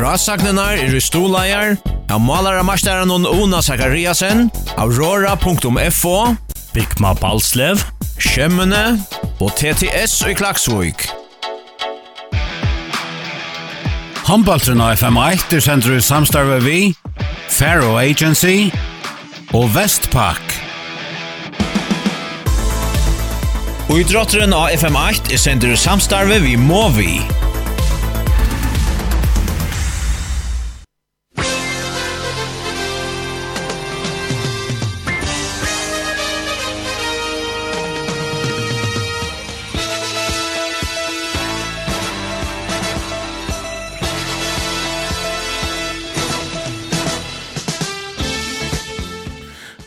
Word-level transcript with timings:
Frasagnenar 0.00 0.78
er 0.80 0.94
i 0.96 1.00
stoleier, 1.04 1.74
av 2.08 2.22
malare 2.24 2.62
masteren 2.64 3.10
Ona 3.12 3.58
Zakariasen, 3.60 4.46
aurora.fo, 4.80 6.14
Bikma 6.72 7.10
Balslev, 7.20 7.82
Kjemmene 8.16 8.94
og 9.44 9.50
TTS 9.60 10.14
i 10.30 10.32
Klaksvik. 10.38 11.04
Håndbaltrun 14.24 14.80
av 14.80 14.94
FM1 14.96 15.52
er 15.58 15.64
sender 15.66 15.98
i 15.98 16.00
samstarve 16.00 16.62
vi, 16.64 16.78
Faro 17.52 17.98
Agency 18.00 18.70
og 19.52 19.68
Vestpak. 19.76 20.56
Og 23.90 24.00
idrotteren 24.00 24.56
av 24.56 24.72
FM8 24.80 25.36
er 25.36 25.44
sender 25.44 25.76
i 25.76 25.82
samstarve 25.84 26.40
vi 26.46 26.56
Movi. 26.56 27.18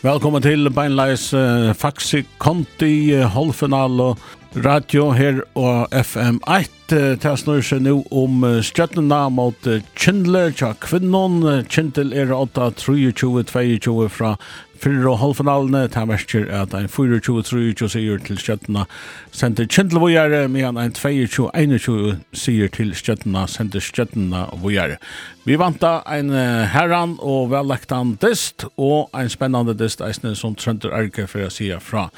Velkommen 0.04 0.42
til 0.44 0.68
Beinleis 0.68 1.30
uh, 1.32 1.70
Faxi 1.72 2.26
Conti 2.36 3.14
uh, 3.16 3.22
halvfinal 3.32 4.02
og 4.04 4.18
radio 4.60 5.06
her 5.16 5.38
og 5.56 5.94
FM1. 5.96 6.74
Uh, 6.92 7.14
det 7.22 7.32
snur 7.40 7.62
seg 7.64 7.86
nå 7.86 7.94
om 8.12 8.44
uh, 8.44 8.58
stjøttena 8.60 9.22
mot 9.32 9.56
uh, 9.64 9.78
Kindler, 9.96 10.52
tja 10.52 10.74
kvinnon. 10.84 11.38
Uh, 11.40 11.62
Kindler 11.72 12.12
er 12.20 12.34
8, 12.36 12.68
23, 12.82 13.46
22 13.48 14.10
fra 14.12 14.34
Fyrir 14.80 15.06
og 15.08 15.18
halvfinalene, 15.22 15.84
det 15.92 16.02
versker 16.08 16.48
at 16.52 16.74
ein 16.76 16.88
24-23 16.90 17.88
sier 17.92 18.22
til 18.26 18.40
Stjøttena 18.40 18.86
sender 19.32 19.68
Kjendlevogjere, 19.70 20.46
medan 20.52 20.80
ein 20.80 20.94
22-21 20.96 22.16
sier 22.36 22.72
til 22.74 22.94
Stjøttena 22.96 23.46
sender 23.50 23.84
Stjøttena 23.84 24.46
Vojere. 24.62 24.98
Vi 25.44 25.58
vanta 25.60 26.00
ein 26.10 26.32
herran 26.74 27.18
og 27.20 27.52
vellektan 27.52 28.16
dist, 28.22 28.66
og 28.76 29.10
ein 29.14 29.30
spennande 29.32 29.76
dist 29.78 30.02
eisne 30.04 30.34
som 30.38 30.56
Trøndur 30.58 30.96
Erke 30.96 31.28
for 31.30 31.46
å 31.46 31.52
sige 31.52 31.78
fra. 31.80 32.08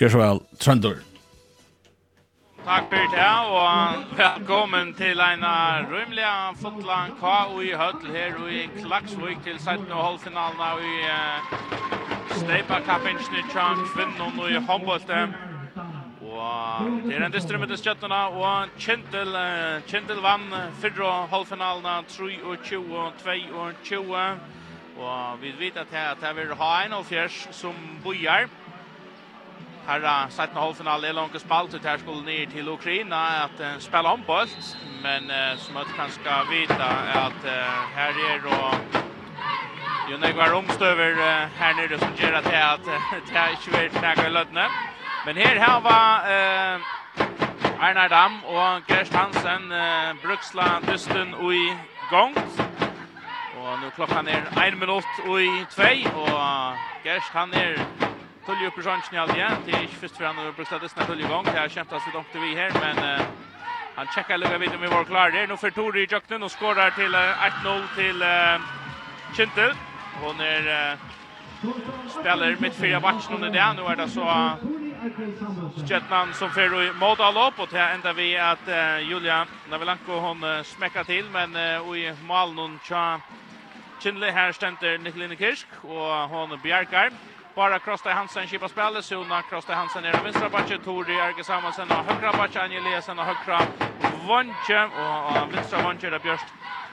Gjør 0.00 0.16
så 0.16 0.24
vel, 0.24 0.42
Trøndur. 0.62 1.04
Takk 2.66 2.84
for 2.90 2.96
det, 3.14 3.34
og 3.46 3.94
velkommen 4.18 4.94
til 4.94 5.20
en 5.20 5.44
rymlig 5.90 6.24
fotland 6.62 7.12
KUI 7.20 7.68
Høtl 7.78 8.10
her 8.10 8.40
i 8.50 8.64
Klaksvik 8.80 9.38
til 9.44 9.60
17. 9.60 9.84
holdfinalen 9.92 10.60
av 10.60 10.82
i 10.82 10.96
Steipa 12.40 12.80
Kappingen 12.88 13.38
i 13.38 13.44
Tjang, 13.52 13.84
kvinnen 13.94 14.40
og 14.42 14.50
i 14.50 14.58
håndbølte. 14.58 15.20
Og 16.26 16.90
det 17.06 17.14
er 17.14 17.28
en 17.28 17.38
distrum 17.38 17.62
etter 17.62 17.78
skjøttene, 17.78 18.20
og 18.34 18.74
Kjentil, 18.82 19.38
Kjentil 19.86 20.26
vann 20.26 20.50
fyrre 20.82 21.14
holdfinalen 21.30 22.10
23 22.10 22.82
og 23.54 23.78
20 23.84 24.18
Og 24.98 25.38
vi 25.40 25.54
vet 25.60 25.78
at 25.78 25.90
det 25.94 26.34
er 26.34 26.54
en 26.82 26.98
og 26.98 27.06
Fjers 27.06 27.46
som 27.52 27.78
bojar. 28.02 28.50
Herra 29.86 30.26
en 30.26 30.56
halvfinal 30.58 31.04
er 31.04 31.12
langt 31.12 31.40
spalt 31.40 31.74
ut 31.74 31.84
her 31.84 31.98
skulle 31.98 32.24
ned 32.24 32.46
til 32.50 32.68
Ukraina 32.68 33.44
at 33.44 33.60
uh, 33.60 33.80
spela 33.80 34.12
om 34.12 34.22
bolt, 34.26 34.78
men 35.02 35.30
uh, 35.30 35.58
som 35.58 35.76
at 35.76 35.86
kan 35.96 36.10
ska 36.10 36.42
vita 36.50 36.90
at 37.26 37.38
uh, 37.44 37.52
her 37.94 38.12
er 38.30 38.40
og 38.46 38.74
jo 40.10 40.16
nekvar 40.16 40.54
omstøver 40.58 41.12
uh, 41.12 41.50
her 41.58 41.74
nere 41.78 41.98
som 41.98 42.12
gjør 42.18 42.34
at 42.38 42.46
at 42.46 42.84
det 43.26 43.36
er 43.36 43.48
ikke 43.54 43.76
vært 43.76 44.02
nekka 44.02 44.26
i 44.26 44.32
lødne. 44.32 44.66
Men 45.26 45.36
her 45.36 45.58
her 45.64 45.80
var 45.80 46.26
uh, 46.34 47.86
Arnar 47.86 48.08
Dam 48.08 48.44
og 48.44 48.82
Gerst 48.88 49.14
Hansen 49.14 49.70
uh, 49.70 50.18
bruksla 50.22 50.66
dysten 50.90 51.34
ui 51.40 51.62
gongt. 52.10 52.62
Og 53.60 53.78
nu 53.82 53.90
klokkan 53.90 54.28
er 54.28 54.66
1 54.66 54.78
minutt 54.78 55.12
ui 55.26 55.46
2 55.70 55.82
og 56.16 56.74
Gerst 57.04 57.30
han 57.32 57.54
er 57.54 58.15
Tulli 58.46 58.66
upp 58.66 58.78
i 58.78 58.82
chansen 58.82 59.14
igen. 59.14 59.52
Det 59.66 59.72
är 59.72 59.82
inte 59.82 59.94
först 59.94 60.16
för 60.16 60.24
han 60.24 60.38
har 60.38 60.52
brustat 60.52 60.80
det 60.80 61.20
i 61.20 61.22
gång. 61.22 61.44
Det 61.44 61.58
har 61.60 61.68
kämpat 61.68 62.02
sig 62.02 62.12
långt 62.12 62.34
vi 62.34 62.54
här 62.54 62.70
men 62.80 63.20
uh, 63.20 63.26
han 63.94 64.06
checkar 64.06 64.38
lugga 64.38 64.58
vid 64.58 64.74
om 64.74 64.80
vi 64.80 64.86
var 64.86 65.04
klar 65.04 65.30
Det 65.30 65.40
är 65.40 65.46
nog 65.46 65.60
för 65.60 65.70
Tori 65.70 66.02
i 66.02 66.06
jakten 66.10 66.42
och 66.42 66.50
skorar 66.50 66.90
till 66.90 67.14
uh, 67.14 67.20
1-0 67.20 67.94
till 67.96 68.22
uh, 68.22 69.36
Kintel. 69.36 69.72
Hon 70.22 70.40
är 70.40 70.92
uh, 70.92 70.98
spelar 72.20 72.56
mitt 72.60 72.74
fyra 72.74 73.00
match 73.00 73.26
nu 73.30 73.36
det. 73.36 73.72
Nu 73.72 73.82
är 73.82 73.96
det 73.96 74.08
så 74.08 74.20
uh, 74.20 74.54
Stjärnan 75.88 76.34
som 76.34 76.50
för 76.50 76.92
mot 76.92 77.20
alla 77.20 77.48
upp 77.48 77.58
och 77.58 77.68
det 77.72 77.80
enda 77.80 78.12
vi 78.12 78.38
att 78.38 78.68
uh, 78.68 79.08
Julia 79.10 79.46
Navelanko 79.70 80.12
hon 80.12 80.44
uh, 80.44 80.62
smäckar 80.62 81.04
till 81.04 81.24
men 81.32 81.56
uh, 81.56 81.98
i 81.98 82.14
någon 82.28 82.78
tja 82.82 83.20
Kindle 83.98 84.30
här 84.30 84.52
ständer 84.52 84.98
Nikolina 84.98 85.34
Kirsk 85.34 85.66
och 85.82 86.28
hon 86.28 86.60
Bjarkar 86.62 87.10
Bara 87.56 87.78
Krosta 87.78 88.10
Hansen 88.10 88.46
kipa 88.46 88.68
spelet. 88.68 89.04
Sona 89.04 89.42
Krosta 89.42 89.74
Hansen 89.74 90.04
er 90.04 90.12
den 90.12 90.24
vänstra 90.24 90.48
backen. 90.48 90.80
Tori 90.84 91.18
Erge 91.18 91.44
Samuelsen 91.44 91.90
och 91.90 92.04
högra 92.04 92.32
backen. 92.32 92.62
Angeliasen 92.62 93.18
och 93.18 93.24
högra 93.24 93.60
vantje. 94.28 94.84
Och 94.84 95.54
vinstra 95.54 95.82
vantje 95.82 96.10
där 96.10 96.18
Bjørst 96.18 96.46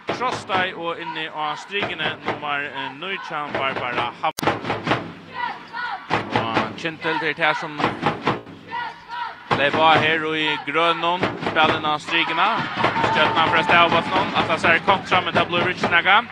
Krostaj 0.07 0.73
og 0.73 1.00
inni 1.00 1.28
av 1.28 1.56
strigene 1.56 2.16
nummer 2.25 2.90
9 2.90 3.18
Barbara 3.53 4.13
Hav. 4.22 4.34
Og 6.44 6.78
Kintel 6.78 7.19
til 7.19 7.35
det 7.38 7.57
som 7.57 7.79
Leiva 9.57 9.94
her 10.00 10.25
og 10.25 10.38
i 10.38 10.57
grønnen, 10.66 11.23
spillene 11.50 11.88
av 11.88 12.00
strigene. 12.00 12.47
Stjøttene 13.12 13.50
fra 13.52 13.63
Stavbottene, 13.63 14.38
at 14.38 14.50
det 14.52 14.59
ser 14.62 14.79
kontra 14.88 15.22
med 15.22 15.34
blir 15.47 15.68
Richnaga. 15.68 16.23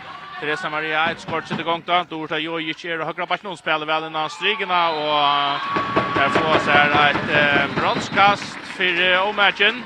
Teresa 0.42 0.70
Maria 0.70 1.10
ett 1.10 1.20
skott 1.20 1.48
sitter 1.48 1.60
igång 1.60 1.82
då. 1.86 2.04
Dorta 2.08 2.34
tar 2.34 2.38
Jojic 2.38 2.84
är 2.84 3.00
och 3.00 3.06
högra 3.06 3.26
backen 3.26 3.50
och 3.50 3.58
spelar 3.58 3.86
väl 3.86 4.02
en 4.04 4.16
anstrigna 4.16 4.90
och 4.90 5.58
där 6.14 6.28
får 6.28 6.58
så 6.58 6.70
här 6.70 7.10
ett 7.10 7.74
bronskast 7.76 8.56
för 8.56 9.28
omatchen. 9.28 9.84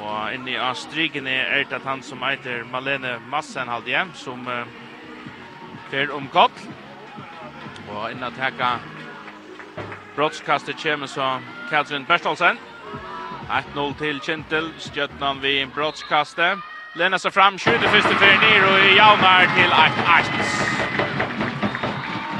Och 0.00 0.34
inne 0.34 0.50
i 0.50 0.56
anstrigna 0.56 1.30
är 1.30 1.66
det 1.70 1.80
han 1.84 2.02
som 2.02 2.22
heter 2.22 2.64
Malene 2.64 3.18
Massen 3.18 3.68
igen 3.86 4.10
som 4.14 4.64
för 5.90 6.10
om 6.10 6.28
gott. 6.32 6.68
Och 7.90 8.10
inne 8.10 8.26
att 8.26 8.38
hacka 8.38 8.78
brottskastet 10.14 10.82
kommer 10.82 11.06
så 11.06 11.38
Katrin 11.70 12.04
Berstolsen. 12.04 12.58
1-0 13.74 13.94
till 13.94 14.20
Kintel, 14.20 14.70
Stjötnan 14.78 15.40
vid 15.40 15.68
brottskastet. 15.68 16.58
Lena 16.96 17.18
sig 17.18 17.30
fram, 17.30 17.58
skjuter 17.58 17.88
första 17.88 18.08
för 18.08 18.26
ner 18.26 18.72
och 18.72 18.78
i 18.78 18.96
Jalmar 18.96 19.46
till 19.56 19.70
8-8. 19.70 19.86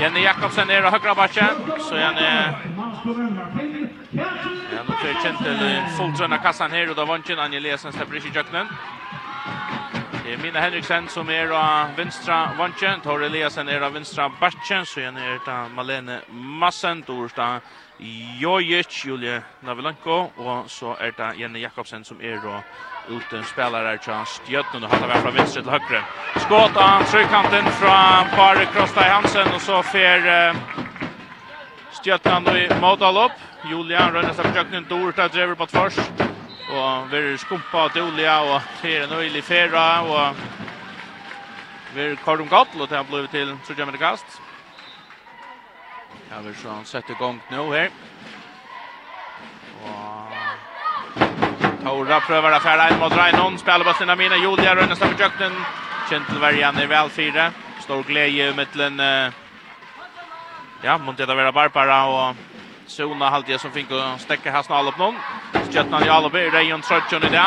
Jenny 0.01 0.21
Jakobsen 0.21 0.71
är 0.71 0.87
i 0.87 0.91
högra 0.91 1.15
backen, 1.15 1.55
så 1.81 1.97
Jenny... 1.97 2.21
Ja, 4.73 4.83
nu 4.89 4.95
tar 5.03 5.23
känt 5.23 5.39
till 5.39 5.83
fulltröna 5.97 6.39
kassan 6.39 6.71
här 6.71 6.91
och 6.91 6.97
då 6.97 7.05
vann 7.05 7.23
Anja 7.39 7.61
Lesen 7.61 7.93
släpper 7.93 8.17
i 8.17 8.21
köknen. 8.21 8.67
Det 10.25 10.33
är 10.33 10.39
Mina 10.39 10.61
Henriksen 10.61 11.09
som 11.09 11.31
är 11.31 11.49
av 11.49 11.97
vänstra 11.97 12.51
vanchen, 12.59 13.01
Tor 13.01 13.25
Eliasen 13.25 13.69
är 13.69 13.81
av 13.81 13.93
vinstra 13.93 14.33
batchen, 14.41 14.87
så 14.87 15.01
Jenny 15.01 15.21
är 15.21 15.51
av 15.51 15.71
Malene 15.71 16.21
Massen, 16.31 17.03
Torsta 17.03 17.61
Jojic, 18.41 19.05
Julie 19.05 19.43
Navilanko, 19.61 20.31
och 20.37 20.71
så 20.71 20.97
är 20.97 21.13
det 21.17 21.35
Jenny 21.37 21.59
Jakobsen 21.59 22.05
som 22.05 22.21
är 22.21 22.37
av 22.37 22.61
Uten 23.09 23.45
spelare 23.45 23.99
Charles 23.99 24.41
Stjötnund 24.47 24.85
och 24.85 24.91
han 24.91 25.09
var 25.09 25.17
från 25.17 25.35
vänster 25.35 25.61
till 25.61 25.71
högre. 25.71 26.05
Skott 26.37 26.77
av 26.77 27.03
tryckkanten 27.03 27.65
från 27.65 28.37
Par 28.37 28.65
Krosta 28.73 29.01
Hansen 29.01 29.55
och 29.55 29.61
så 29.61 29.83
fer 29.83 30.51
uh, 30.51 30.57
Stjötnund 31.93 32.49
i 32.49 32.71
Modalop. 32.81 33.33
Julian 33.71 34.13
Rönnes 34.13 34.37
sig 34.37 34.45
på 34.45 34.65
nu 34.71 34.81
Dorta 34.81 35.29
driver 35.29 35.55
på 35.55 35.67
först. 35.67 36.13
Och 36.71 37.13
vi 37.13 37.39
skumpa 37.39 37.89
till 37.89 38.03
Julia 38.03 38.55
och 38.55 38.63
till 38.81 39.03
en 39.03 39.13
öjlig 39.13 39.45
färra 39.45 40.03
och 40.03 40.37
vi 41.95 42.17
har 42.25 42.37
dem 42.37 42.49
gott 42.49 42.69
och 42.81 42.89
det 42.89 42.97
har 42.97 43.05
blivit 43.05 43.31
till 43.31 43.57
Sjöjammer 43.65 43.97
Kast. 43.97 44.27
Ja, 46.31 46.37
vi 46.41 46.69
har 46.69 46.85
sett 46.85 47.11
igång 47.11 47.41
nu 47.51 47.57
här. 47.57 47.91
Och 49.85 50.33
Tora 51.87 52.17
prøver 52.19 52.51
å 52.51 52.59
fære 52.59 52.89
inn 52.91 52.99
mot 52.99 53.13
Reinon. 53.15 53.55
Spiller 53.61 53.87
bare 53.87 54.01
sina 54.01 54.17
mine. 54.19 54.35
Julia 54.43 54.73
Røynes 54.75 54.99
på 54.99 55.07
Jøknen. 55.21 55.53
Kjentelverjan 56.11 56.81
er 56.83 56.89
vel 56.91 57.11
fire. 57.15 57.45
Stor 57.85 58.03
glede 58.09 58.49
i 58.49 58.57
midtelen. 58.59 58.99
Ja, 60.83 60.97
mot 60.99 61.15
det 61.15 61.29
være 61.29 61.53
Barbara 61.55 61.99
og 62.11 62.41
Sona 62.91 63.31
halvtid 63.31 63.63
som 63.63 63.71
fikk 63.71 63.95
å 63.95 64.01
stekke 64.19 64.51
her 64.51 64.67
snall 64.67 64.91
opp 64.91 64.99
noen. 64.99 65.21
Kjøttene 65.71 66.03
i 66.03 66.11
Alibi. 66.11 66.43
Reion 66.57 66.83
Trøtjon 66.83 67.29
i 67.29 67.31
det. 67.31 67.47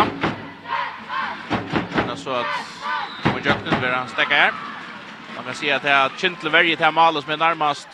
Men 1.98 2.16
så 2.24 2.40
at 2.40 3.28
mot 3.34 3.44
Jøknen 3.44 3.84
vil 3.84 3.92
han 3.98 4.08
stekke 4.16 4.40
her. 4.46 4.56
Man 5.36 5.52
kan 5.52 5.60
si 5.60 5.68
at 5.76 5.84
det 5.84 5.92
er 5.92 6.16
Kjentelverjan 6.16 6.80
til 6.80 6.96
Malus 6.96 7.28
med 7.28 7.44
nærmest 7.44 7.92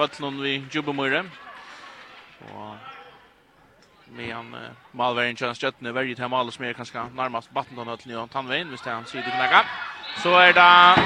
vøtlen 0.00 0.40
vi 0.40 0.62
Jubomyre. 0.72 1.26
Og 2.48 2.93
medan 4.12 4.52
uh, 4.54 4.60
Malverin 4.92 5.36
kjønner 5.36 5.58
Jötne 5.58 5.94
verget 5.94 6.18
her 6.18 6.28
Malus 6.28 6.58
mer 6.60 6.72
kanske 6.72 6.98
nærmast 7.16 7.50
battentonøtlen 7.54 8.14
i 8.14 8.26
Tannveien 8.32 8.68
hvis 8.68 8.80
det 8.80 8.90
er 8.90 8.94
han 8.94 9.06
sier 9.06 9.22
knäcka 9.22 9.64
så 10.22 10.34
är 10.38 10.52
det 10.52 10.96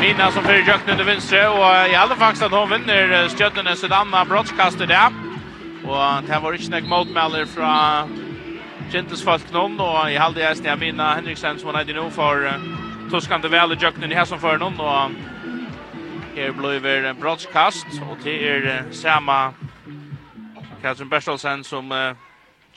Mina 0.00 0.30
som 0.30 0.44
fyrir 0.44 0.68
jøkken 0.68 0.90
under 0.90 1.04
vinstre 1.04 1.48
og 1.48 1.90
i 1.90 1.94
alle 1.94 2.16
faktisk 2.16 2.44
at 2.44 2.50
hon 2.50 2.70
vinner 2.70 3.28
stjøttene 3.28 3.76
sitt 3.76 3.92
anna 3.92 4.24
brottskast 4.24 4.80
i 4.80 4.86
det 4.86 5.06
og 5.84 6.22
det 6.26 6.42
var 6.42 6.52
ikke 6.52 6.70
nek 6.70 6.88
motmelder 6.88 7.46
fra 7.46 8.06
Kintes 8.90 9.24
folk 9.24 9.52
noen 9.52 9.80
og 9.80 10.10
i 10.10 10.16
halde 10.16 10.40
jeg 10.40 10.56
snia 10.56 10.76
Mina 10.76 11.14
Henriksen 11.14 11.58
som 11.58 11.74
han 11.74 11.82
er 11.82 11.90
i 11.90 11.96
nå 11.96 12.08
for 12.10 12.46
uh, 12.48 12.56
tuskande 13.10 13.50
vel 13.50 13.72
i 13.72 13.76
i 13.76 14.14
hæsson 14.14 14.40
som 14.40 14.58
noen 14.60 14.80
og 14.80 15.10
Her 16.34 16.52
blir 16.52 16.86
en 16.86 17.16
brottskast, 17.20 17.86
og 18.08 18.16
det 18.24 18.48
er 18.48 18.92
samme 18.92 19.52
Katrin 20.82 21.08
Berstolsen 21.08 21.64
som 21.64 21.92
uh, 21.92 22.16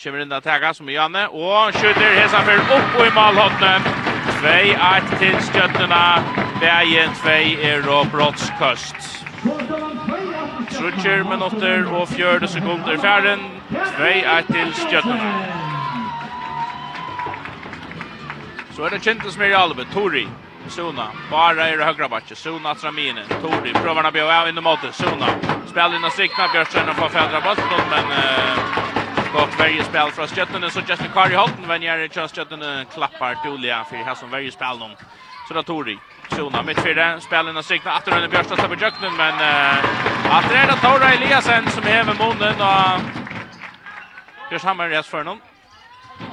kommer 0.03 0.23
inn 0.23 0.33
og 0.35 0.43
tager 0.43 0.73
som 0.75 0.89
Janne, 0.91 1.27
og 1.31 1.75
skjuter 1.77 2.17
Hesafer 2.17 2.59
opp 2.75 2.97
i 2.99 3.09
malhånden. 3.15 3.87
2-1 4.43 5.11
til 5.21 5.35
skjøttene, 5.47 6.03
veien 6.59 7.15
2 7.23 7.35
er 7.69 7.87
og 7.87 8.11
brottskøst. 8.11 9.09
Trutjer 10.73 11.23
minutter 11.27 11.87
og 11.95 12.07
fjørde 12.11 12.47
sekunder 12.51 12.99
fjerden, 12.99 13.45
2-1 13.71 14.51
til 14.51 14.73
skjøttene. 14.83 15.33
Så 18.73 18.83
er 18.83 18.95
det 18.95 19.03
kjent 19.05 19.29
som 19.29 19.45
er 19.45 19.53
i 19.53 19.61
alve, 19.63 19.87
Tori. 19.93 20.25
Tori. 20.27 20.42
Sona, 20.69 21.07
bara 21.31 21.69
i 21.69 21.77
högra 21.77 22.09
backen. 22.09 22.35
Sona 22.35 22.75
Traminen, 22.75 23.27
Tori, 23.41 23.73
prövarna 23.73 24.11
bjöv 24.11 24.29
av 24.29 24.49
in 24.49 24.57
i 24.57 24.61
måten. 24.61 24.93
Sona, 24.93 25.27
spel 25.65 25.93
in 25.93 26.03
och 26.03 26.11
strikna 26.11 26.47
Björkström 26.53 26.89
och 26.89 26.95
får 26.95 27.09
fädra 27.09 27.41
bollen 27.41 27.87
men 27.89 28.11
eh, 28.11 28.57
gott 29.33 29.59
varje 29.59 29.83
spel 29.83 30.11
från 30.11 30.27
Stjötterna 30.27 30.69
så 30.69 30.79
Justin 30.79 31.11
Kari 31.13 31.35
Holten, 31.35 31.55
Holten 31.55 31.67
vem 31.67 31.83
gör 31.83 31.97
det 31.97 32.27
Stjötterna 32.27 32.85
klappar 32.85 33.35
Tulia 33.43 33.83
för 33.83 33.95
här 33.95 34.15
som 34.15 34.29
varje 34.29 34.51
spel 34.51 34.79
någon. 34.79 34.95
Så 35.47 35.53
då 35.53 35.63
Tori, 35.63 35.97
Sona 36.29 36.63
mitt 36.63 36.81
fyra, 36.81 37.13
det, 37.13 37.21
spel 37.21 37.47
in 37.47 37.57
och 37.57 37.65
sikna 37.65 37.91
att 37.91 38.07
Rönne 38.07 38.27
Björkström 38.27 38.57
tar 38.57 38.67
på 38.67 38.75
Jöknen 38.75 39.15
men 39.17 39.33
eh, 39.33 40.35
att 40.37 40.49
det 40.49 40.55
är 40.55 40.67
då 40.67 40.75
Tora 40.75 41.13
Eliasen 41.13 41.69
som 41.69 41.83
häver 41.83 42.13
munnen 42.13 42.61
och 42.61 43.01
Björkström 44.49 44.79
har 44.79 44.89
rätt 44.89 45.05
för 45.05 45.23
någon. 45.23 45.39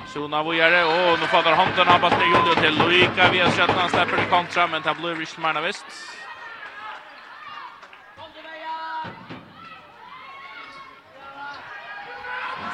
Sona 0.06 0.42
Vojare, 0.42 0.84
och 0.84 1.18
nu 1.20 1.26
fattar 1.26 1.52
handen 1.52 1.88
av 1.88 2.00
Bastia 2.00 2.24
Julio 2.24 2.54
till 2.54 2.78
Loika. 2.78 3.30
Vi 3.32 3.38
har 3.38 3.50
sett 3.50 3.70
han 3.70 3.90
släpper 3.90 4.22
i 4.22 4.30
kontra, 4.30 4.66
men 4.66 4.82
det 4.82 4.94
blir 4.94 5.14
Rich 5.14 5.38
Marnavist. 5.38 5.84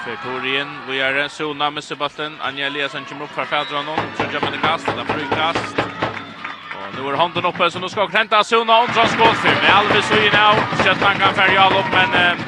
För 0.04 0.16
Torien, 0.16 0.68
Vojare, 0.86 1.28
Sona 1.28 1.70
med 1.70 1.84
Sebastian. 1.84 2.36
Anja 2.40 2.66
Eliasson 2.66 3.04
kommer 3.04 3.24
upp 3.24 3.30
för 3.30 3.44
fädra 3.44 3.76
honom. 3.76 3.98
Trudja 4.16 4.40
med 4.40 4.52
det 4.52 4.58
kast, 4.58 4.86
det 4.86 5.14
blir 5.14 5.28
kast. 5.36 5.78
Och 5.78 7.02
nu 7.04 7.08
är 7.08 7.16
handen 7.16 7.44
uppe, 7.44 7.70
så 7.70 7.78
nu 7.78 7.88
ska 7.88 8.08
Krenta 8.08 8.44
Sona 8.44 8.82
och 8.82 8.88
dra 8.88 9.06
skål 9.06 9.34
för. 9.34 9.62
Med 9.62 9.76
Alves 9.76 10.10
och 10.10 10.16
nu 10.16 10.84
Köttan 10.84 11.14
kan 11.18 11.34
färja 11.34 11.60
all 11.60 11.72
upp, 11.72 11.92
men 11.92 12.14
äh, 12.14 12.38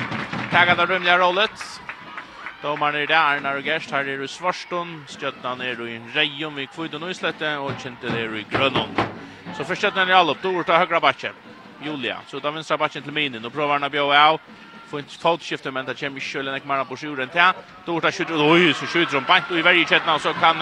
taggar 0.52 0.76
det 0.76 0.86
rymliga 0.86 1.18
rollet. 1.18 1.80
Domaren 2.62 2.94
er 2.94 3.06
der, 3.06 3.16
Arnar 3.16 3.54
og 3.56 3.62
Gerst, 3.62 3.90
her 3.90 3.98
er 4.02 4.22
i 4.22 4.26
Svarstund, 4.26 5.04
Stjötnan 5.06 5.60
er 5.62 5.78
i 5.78 6.00
Reium 6.14 6.56
i 6.58 6.64
Kvudon 6.66 7.04
og 7.06 7.10
Islette 7.10 7.52
og 7.58 7.76
Kintel 7.78 8.10
er 8.10 8.34
i 8.34 8.42
Grönon. 8.50 8.90
Så 9.54 9.64
først 9.64 9.84
Stjötnan 9.84 10.10
er 10.10 10.16
alle 10.16 10.34
opp, 10.34 10.42
då 10.42 10.62
tar 10.62 10.78
høyre 10.78 11.00
backen, 11.00 11.36
Julia, 11.86 12.16
så 12.26 12.40
tar 12.40 12.50
vänstra 12.50 12.76
backen 12.76 13.02
til 13.02 13.12
Minin, 13.12 13.44
og 13.44 13.52
prøver 13.52 13.72
han 13.78 13.84
å 13.84 13.88
bjöa 13.88 14.24
av, 14.24 14.40
får 14.90 14.98
inte 14.98 15.20
fotskifte 15.22 15.70
men 15.70 15.86
det 15.86 15.94
kommer 16.00 16.18
ikke 16.18 16.30
kjölen 16.32 16.56
ikke 16.56 16.68
mer 16.68 16.84
på 16.84 16.96
sjuren 16.96 17.28
til. 17.28 17.54
då 17.86 18.00
tar 18.00 18.10
skjuter, 18.10 18.34
oi, 18.34 18.72
så 18.74 18.86
skjuter 18.86 19.14
han 19.14 19.24
bant 19.28 19.50
og 19.50 19.58
i 19.58 19.62
verre 19.62 19.84
kätna 19.86 20.18
så 20.18 20.32
kan 20.32 20.56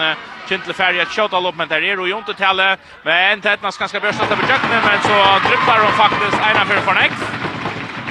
Kintel 0.47 0.75
et 0.77 1.09
kjøtt 1.09 1.33
alle 1.33 1.47
opp, 1.47 1.55
men 1.57 1.69
der 1.69 1.81
er 1.81 1.95
det 1.95 2.09
ju 2.09 2.17
inte 2.17 2.33
tälle, 2.33 2.77
men 3.05 3.41
skal 3.41 3.57
ganska 3.79 3.99
börsta 3.99 4.25
på 4.25 4.47
jacken 4.49 4.69
men 4.69 5.01
så 5.01 5.17
dribblar 5.49 5.79
de 5.81 5.91
faktiskt 5.97 6.41
ena 6.45 6.65
for 6.65 6.81
Fornex. 6.81 7.13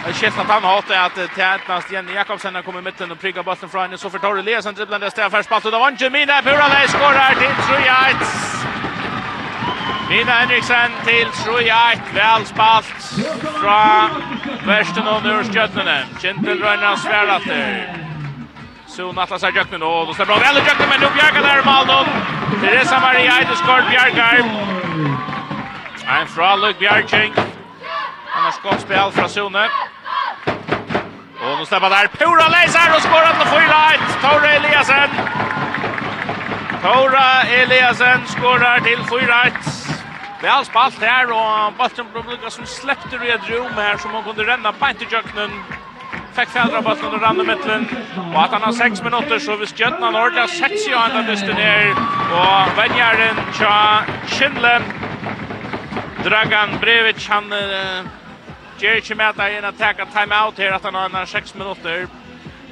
Det 0.07 0.13
känns 0.13 0.39
att 0.39 0.47
han 0.47 0.65
har 0.65 0.75
hatar 0.75 1.07
att 1.07 1.35
Tätnast 1.35 1.93
Jenny 1.93 2.13
Jakobsen 2.13 2.55
har 2.55 2.63
kommit 2.63 2.81
i 2.81 2.85
mitten 2.85 3.11
och 3.11 3.21
priggar 3.21 3.43
bollen 3.43 3.69
från 3.69 3.83
henne. 3.83 3.99
Så 3.99 4.11
för 4.11 4.19
Torre 4.19 4.41
Eliasson 4.41 4.75
dribblar 4.75 4.99
nästa 4.99 5.29
här 5.29 5.43
spalt. 5.43 5.65
Och 5.65 5.73
då 5.73 5.79
vann 5.79 5.93
inte 5.93 6.11
Mina 6.11 6.43
Puralej 6.43 6.89
skorar 6.89 7.35
till 7.35 7.55
Trujajt. 7.67 8.17
Mina 10.11 10.33
Henriksen 10.33 10.91
till 11.05 11.29
Trujajt. 11.45 12.01
Väl 12.15 12.45
spalt 12.47 12.87
från 13.61 14.11
Värsten 14.67 15.09
och 15.09 15.23
Nurskjötnene. 15.23 16.05
Kintel 16.23 16.63
Röjna 16.63 16.97
Svärater. 16.97 17.97
Sun 18.87 19.19
Atlas 19.19 19.43
har 19.43 19.53
Jöknen 19.53 19.83
och 19.83 20.07
då 20.07 20.15
släpper 20.15 20.35
bra 20.35 20.43
väl 20.43 20.57
i 20.57 20.61
Jöknen 20.61 20.89
men 20.89 21.01
nu 21.01 21.07
bjärgar 21.15 21.43
där 21.43 21.65
Maldon. 21.65 22.07
Teresa 22.61 23.01
Maria 23.01 23.39
Eideskård 23.39 23.85
bjärgar. 23.91 24.35
En 26.21 26.27
fra 26.27 26.57
Luke 26.57 26.91
Han 28.27 28.45
har 28.45 28.51
skottspel 28.51 29.13
fra 29.13 29.29
Sune. 29.29 29.69
Och 31.41 31.59
nu 31.59 31.65
stämmer 31.67 31.91
där 31.91 32.07
Pura 32.07 32.49
Leisar 32.49 32.97
och 32.97 33.03
skorar 33.03 33.35
till 33.39 33.49
Fyrlight. 33.55 34.05
Tora 34.23 34.49
Eliasen. 34.53 35.11
Tora 36.83 37.43
Eliasen 37.43 38.27
skorar 38.27 38.81
till 38.81 38.99
Vi 40.43 40.49
har 40.49 40.65
spalt 40.65 41.03
här 41.03 41.31
och 41.31 41.73
Bastian 41.79 42.07
Blomlika 42.13 42.51
som 42.51 42.67
släppte 42.67 43.17
Red 43.17 43.41
Room 43.49 43.73
här 43.75 43.97
som 43.97 44.11
hon 44.11 44.25
kunde 44.25 44.45
ränna 44.45 44.73
på 44.73 44.87
i 45.01 45.07
köknen. 45.11 45.51
Fick 46.33 46.49
fjädra 46.49 46.83
Bastian 46.83 47.15
och 47.15 47.21
rann 47.21 47.41
i 47.41 47.45
mittlen. 47.45 47.87
Och 48.35 48.43
att 48.43 48.51
han 48.51 48.63
har 48.63 48.73
sex 48.73 49.03
minuter 49.03 49.39
så 49.39 49.57
vi 49.57 49.67
Jötna 49.77 50.07
han 50.07 50.17
ordentligt 50.17 50.59
sex 50.59 50.89
i 50.89 50.95
andra 50.95 51.23
dysten 51.23 51.55
ner. 51.55 51.91
Och 52.33 52.79
vänjaren 52.79 53.37
tja 53.59 54.05
Kindle. 54.27 54.83
Dragan 56.25 56.69
Brevic 56.81 57.29
han... 57.29 57.53
Uh, 57.53 58.05
Jerry 58.79 59.01
Chimata 59.01 59.51
är 59.51 59.59
en 59.59 59.65
att 59.65 59.77
time 60.13 60.45
out 60.45 60.59
här 60.59 60.73
att 60.73 60.85
han 60.85 60.95
har 60.95 61.21
en 61.21 61.27
6 61.27 61.55
minuter. 61.55 62.07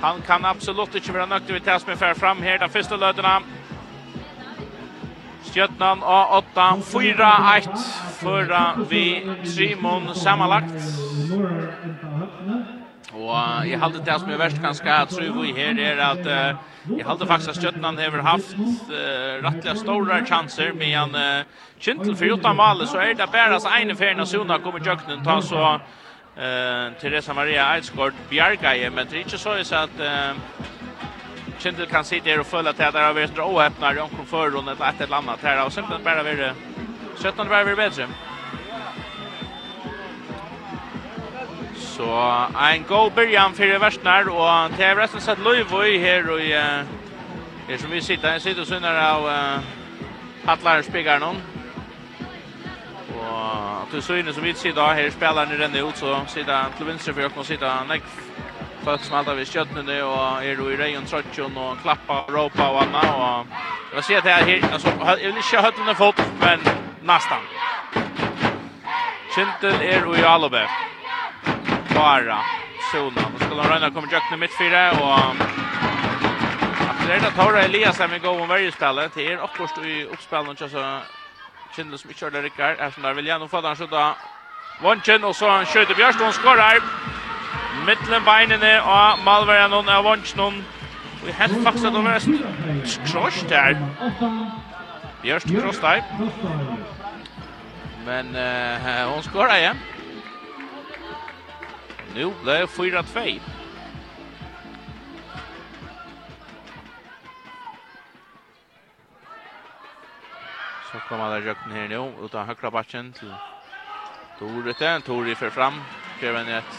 Han 0.01 0.21
kan 0.21 0.45
absolut 0.45 0.95
inte 0.95 1.13
vara 1.13 1.27
nöjd 1.27 1.43
med 1.49 1.63
det 1.65 1.81
som 1.81 1.93
är 1.93 2.15
fram 2.15 2.43
här. 2.43 2.59
Den 2.59 2.71
första 2.71 2.97
löderna. 2.97 3.43
Stjötnan 5.53 6.03
A8, 6.03 6.83
4-1 6.83 7.79
förra 8.21 8.75
vi 8.91 9.31
Simon 9.45 10.15
sammanlagt. 10.15 10.75
Och 13.13 13.67
jeg 13.67 13.79
halte 13.79 13.99
det 14.05 14.21
som 14.21 14.31
er 14.31 14.39
verst 14.39 14.63
ganska 14.63 14.95
att 14.95 15.11
tro 15.11 15.43
vi 15.43 15.53
er 15.61 16.01
at 16.03 16.27
uh, 16.27 16.57
jeg 16.99 17.07
halte 17.07 17.27
faktisk 17.27 17.51
at 17.51 17.57
Stjötnan 17.57 17.97
har 17.99 18.23
haft 18.23 18.57
uh, 18.59 19.45
rettelig 19.45 19.79
store 19.79 20.25
chanser 20.27 20.73
medan 20.73 21.15
uh, 21.15 21.45
Kintel 21.85 22.17
för 22.17 22.25
utan 22.25 22.57
mål 22.57 22.87
så 22.87 22.99
är 22.99 23.15
det 23.15 23.27
bara 23.33 23.61
så 23.61 23.69
en 23.69 23.97
färna 23.97 24.27
sona 24.27 24.59
kommer 24.59 24.81
jöknen 24.87 25.25
ta 25.25 25.43
så 25.43 25.81
eh 26.37 26.93
Teresa 27.01 27.35
Maria 27.35 27.65
Eidsgård 27.75 28.13
Bjarga 28.31 28.91
men 28.91 29.07
det 29.11 29.17
är 29.17 29.21
inte 29.21 29.39
så 29.39 29.51
att 29.51 30.01
eh 30.01 30.33
Kintel 31.59 31.87
kan 31.87 32.05
sitta 32.05 32.31
där 32.31 32.41
och 32.41 32.47
följa 32.47 32.73
till 32.73 32.93
där 32.93 33.09
av 33.09 33.15
vänster 33.15 33.43
och 33.43 33.63
öppna 33.63 33.95
runt 33.95 34.13
från 34.13 34.27
förrun 34.27 34.69
ett 34.69 34.81
ett 34.81 35.01
eller 35.01 35.17
annat 35.17 35.41
här 35.43 35.67
och 35.67 35.73
sen 35.73 35.85
bara 36.05 36.23
vi 36.23 36.35
det 36.35 36.55
17 37.17 37.49
bara 37.49 37.65
vi 37.65 37.77
bättre. 37.77 38.09
Så 41.77 42.47
en 42.73 42.85
god 42.89 43.13
början 43.13 43.55
för 43.55 43.79
Västnar 43.79 44.29
och 44.29 44.71
det 44.77 44.85
är 44.85 44.97
resten 44.97 45.21
sett 45.21 45.39
Löjvoj 45.39 45.99
här 45.99 46.31
och 46.31 46.41
i 46.41 46.53
Her 47.69 47.77
som 47.77 47.91
vi 47.91 48.01
sitter, 48.01 48.33
jeg 48.33 48.43
sitter 48.43 48.61
og 48.61 48.67
sunner 48.69 48.99
av 49.01 49.25
uh, 49.25 50.51
Atlar 50.53 50.83
spikar 50.85 51.23
noen. 51.23 51.54
Och 53.21 53.91
till 53.91 54.03
syne 54.03 54.33
som 54.33 54.43
vi 54.43 54.55
sitter 54.55 54.83
här 54.83 55.11
spelar 55.11 55.47
ni 55.47 55.57
den 55.57 55.75
ut 55.75 55.97
så 55.97 56.21
sitter 56.27 56.65
till 56.77 56.87
vänster 56.87 57.13
för 57.13 57.21
jag 57.21 57.33
kommer 57.33 57.45
sitta 57.45 57.85
näck 57.85 58.03
folk 58.85 59.01
som 59.01 59.17
alltid 59.17 59.35
vid 59.35 59.87
nu, 59.87 60.03
och 60.03 60.45
är 60.45 60.57
då 60.57 60.73
i 60.73 60.77
rejon 60.77 61.05
trötchen 61.05 61.57
och 61.57 61.79
klappa 61.83 62.25
ropa 62.29 62.71
och 62.71 62.83
annat 62.83 63.05
och 63.05 63.47
jag 63.95 64.05
ser 64.05 64.19
att 64.19 64.25
här 64.25 64.73
alltså 64.73 64.89
jag 64.89 65.17
vill 65.17 65.37
inte 65.37 65.57
höra 65.57 65.87
den 65.87 65.95
fot 65.95 66.23
men 66.41 66.61
nästan 67.03 67.39
Kintel 69.35 69.81
är 69.81 70.21
i 70.21 70.25
Alobe 70.25 70.69
bara 71.95 72.39
zona. 72.93 73.23
Nu 73.33 73.47
ska 73.47 73.55
de 73.55 73.69
röna 73.69 73.91
kommer 73.91 74.13
Jökne 74.13 74.37
mitt 74.37 74.59
fyra 74.59 74.93
och 74.93 75.37
Efter 77.05 77.21
det 77.21 77.37
tar 77.37 77.53
Elias 77.55 77.99
här 77.99 78.09
med 78.09 78.23
gå 78.23 78.29
om 78.29 78.49
varje 78.49 78.73
spel. 78.73 78.95
Det 79.15 79.33
är 79.33 79.41
också 79.41 79.85
i 79.85 80.05
uppspelen 80.05 80.49
och 80.49 80.59
så 80.59 81.01
Kindle 81.75 81.99
som 81.99 82.11
ikke 82.11 82.25
har 82.25 82.31
det 82.31 82.45
rikker, 82.45 82.77
er 82.79 82.91
som 82.91 83.03
der 83.03 83.15
vil 83.19 83.27
gjennom 83.27 83.51
fatt 83.51 83.67
han 83.67 83.77
skjøtta 83.79 84.05
Vonchen, 84.83 85.25
og 85.25 85.35
så 85.35 85.51
han 85.51 85.67
skjøter 85.67 85.95
Bjørstånd, 85.99 86.33
skårer 86.39 86.81
mittlen 87.87 88.25
beinene 88.25 88.77
av 88.81 89.21
Malverjan 89.27 89.75
og 89.75 89.91
Vonchen 90.07 90.41
og 90.45 90.63
helt 91.39 91.57
faktisk 91.65 91.87
at 91.87 91.93
det 91.95 92.05
var 92.05 92.19
kross 93.11 93.43
der. 93.49 93.77
Bjørst 95.23 95.47
kross 95.61 95.79
der. 95.79 96.03
Men 98.05 98.37
uh, 98.37 99.13
hon 99.15 99.23
skårer 99.23 99.57
igjen. 99.57 99.83
Nu 102.15 102.33
blev 102.43 102.55
det 102.55 102.69
4-2. 102.69 103.54
kommer 111.17 111.31
där 111.31 111.47
jökten 111.47 111.73
här 111.73 111.89
nu 111.89 112.25
ut 112.25 112.35
av 112.35 112.47
högra 112.47 112.71
backen 112.71 113.13
till 113.13 113.35
Torite. 114.39 115.01
Tori 115.07 115.35
för 115.35 115.51
fram. 115.51 115.75
Kevin 116.21 116.49
ett 116.49 116.75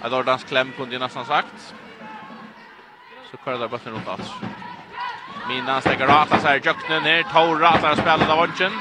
Adordans 0.00 0.44
kläm 0.44 0.72
kunde 0.76 0.94
ju 0.94 0.98
nästan 0.98 1.24
sagt. 1.24 1.74
Så 3.30 3.36
kör 3.44 3.58
där 3.58 3.68
bollen 3.68 3.94
runt 3.94 4.08
alls. 4.08 4.30
Mina 5.48 5.80
stäcker 5.80 6.06
rata 6.06 6.38
så 6.38 6.46
här 6.46 6.60
jökten 6.64 7.02
ner. 7.02 7.22
Tor 7.22 7.62
han 7.62 7.96
spelet 7.96 8.28
av 8.28 8.38
vunchen. 8.38 8.72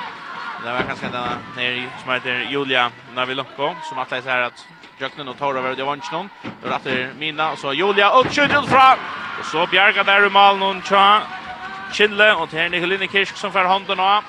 Det 0.64 0.72
var 0.74 0.82
kanske 0.82 1.08
den 1.08 1.30
här 1.56 1.90
som 2.04 2.14
heter 2.14 2.48
Julia 2.52 2.92
Navilonko 3.16 3.76
som 3.90 3.98
att 4.00 4.10
det 4.10 4.26
är 4.26 4.42
att 4.42 4.68
Jöknen 4.98 5.28
och 5.28 5.38
Tora 5.38 5.62
var 5.62 5.76
det 5.76 5.84
vant 5.84 6.12
någon. 6.12 6.30
Då 6.64 6.70
rätter 6.70 7.14
Mina 7.20 7.56
så 7.56 7.74
Julia 7.74 8.12
och 8.18 8.28
skjuter 8.28 8.62
fra. 8.62 8.94
Och 9.40 9.46
så 9.46 9.68
bjärgar 9.68 10.04
där 10.04 10.28
i 10.28 10.30
malen 10.30 10.64
och 10.64 10.84
tja. 10.84 11.22
Kille 11.94 12.34
och 12.34 12.50
Terni 12.50 12.80
Helene 12.80 13.08
Kirsk 13.08 13.36
som 13.38 13.52
får 13.52 13.60
handen 13.60 14.00
av. 14.00 14.24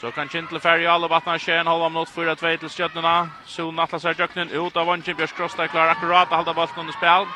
Så 0.00 0.10
kan 0.10 0.28
Kintle 0.28 0.60
färja 0.60 0.92
alla 0.92 1.08
vattna 1.08 1.38
tjejen 1.38 1.66
hålla 1.66 1.84
om 1.86 1.92
något 1.92 2.14
4-2 2.14 2.56
till 2.56 2.68
stjötterna. 2.68 3.28
Så 3.44 3.74
atlas 3.80 4.04
här 4.04 4.14
jöknen 4.18 4.50
ut 4.50 4.76
av 4.76 4.86
vanschen. 4.86 5.16
Björs 5.16 5.32
Krosta 5.32 5.64
är 5.64 5.66
klar 5.66 5.86
akkurat 5.86 6.32
att 6.32 6.38
hålla 6.38 6.54
bollen 6.54 6.68
under 6.78 6.92
spel. 6.92 7.26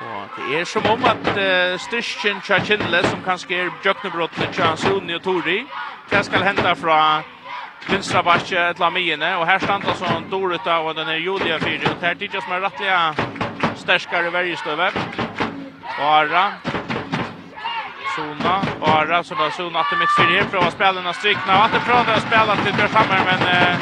Och 0.00 0.50
det 0.50 0.60
är 0.60 0.64
som 0.64 0.86
om 0.86 1.04
att 1.04 1.26
uh, 1.26 1.78
styrken 1.78 2.40
tja 2.40 2.64
Kintle 2.64 3.04
som 3.04 3.22
kanske 3.24 3.54
är 3.54 3.70
jöknebrottnet 3.84 4.54
tja 4.54 4.76
Solen 4.76 5.16
och 5.16 5.22
Tori. 5.22 5.66
Det 6.10 6.24
ska 6.24 6.38
hända 6.38 6.74
från 6.74 7.22
Vinstra 7.88 8.22
Bache 8.22 8.74
till 8.74 8.82
Amiene. 8.82 9.36
Och 9.36 9.46
här 9.46 9.58
stannar 9.58 9.94
som 9.94 10.30
Dorita 10.30 10.78
och 10.78 10.94
den 10.94 11.08
är 11.08 11.16
Julia 11.16 11.58
Fyri. 11.58 11.86
Och 11.86 12.02
här 12.02 12.14
tidsas 12.14 12.48
med 12.48 12.62
rättliga 12.62 13.14
stärskare 13.76 14.30
värjestöver. 14.30 14.92
Och 15.98 16.04
Arra 16.04 16.52
zona. 18.20 18.62
Ara 18.80 19.24
så 19.24 19.34
har 19.34 19.50
zona 19.50 19.80
att 19.80 19.98
mitt 19.98 20.14
fyra 20.16 20.44
prova 20.50 20.70
spelarna 20.70 21.12
strikna. 21.12 21.52
Att 21.52 21.72
det 21.72 21.80
prova 21.80 22.14
att 22.14 22.22
spela 22.22 22.56
till 22.56 22.76
där 22.76 22.88
framme 22.88 23.18
men 23.24 23.40
eh 23.48 23.76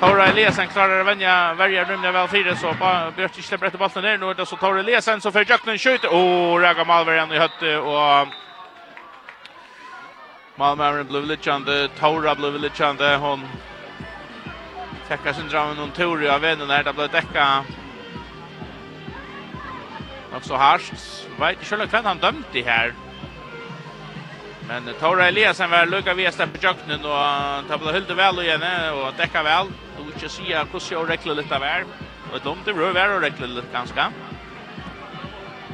Tora 0.00 0.26
Eliasen 0.26 0.68
klarar 0.68 1.00
att 1.00 1.06
vänja 1.06 1.54
värja 1.54 1.84
rymda 1.84 2.12
väl 2.12 2.28
fyra 2.28 2.56
så 2.56 2.68
på 2.74 3.12
Björk 3.16 3.36
inte 3.36 3.48
släpper 3.48 3.70
bollen 3.70 4.02
ner 4.02 4.18
nu 4.18 4.34
då 4.34 4.46
så 4.46 4.56
Tora 4.56 4.80
Eliasen 4.80 5.20
så 5.20 5.32
för 5.32 5.44
Jöknen 5.50 5.78
skjuter 5.78 6.08
och 6.12 6.60
Raga 6.60 6.84
Malver 6.84 7.34
i 7.34 7.38
hötte 7.38 7.78
och 7.78 8.28
Malmö 10.56 11.04
blev 11.04 11.24
lite 11.24 11.42
chande 11.42 11.88
Tora 12.00 12.34
blev 12.34 12.54
lite 12.60 12.76
chande 12.76 13.16
hon 13.16 13.48
täcker 15.08 15.32
sin 15.32 15.48
drar 15.48 15.74
någon 15.74 15.90
tur 15.90 16.30
av 16.30 16.40
vännen 16.40 16.68
där 16.68 16.84
det 16.84 16.92
blev 16.92 17.08
täcka 17.08 17.64
Och 20.36 20.44
så 20.44 20.56
harskt. 20.56 21.28
Vet 21.40 21.50
inte 21.52 21.64
selv 21.64 21.86
kvän 21.86 22.04
han 22.04 22.18
dömt 22.18 22.54
i 22.54 22.62
här. 22.62 22.94
Men 24.68 24.94
Tora 25.00 25.28
Eliasen 25.28 25.70
var 25.70 25.86
lukka 25.86 26.14
vi 26.14 26.32
stäpp 26.32 26.62
jöknen 26.62 27.04
och 27.04 27.68
tabla 27.68 27.92
hyllde 27.92 28.14
väl 28.14 28.38
och 28.38 28.44
gärna 28.44 28.92
och 28.92 29.16
täcka 29.16 29.42
väl. 29.42 29.66
ikke 30.22 30.28
si 30.28 30.52
at 30.52 30.68
hvordan 30.70 30.90
jeg 30.90 31.08
rekler 31.08 31.34
litt 31.34 31.52
av 31.52 31.64
her. 31.64 31.84
Og 32.30 32.36
et 32.36 32.44
lomt 32.44 32.66
långt 32.66 32.78
rör 32.78 32.92
var 32.92 33.16
och 33.16 33.22
räckla 33.22 33.46
litt 33.46 33.72
ganske. 33.72 34.04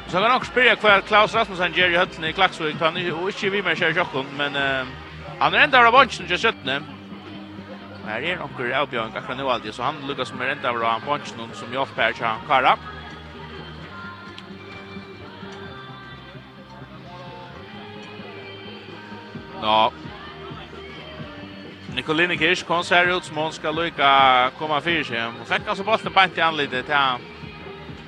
Så 0.09 0.21
kan 0.21 0.30
nok 0.30 0.47
spyrre 0.49 0.76
hva 0.80 1.00
Klaus 1.00 1.35
Rasmussen 1.35 1.75
gjør 1.76 1.92
i 1.92 1.99
høttene 1.99 2.28
i 2.30 2.37
Klaxvik. 2.37 2.78
Han 2.80 2.97
er 2.97 3.11
jo 3.11 3.28
ikke 3.28 3.50
vi 3.52 3.62
med 3.62 3.76
kjær 3.76 3.97
jökken, 3.97 4.30
men 4.38 4.57
uh, 4.57 4.87
han 5.40 5.54
er 5.54 5.66
enda 5.66 5.83
av 5.85 5.92
bunchen 5.92 6.26
till 6.26 6.38
17. 6.38 6.85
Här 8.07 8.23
är 8.23 8.37
några 8.37 8.80
avbjørn 8.80 9.12
akkurat 9.14 9.38
nå 9.38 9.49
alltid, 9.50 9.75
så 9.75 9.83
han 9.83 9.95
lukkas 10.09 10.33
med 10.33 10.52
enda 10.52 10.71
av 10.71 11.02
bunchen 11.04 11.50
som 11.54 11.73
jag 11.73 11.88
färd 11.88 12.14
kvar 12.47 12.73
upp. 12.73 12.98
Ja. 19.62 19.93
Nicoline 21.95 22.38
Kirsch 22.38 22.67
kom 22.67 22.85
så 22.85 22.95
här 22.95 23.17
ut 23.17 23.25
som 23.25 23.37
hon 23.37 23.53
ska 23.53 23.71
lycka 23.71 24.50
komma 24.59 24.81
fyra 24.81 25.05
sig. 25.05 25.23
Hon 25.23 25.47
fick 25.47 25.69
alltså 25.69 25.85
bollen 25.85 26.12
på 26.12 26.38
i 26.38 26.41
anlitet 26.41 26.87
till 26.87 26.95
han. 26.95 27.21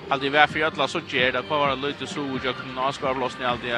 Allt 0.09 0.23
i 0.23 0.28
värf 0.28 0.57
i 0.57 0.62
ödla 0.62 0.88
så 0.88 1.00
ger 1.09 1.33
det. 1.33 1.42
Kvar 1.42 1.59
var 1.59 1.69
det 1.69 1.87
lite 1.87 2.07
så 2.07 2.23
och 2.23 2.45
jag 2.45 2.57
kan 2.57 2.64
kunde 2.66 2.80
avskar 2.80 3.14
blåsning 3.14 3.47
allt 3.47 3.64
i 3.64 3.71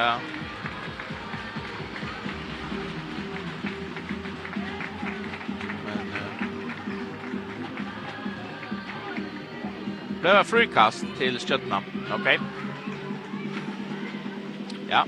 Blev 10.21 10.45
frikast 10.45 11.05
till 11.19 11.39
Stjötna. 11.39 11.83
Okej. 12.11 12.21
Okay. 12.21 12.39
Ja, 14.89 15.07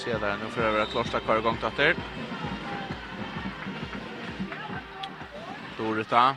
se 0.00 0.18
där 0.18 0.36
nu 0.44 0.50
för 0.50 0.62
över 0.62 0.80
att 0.80 0.90
Klosta 0.90 1.20
kvar 1.20 1.36
igång 1.36 1.56
tatter. 1.56 1.94
Dorita. 5.78 6.36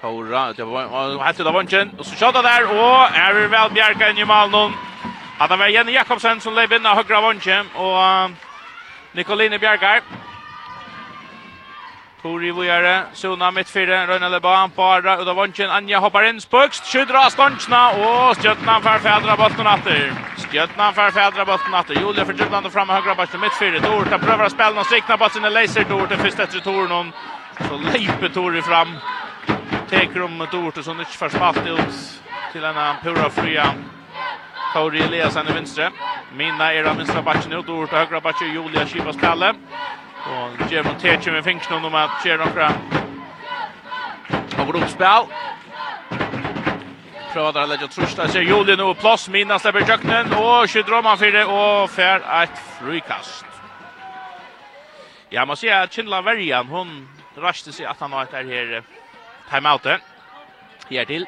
Tora, 0.00 0.52
det 0.52 0.64
var 0.64 1.24
hette 1.24 1.42
det 1.42 1.50
var 1.50 1.62
och 1.98 2.06
så 2.06 2.14
skjuter 2.16 2.42
där 2.42 2.62
och 2.64 3.16
är 3.16 3.34
det 3.34 3.48
väl 3.48 3.70
Bjarka 3.70 4.10
in 4.10 4.18
i 4.18 4.24
mål 4.24 4.50
nu. 4.50 4.72
Att 5.38 5.50
det 5.50 5.56
var 5.56 5.66
Jenny 5.66 5.92
Jakobsen 5.92 6.40
som 6.40 6.54
lägger 6.54 6.76
in 6.76 6.84
högra 6.84 7.20
vånchen 7.20 7.66
och 7.74 8.30
Nicoline 9.12 9.58
Bjarkar. 9.58 10.00
Tori 12.24 12.50
vujare, 12.50 13.06
Suna 13.12 13.50
mittfyrre, 13.50 14.06
Røyne 14.06 14.30
Leban, 14.32 14.70
Parra, 14.70 15.18
Uda 15.20 15.34
Vonsen, 15.36 15.68
Anja 15.68 15.98
hoppar 16.00 16.24
inn, 16.24 16.38
Spukst, 16.40 16.86
skydra 16.88 17.26
Stansna, 17.28 17.80
og 18.00 18.38
Stjøtna 18.38 18.78
fer 18.80 19.02
fædra 19.04 19.34
botten 19.36 19.66
atter. 19.68 20.14
Stjøtna 20.40 20.86
fer 20.96 21.12
fædra 21.12 21.44
botten 21.44 21.74
atter, 21.76 21.98
Julia 22.00 22.24
for 22.24 22.32
Djublande 22.32 22.70
framme 22.72 22.96
høyre 22.96 23.12
bak 23.18 23.28
til 23.28 23.42
mittfyrre, 23.42 23.82
Dorta 23.84 24.16
prøver 24.22 24.46
å 24.46 24.54
spille 24.54 24.72
noen 24.72 24.88
strikna 24.88 25.18
på 25.20 25.28
sine 25.34 25.50
leiser, 25.52 25.84
Dorta 25.90 26.16
først 26.16 26.40
etter 26.46 26.64
Tornon, 26.64 27.10
så 27.58 27.80
leiper 27.90 28.32
Tori 28.32 28.64
fram, 28.64 28.96
teker 29.92 30.24
om 30.24 30.40
Dorta 30.48 30.86
som 30.86 31.04
ikke 31.04 31.20
får 31.26 31.34
spalt 31.36 31.60
ut 31.68 31.98
til 32.54 32.64
en 32.64 32.80
pura 33.02 33.28
fria 33.36 33.68
Tori 34.72 35.04
Eliasen 35.04 35.52
i 35.52 35.58
vinstre. 35.58 35.92
Mina 36.40 36.72
er 36.72 36.88
av 36.88 36.96
vinstra 36.96 37.20
bakken 37.20 37.52
ut, 37.52 37.68
Dorta 37.68 38.00
høyre 38.00 38.24
bakken, 38.24 38.56
Julia 38.56 38.88
skiva 38.88 39.12
spillet. 39.12 39.60
Og 40.24 40.68
gjør 40.70 40.82
man 40.82 41.00
Tetcher 41.00 41.32
med 41.32 41.44
fingrarna 41.44 41.86
om 41.86 41.94
att 41.94 42.22
köra 42.22 42.44
några 42.44 42.66
av 44.58 44.72
gruppspel. 44.72 45.26
Prøver 47.32 47.52
der 47.52 47.66
legger 47.66 47.88
Jeg 48.22 48.30
ser 48.30 48.40
Julie 48.40 48.76
nå 48.76 48.92
plass, 48.94 49.28
Mina 49.28 49.58
slipper 49.58 49.84
kjøkkenen, 49.84 50.32
og 50.32 50.68
skytter 50.68 50.94
om 50.94 51.04
han 51.04 51.18
fire, 51.18 51.46
og 51.46 51.90
fer 51.90 52.22
et 52.42 52.60
frukast. 52.78 53.46
Ja, 55.32 55.44
man 55.44 55.56
ser 55.56 55.74
at 55.74 55.90
Kindla 55.90 56.20
Verjan, 56.20 56.66
hun 56.66 57.08
raste 57.42 57.72
seg 57.72 57.88
at 57.90 57.98
han 57.98 58.12
har 58.12 58.28
etter 58.28 58.46
her 58.46 58.82
timeoutet. 59.50 60.00
Her 60.90 61.04
til. 61.04 61.26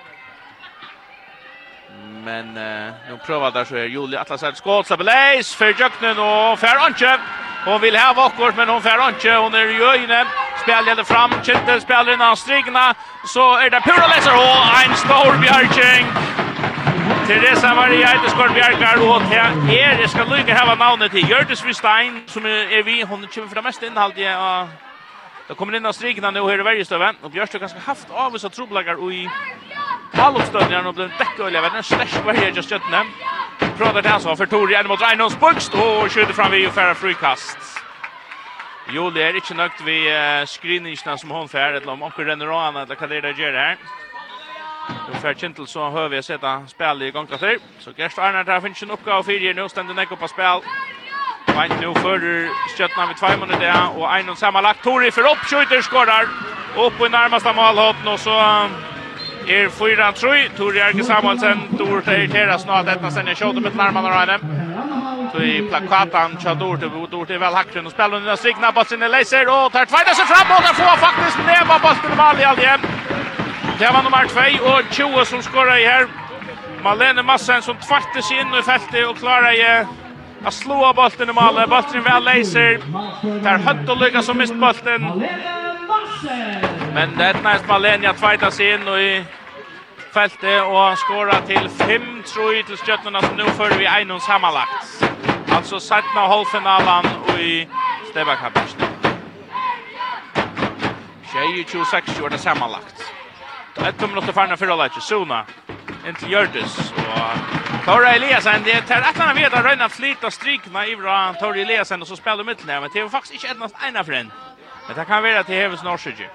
Men 2.24 2.54
uh, 2.54 3.10
nå 3.10 3.18
prøver 3.26 3.50
der 3.50 3.64
så 3.64 3.76
er 3.76 3.90
Julie 3.90 4.18
Atlas 4.18 4.42
et 4.42 4.56
skål, 4.56 4.84
slipper 4.84 5.04
leis, 5.04 5.50
fer 5.56 5.74
kjøkkenen, 5.74 6.22
og 6.22 6.58
fer 6.58 6.78
anke. 6.86 7.18
Hon 7.66 7.80
vill 7.80 7.96
ha 7.96 8.12
vakort 8.12 8.56
men 8.56 8.68
hon 8.68 8.82
får 8.82 9.08
inte. 9.08 9.34
Hon 9.34 9.54
är 9.54 9.64
ju 9.64 10.04
inne. 10.04 10.24
Spelar 10.62 11.04
fram. 11.04 11.30
Kjente 11.42 11.80
spelar 11.80 12.08
in 12.08 12.14
innan 12.14 12.36
strigna. 12.36 12.94
Så 13.34 13.56
är 13.56 13.70
det 13.70 13.80
Pura 13.80 14.06
Lesser. 14.06 14.34
och 14.34 14.82
en 14.84 14.94
stor 14.96 15.32
bjärking. 15.42 16.06
Teresa 17.26 17.74
Maria 17.74 18.06
heter 18.06 18.28
Skård 18.28 18.54
Bjerkar 18.54 18.96
Och 19.08 19.22
det 19.30 19.36
är, 19.82 20.00
jeg 20.00 20.10
ska 20.10 20.24
lycka 20.24 20.54
hava 20.54 20.74
namnet 20.74 21.10
till 21.10 21.30
Gördes 21.30 21.64
Vistein 21.64 22.22
som 22.26 22.46
är 22.46 22.82
vi, 22.82 23.02
Hon 23.02 23.26
kommer 23.26 23.48
fra 23.48 23.62
mest 23.62 23.82
innhaldige 23.82 24.38
av 24.38 24.68
Det 25.48 25.54
kommer 25.54 25.76
in 25.76 25.86
av 25.86 25.92
strikna 25.92 26.30
nu 26.30 26.40
här 26.40 26.60
i 26.60 26.62
Värjestöven. 26.62 27.16
Och 27.22 27.30
Björstö 27.30 27.58
ganska 27.58 27.78
haft 27.78 28.10
av 28.10 28.32
vissa 28.32 28.48
troblagar 28.48 29.12
i 29.12 29.30
Hallopstödningar 30.12 30.86
og 30.86 30.94
blev 30.94 31.10
dekket 31.18 31.40
og 31.40 31.48
elever. 31.48 31.70
Den 31.70 31.82
slash 31.82 32.24
var 32.24 32.34
her 32.34 32.52
just 32.56 32.70
köttne. 32.70 33.04
Prøver 33.78 34.00
til 34.00 34.12
ansvar 34.12 34.36
for 34.36 34.46
Tori 34.46 34.74
enn 34.74 34.88
mot 34.88 35.02
Reinholds 35.02 35.36
Bugst 35.36 35.74
og 35.74 36.10
skjuter 36.10 36.32
fram 36.34 36.52
vi 36.52 36.66
og 36.66 36.72
færre 36.72 36.94
frikast. 36.94 37.58
Julie 38.94 39.22
er 39.22 39.36
ikke 39.36 39.54
nøgt 39.54 39.84
nöjt 39.84 40.42
uh, 40.42 40.46
skriningarna 40.46 41.16
som 41.16 41.30
hon 41.30 41.48
färd. 41.48 41.74
Eller 41.74 41.92
om 41.92 42.00
hon 42.00 42.12
renner 42.18 42.46
av 42.46 42.64
henne 42.64 42.82
eller 42.82 42.96
hva 42.96 43.06
det 43.06 43.16
er 43.16 43.28
det 43.28 43.38
gjør 43.38 43.58
her. 43.60 43.76
Nu 45.08 45.14
för 45.20 45.34
Kintel 45.34 45.66
så 45.66 45.90
hör 45.90 46.08
vi 46.08 46.22
sätta 46.22 46.66
spel 46.66 47.02
i 47.02 47.10
gång 47.10 47.28
Så 47.78 47.92
Gerst 47.96 48.18
Arnard 48.18 48.48
här 48.48 48.60
finns 48.60 48.82
en 48.82 48.90
uppgave 48.90 49.22
för 49.22 49.54
nu. 49.54 49.68
Ständer 49.68 49.94
Neko 49.94 50.16
på 50.16 50.28
spel. 50.28 50.60
Beint 51.46 51.80
nu 51.80 51.94
för 51.94 52.48
Stjärtna 52.76 53.06
med 53.06 53.16
2 53.16 53.26
minuter 53.40 53.60
där 53.60 53.98
och 53.98 54.16
en 54.16 54.28
och 54.28 54.38
samma 54.38 54.60
lagt 54.60 54.82
Tori 54.82 55.10
för 55.10 55.22
upp 55.32 55.38
skjuter 55.38 55.82
skorar 55.82 56.24
upp 56.76 57.00
i 57.00 57.08
närmaste 57.08 57.52
målhopp 57.52 57.96
och 58.06 58.20
så 58.20 58.38
är 59.46 59.68
4-3 59.68 60.56
Tori 60.56 60.78
Erke 60.78 61.04
Samuelsen 61.04 61.58
Tor 61.78 62.02
irriterar 62.08 62.58
snart 62.58 62.86
detta 62.86 63.10
sen 63.10 63.26
jag 63.26 63.36
skjuter 63.36 63.60
med 63.60 63.76
närmarna 63.76 64.08
Ryan. 64.10 64.40
Så 65.32 65.42
i 65.42 65.68
plakatan 65.68 66.38
kör 66.42 66.54
Tor 66.54 66.76
till 66.76 66.90
Tor 67.10 67.26
till 67.26 67.38
väl 67.38 67.54
hacken 67.54 67.86
och 67.86 67.92
spelar 67.92 68.20
den 68.20 68.36
strikna 68.36 68.72
på 68.72 68.84
sin 68.84 69.00
laser 69.00 69.46
och 69.48 69.72
tar 69.72 69.84
tvåda 69.84 70.14
sig 70.14 70.26
fram 70.26 70.56
och 70.56 70.62
där 70.62 70.74
får 70.74 70.96
faktiskt 71.06 71.38
neva 71.46 71.78
på 71.78 71.88
sin 71.88 72.16
mål 72.16 72.40
i 72.40 72.44
alltid. 72.44 72.80
Det 73.78 73.90
var 73.90 74.02
nummer 74.02 74.26
2 74.26 74.64
och 74.72 74.82
20 74.90 75.24
som 75.24 75.42
skorar 75.42 75.76
i 75.76 75.86
här. 75.86 76.06
Malene 76.82 77.22
Massen 77.22 77.62
som 77.62 77.76
tvättar 77.76 78.20
sig 78.20 78.40
in 78.40 78.54
i 78.54 78.62
fältet 78.62 79.08
och 79.08 79.18
klarar 79.18 79.52
i 79.52 79.86
a 80.46 80.50
slå 80.50 80.92
bolten 80.92 81.30
i 81.30 81.32
målet. 81.32 81.68
Bolten 81.68 82.02
väl 82.02 82.22
laser. 82.24 82.78
Där 83.42 83.58
høtt 83.58 83.88
og 83.88 83.96
lyckas 83.98 84.26
som 84.26 84.36
mist 84.38 84.54
bolten. 84.54 85.02
Men 86.94 87.16
det 87.18 87.26
er 87.26 87.42
næst 87.42 87.66
Malenia 87.68 88.12
tvajtar 88.12 88.50
seg 88.50 88.74
in 88.74 88.88
och 88.88 89.00
i 89.00 89.24
fältet 90.14 90.62
och 90.62 90.98
skora 90.98 91.40
till 91.46 91.68
5-3 91.68 92.62
till 92.66 92.76
Stjörnorna 92.76 93.22
som 93.22 93.36
nu 93.36 93.44
för 93.44 93.78
vi 93.78 93.86
en 93.86 94.10
och 94.10 94.22
sammanlagt. 94.22 95.04
Alltså 95.48 95.76
av 96.16 96.28
halvfinalen 96.28 97.06
och 97.28 97.40
i 97.40 97.68
Stebakappen. 98.10 98.62
22-6 101.26 102.20
gjør 102.20 102.28
det 102.28 102.38
sammanlagt. 102.38 103.12
1 103.76 104.08
minutter 104.08 104.32
farne 104.32 104.56
fyrir 104.56 104.76
leitje, 104.76 105.00
Suna 105.00 105.44
inn 106.06 106.16
til 106.18 106.30
Gjørtes. 106.30 106.76
Og 106.96 107.84
Tora 107.84 108.14
Eliasen, 108.16 108.64
det 108.64 108.82
tar 108.86 109.02
et 109.02 109.14
eller 109.14 109.28
annet 109.28 109.36
ved 109.36 109.58
at 109.58 109.64
Røyna 109.64 109.88
flit 109.90 110.24
og 110.24 110.32
strykna 110.32 110.84
i 110.86 110.96
bra 110.98 111.34
Tora 111.40 111.58
Eliasen, 111.62 112.02
og 112.02 112.08
så 112.08 112.16
spiller 112.16 112.46
mittlen 112.46 112.70
her, 112.70 112.80
men 112.80 112.90
det 112.92 113.02
er 113.02 113.08
faktisk 113.08 113.34
ikke 113.34 113.54
ennast 113.54 113.74
ena 113.88 114.02
for 114.02 114.18
en. 114.18 114.32
Men 114.88 114.96
det 114.98 115.06
kan 115.06 115.22
være 115.22 115.38
at 115.38 115.46
det 115.46 115.56
heves 115.62 115.82
Norsjøkje. 115.82 116.28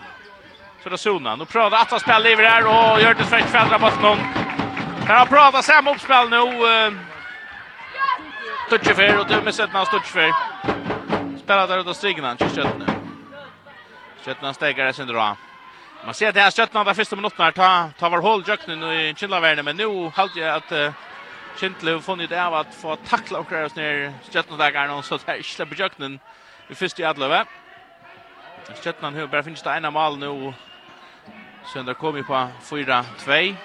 Så 0.83 0.89
det 0.89 0.97
er 0.97 1.03
Sona. 1.03 1.35
Nå 1.35 1.45
prøver 1.45 1.75
at 1.77 1.91
han 1.91 1.99
spiller 1.99 2.29
i 2.29 2.35
her, 2.35 2.67
og 2.67 2.99
Gjørtes 2.99 3.29
fra 3.29 3.37
ikke 3.37 3.55
fældra 3.55 3.77
på 3.77 3.91
noen. 4.01 4.25
Her 5.07 5.17
han 5.17 5.27
prøvd 5.27 5.59
å 5.59 5.63
se 5.65 5.77
om 5.77 5.91
oppspill 5.91 6.31
nå. 6.31 6.43
Stutjefer, 8.67 9.19
og 9.19 9.29
du 9.29 9.37
med 9.41 9.53
Søtna 9.53 9.85
Stutjefer. 9.85 10.35
Spiller 11.39 11.67
der 11.67 11.83
ute 11.83 11.95
og 11.95 11.95
strykna, 11.95 12.35
ikke 12.39 12.97
Kjøttene 14.21 14.53
stegar 14.53 14.85
det 14.85 14.95
sin 14.95 15.07
dra. 15.09 15.31
Man 16.05 16.13
ser 16.13 16.29
att 16.29 16.35
det 16.35 16.41
här 16.41 16.49
stöttna 16.49 16.83
var 16.83 16.93
första 16.93 17.15
minuten 17.15 17.45
här. 17.45 17.51
Ta, 17.51 17.89
ta 17.99 18.09
var 18.09 18.21
hål 18.21 18.43
jöknen 18.47 18.83
i 18.83 19.13
Kindlavärden. 19.17 19.65
Men 19.65 19.77
nu 19.77 20.11
halt 20.15 20.35
jag 20.35 20.55
att 20.55 20.71
uh, 20.71 20.91
Kindlev 21.59 22.01
funnit 22.01 22.31
av 22.31 22.53
att 22.53 22.75
få 22.75 22.95
tackla 22.95 23.39
och 23.39 23.49
krävs 23.49 23.75
ner 23.75 24.13
stöttna 24.23 24.57
dagarna. 24.57 25.01
Så 25.01 25.17
det 25.17 25.31
här 25.31 25.41
släpper 25.41 25.75
jöknen 25.79 26.19
i 26.69 26.75
första 26.75 27.01
i 27.01 27.05
Adlöve. 27.05 27.45
Stöttna 28.75 29.09
nu 29.09 29.27
bara 29.27 29.43
finns 29.43 29.61
det 29.61 29.77
ena 29.77 29.91
mål 29.91 30.17
nu. 30.17 30.53
Sen 31.73 31.85
där 31.85 31.93
kommer 31.93 32.23
på 32.23 32.47
4-2. 32.63 33.55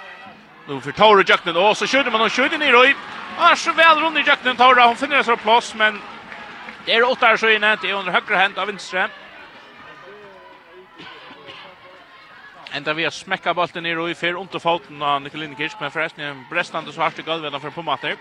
Nu 0.69 0.81
för 0.81 0.93
Tore 0.93 1.25
jöknen. 1.27 1.57
Och 1.57 1.77
så 1.77 1.87
skjuter 1.87 2.11
man 2.11 2.21
och 2.21 2.33
skjuter 2.33 2.59
ner 2.59 2.85
i. 2.85 2.95
är 3.39 3.55
så 3.55 3.73
väl 3.73 4.01
runt 4.01 4.19
i 4.19 4.21
jöknen 4.21 4.57
Tore. 4.57 4.83
Hon 4.83 4.97
finner 4.97 5.23
sig 5.23 5.37
plats 5.37 5.75
men 5.75 6.01
det 6.85 6.95
är 6.95 7.11
åtta 7.11 7.27
här 7.27 7.37
så 7.37 7.49
inne. 7.49 7.77
Det 7.83 7.91
är 7.91 7.95
under 7.95 8.13
högra 8.13 8.39
hand 8.39 8.59
av 8.59 8.67
vänstra. 8.67 9.09
Enda 12.77 12.93
vi 12.93 13.05
har 13.05 13.11
smekka 13.11 13.55
bolten 13.55 13.83
ner 13.83 13.99
och 13.99 14.11
i 14.11 14.15
fyr 14.15 14.35
under 14.35 14.59
foten 14.59 15.03
av 15.03 15.23
Nikolini 15.23 15.57
Kirsk, 15.57 15.77
men 15.81 15.91
förresten 15.91 16.25
är 16.25 16.29
en 16.29 16.45
brestande 16.51 16.93
så 16.93 17.01
hartig 17.01 17.25
golvet 17.25 17.63
för 17.63 17.71
på 17.71 17.83
matter. 17.83 18.17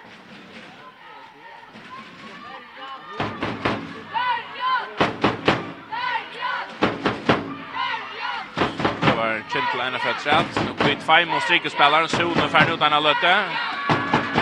Det 9.02 9.16
var 9.18 9.44
Kintel 9.52 9.88
ena 9.88 10.00
för 10.00 10.14
träd. 10.24 10.46
Nu 10.66 10.86
kvitt 10.86 11.04
fem 11.04 11.34
och 11.34 11.42
stryker 11.42 11.70
spelaren. 11.70 12.08
Sonen 12.08 12.50
färdig 12.50 12.74
ut 12.74 12.80
denna 12.80 13.00
lötte. 13.00 13.44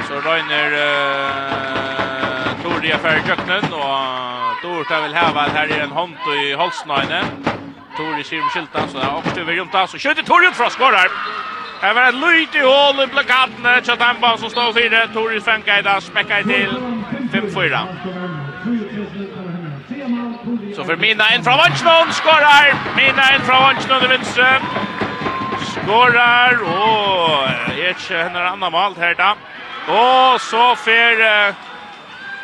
Så 0.08 0.22
Reiner 0.22 0.72
uh, 0.72 2.64
Tordia 2.64 2.98
för 2.98 3.10
Jöknen 3.10 3.74
och 3.74 4.62
Dor 4.62 4.84
tar 4.84 5.02
väl 5.02 5.14
häva 5.14 5.42
att 5.42 5.52
här 5.52 5.68
är 5.68 5.84
en 5.84 5.92
hånd 5.92 6.18
i 6.48 6.54
Holsnöjne. 6.54 7.26
Tori 7.98 8.24
ser 8.24 8.50
skyltan 8.50 8.90
så 8.90 8.98
där 8.98 9.14
och 9.16 9.38
över 9.38 9.54
runt 9.54 9.72
så 9.90 9.98
skjuter 9.98 10.24
Tori 10.24 10.48
ut 10.48 10.56
från 10.56 10.72
skorar. 10.72 11.08
Här 11.82 11.94
var 11.94 12.02
en 12.02 12.16
i 12.56 12.60
hål 12.60 13.04
i 13.04 13.08
plakaten 13.08 13.84
så 13.84 13.96
Tampa 13.96 14.38
som 14.38 14.50
står 14.50 14.74
fyra 14.74 15.08
Tori 15.08 15.42
fänkar 15.42 15.82
där 15.82 16.00
späckar 16.00 16.44
till 16.44 16.78
5-4. 17.32 17.88
Så 20.76 20.84
för 20.84 20.96
Mina 20.96 21.36
in 21.36 21.44
från 21.44 21.58
Vansnon 21.58 22.14
skorar. 22.14 22.74
Mina 22.96 23.36
in 23.36 23.42
från 23.42 23.62
Vansnon 23.62 24.00
till 24.00 24.10
vänster. 24.10 24.62
Skorar 25.72 26.58
och 26.64 27.48
ett 27.80 28.10
hennar 28.10 28.46
andra 28.46 28.70
mål 28.70 28.94
här 29.00 29.16
då. 29.16 29.36
Och 29.94 30.42
så 30.42 30.76
för 30.76 31.54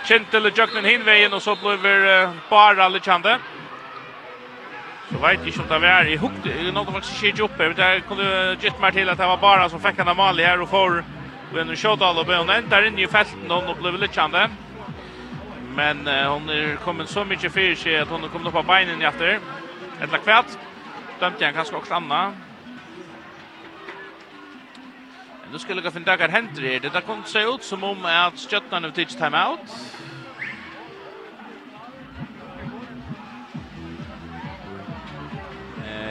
Kintel 0.08 0.46
och 0.46 0.58
Jöknen 0.58 0.86
hinvägen 0.86 1.34
och 1.34 1.42
så 1.42 1.56
blir 1.56 2.30
bara 2.50 2.86
Alicante. 2.86 3.38
Så 5.10 5.18
vet 5.18 5.46
ikke 5.46 5.62
om 5.62 5.68
det 5.68 5.82
var 5.82 6.06
i 6.06 6.18
hukt. 6.18 6.46
Någon 6.74 6.86
som 6.86 6.94
faktisk 6.94 7.20
skjutit 7.20 7.42
oppe, 7.42 7.68
Men 7.68 7.76
det 7.78 8.04
kunne 8.08 8.58
gitt 8.62 8.80
meg 8.80 8.94
til 8.94 9.10
at 9.10 9.18
det 9.18 9.26
var 9.26 9.38
bara 9.38 9.70
som 9.70 9.82
fick 9.82 9.98
han 9.98 10.08
Amali 10.08 10.44
her 10.44 10.62
og 10.62 10.70
får 10.70 11.04
och 11.52 11.60
en 11.60 11.76
shot 11.76 12.02
og 12.02 12.18
och 12.18 12.26
hon 12.26 12.50
ändar 12.50 12.86
in 12.86 13.00
i 13.00 13.08
felten 13.08 13.50
fältet 13.50 13.82
ble 13.82 13.92
litt 13.92 14.16
lite 14.16 14.50
Men 15.76 16.08
uh, 16.08 16.34
hon 16.34 16.50
er 16.50 16.76
kommet 16.76 17.10
så 17.10 17.24
mye 17.24 17.50
för 17.50 17.76
seg 17.76 18.02
at 18.02 18.08
hon 18.08 18.22
har 18.22 18.30
kommit 18.30 18.48
upp 18.48 18.54
på 18.54 18.64
benen 18.64 19.02
etter, 19.02 19.40
Ett 20.02 20.12
lag 20.12 20.24
kvätt. 20.24 20.58
Dömte 21.20 21.46
han 21.46 21.54
kanske 21.54 21.76
också 21.76 21.94
Anna. 21.94 22.34
nå 25.52 25.58
skulle 25.58 25.82
jeg 25.82 25.94
finne 25.94 26.06
dagar 26.06 26.30
händer 26.30 26.62
her. 26.62 26.80
Det 26.80 26.94
där 26.94 27.02
kom 27.02 27.24
se 27.26 27.40
ut 27.40 27.64
som 27.64 27.84
om 27.84 28.06
att 28.06 28.40
Stjötnan 28.40 28.84
har 28.84 28.92
tidigt 28.92 29.18
timeout. 29.18 29.60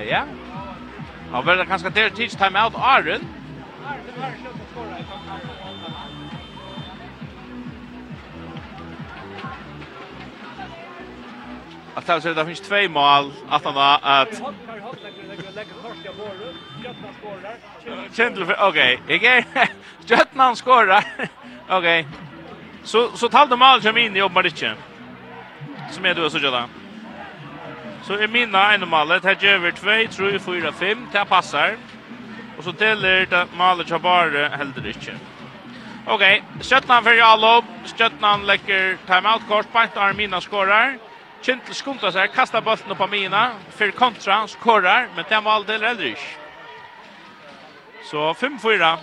ja. 0.08 0.22
Og 1.32 1.46
vel 1.46 1.66
kanskje 1.66 1.90
der 1.90 2.08
teach 2.08 2.36
time 2.36 2.64
out 2.64 2.74
Arun. 2.76 3.28
Att 11.96 12.06
det 12.06 12.22
sig 12.22 12.34
det 12.34 12.46
finns 12.46 12.60
två 12.60 12.88
mål 12.88 13.32
att 13.50 13.64
han 13.64 13.74
var 13.74 14.00
att 14.02 14.42
Kendall 18.14 18.54
okej, 18.58 19.00
jag 19.08 19.44
Jötnan 20.06 20.56
skorar. 20.56 21.04
Okej. 21.68 22.06
Så 22.82 23.16
så 23.16 23.28
talde 23.28 23.56
mål 23.56 23.82
som 23.82 23.96
in 23.96 24.16
i 24.16 24.22
inte. 24.22 24.74
Som 25.90 26.04
är 26.04 26.14
du 26.14 26.30
så 26.30 26.38
gör. 26.38 26.87
Så 28.08 28.14
är 28.14 28.28
mina 28.28 28.74
ena 28.74 28.86
mallet. 28.86 29.24
Här 29.24 29.36
gör 29.40 29.58
vi 29.58 29.72
2, 29.72 30.16
3, 30.16 30.38
4, 30.38 30.72
5. 30.72 31.08
Det 31.12 31.24
passar. 31.24 31.76
Och 32.58 32.64
så 32.64 32.72
delar 32.72 33.26
det 33.26 33.46
mallet 33.56 33.90
jag 33.90 34.00
bara 34.00 34.48
hällde 34.48 34.80
det 34.80 34.88
inte. 34.88 35.16
Okej, 36.06 36.42
okay. 36.50 36.62
Stjötnan 36.62 37.04
för 37.04 37.12
Jalob. 37.12 37.64
Stjötnan 37.84 38.46
läcker 38.46 38.96
timeout-kort. 39.06 39.72
Pant 39.72 39.96
Armina 39.96 40.40
skorar. 40.40 40.98
Kintel 41.42 41.74
skuntar 41.74 42.10
sig, 42.10 42.28
kastar 42.28 42.60
bollen 42.60 42.90
upp 42.90 43.00
av 43.00 43.10
Mina. 43.10 43.50
För 43.70 43.90
kontra, 43.90 44.48
skorar. 44.48 45.08
Men 45.16 45.24
det 45.28 45.40
mål 45.40 45.64
delar 45.64 45.88
äldre 45.88 46.08
inte. 46.08 46.20
Så 48.04 48.32
5-4. 48.32 48.96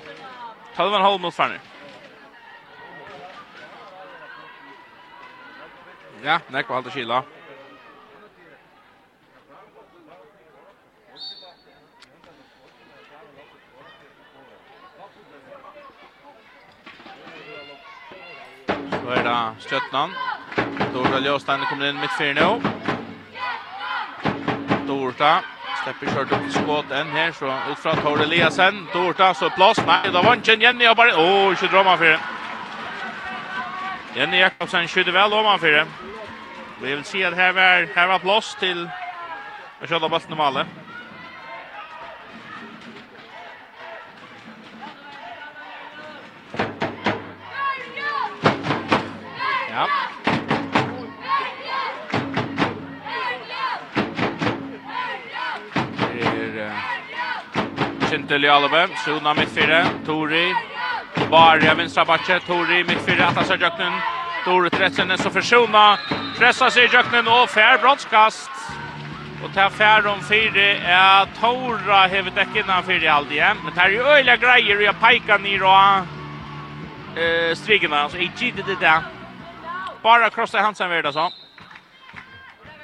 Talvan 0.75 1.01
Holm 1.01 1.21
mot 1.21 1.35
Farner. 1.35 1.59
Ja, 6.23 6.39
nekva 6.47 6.73
halda 6.75 6.91
kila. 6.91 7.23
Då 19.05 19.11
är 19.11 19.23
det 19.23 19.55
Stjötnan. 19.59 20.09
Dorda 20.93 21.19
Ljöstein 21.19 21.59
kommer 21.69 21.89
in 21.89 21.99
mitt 21.99 22.17
fyra 22.17 22.33
nu. 22.33 22.61
Dorta 24.87 25.41
släpper 25.83 26.15
kört 26.15 26.31
upp 26.31 26.51
skott 26.51 26.91
en 26.91 27.07
här 27.07 27.31
så 27.31 27.71
ut 27.71 27.79
från 27.79 27.95
Tor 27.95 28.21
Eliasen. 28.21 28.87
Dorta 28.93 29.33
så 29.33 29.49
plats. 29.49 29.81
Nej, 29.87 30.11
då 30.13 30.21
vann 30.21 30.41
Jen 30.43 30.61
Jenny 30.61 30.87
och 30.87 30.95
bara 30.95 31.17
åh, 31.17 31.51
oh, 31.51 31.55
så 31.55 31.65
drar 31.65 31.83
man 31.83 31.97
för. 31.97 32.19
Jenny 34.15 34.39
Jakobsen 34.39 34.87
skjuter 34.87 35.11
väl 35.11 35.33
om 35.33 35.45
han 35.45 35.59
för. 35.59 35.85
Vi 36.81 36.95
vill 36.95 37.03
se 37.03 37.25
att 37.25 37.35
här 37.35 37.53
var 37.53 37.95
här 37.95 38.07
var 38.07 38.19
plats 38.19 38.55
till 38.55 38.89
Jag 39.79 39.89
skjuter 39.89 40.09
bollen 40.09 40.31
i 40.31 40.35
målet. 40.35 40.67
Ja. 49.75 49.87
Kintel 58.09 58.43
i 58.43 58.47
Alve, 58.49 58.87
Sona 59.05 59.33
midtfire, 59.33 59.85
Tori, 60.05 60.53
Barja 61.29 61.73
vinstrabatje, 61.73 62.39
Tori 62.47 62.83
midtfire, 62.83 63.25
Atta 63.25 63.57
jöknen. 63.57 63.91
Tori 64.45 64.69
Tretsen, 64.69 65.17
så 65.17 65.29
for 65.29 65.41
Sona, 65.41 65.97
pressa 66.37 66.69
sig 66.69 66.93
Jøknen 66.93 67.27
og 67.27 67.49
fær 67.49 67.81
brottskast. 67.81 68.51
Og 69.43 69.51
til 69.51 69.75
fær 69.75 70.07
om 70.07 70.21
fire 70.23 70.69
er 70.87 71.27
Tora 71.41 72.05
hevet 72.07 72.39
ikke 72.45 72.63
innan 72.63 72.83
fire 72.87 73.11
halde 73.11 73.35
igjen, 73.35 73.59
men 73.63 73.75
det 73.75 73.83
er 73.83 74.15
øyla 74.15 74.35
greier, 74.39 74.77
og 74.77 74.83
jeg 74.83 74.95
peikar 75.01 75.43
nir 75.43 75.67
og 75.67 76.07
uh, 77.19 77.51
strigene, 77.53 78.05
så 78.09 78.23
jeg 78.23 78.31
gitt 78.39 78.63
det 78.63 78.79
der 78.79 79.14
bara 80.05 80.29
krossa 80.29 80.61
Hansen 80.61 80.89
vidare 80.89 81.13
så. 81.13 81.31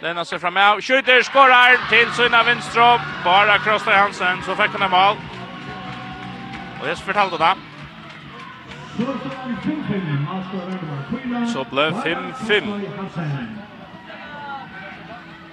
Lena 0.01 0.25
sig 0.25 0.39
fram 0.39 0.57
av. 0.57 0.81
Skjuter, 0.81 1.21
skorar 1.21 1.89
till 1.89 2.11
sina 2.11 2.43
vinstra. 2.43 3.01
Bara 3.23 3.57
krossa 3.57 3.91
Hansen 3.91 4.43
så 4.45 4.55
fick 4.55 4.71
han 4.79 4.91
mål. 4.91 5.15
Och 6.81 6.87
det 6.87 6.95
fortalte 6.95 7.37
det. 7.37 7.55
Så 11.53 11.63
blev 11.63 11.93
5-5. 11.93 12.91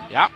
Ja. 0.09 0.29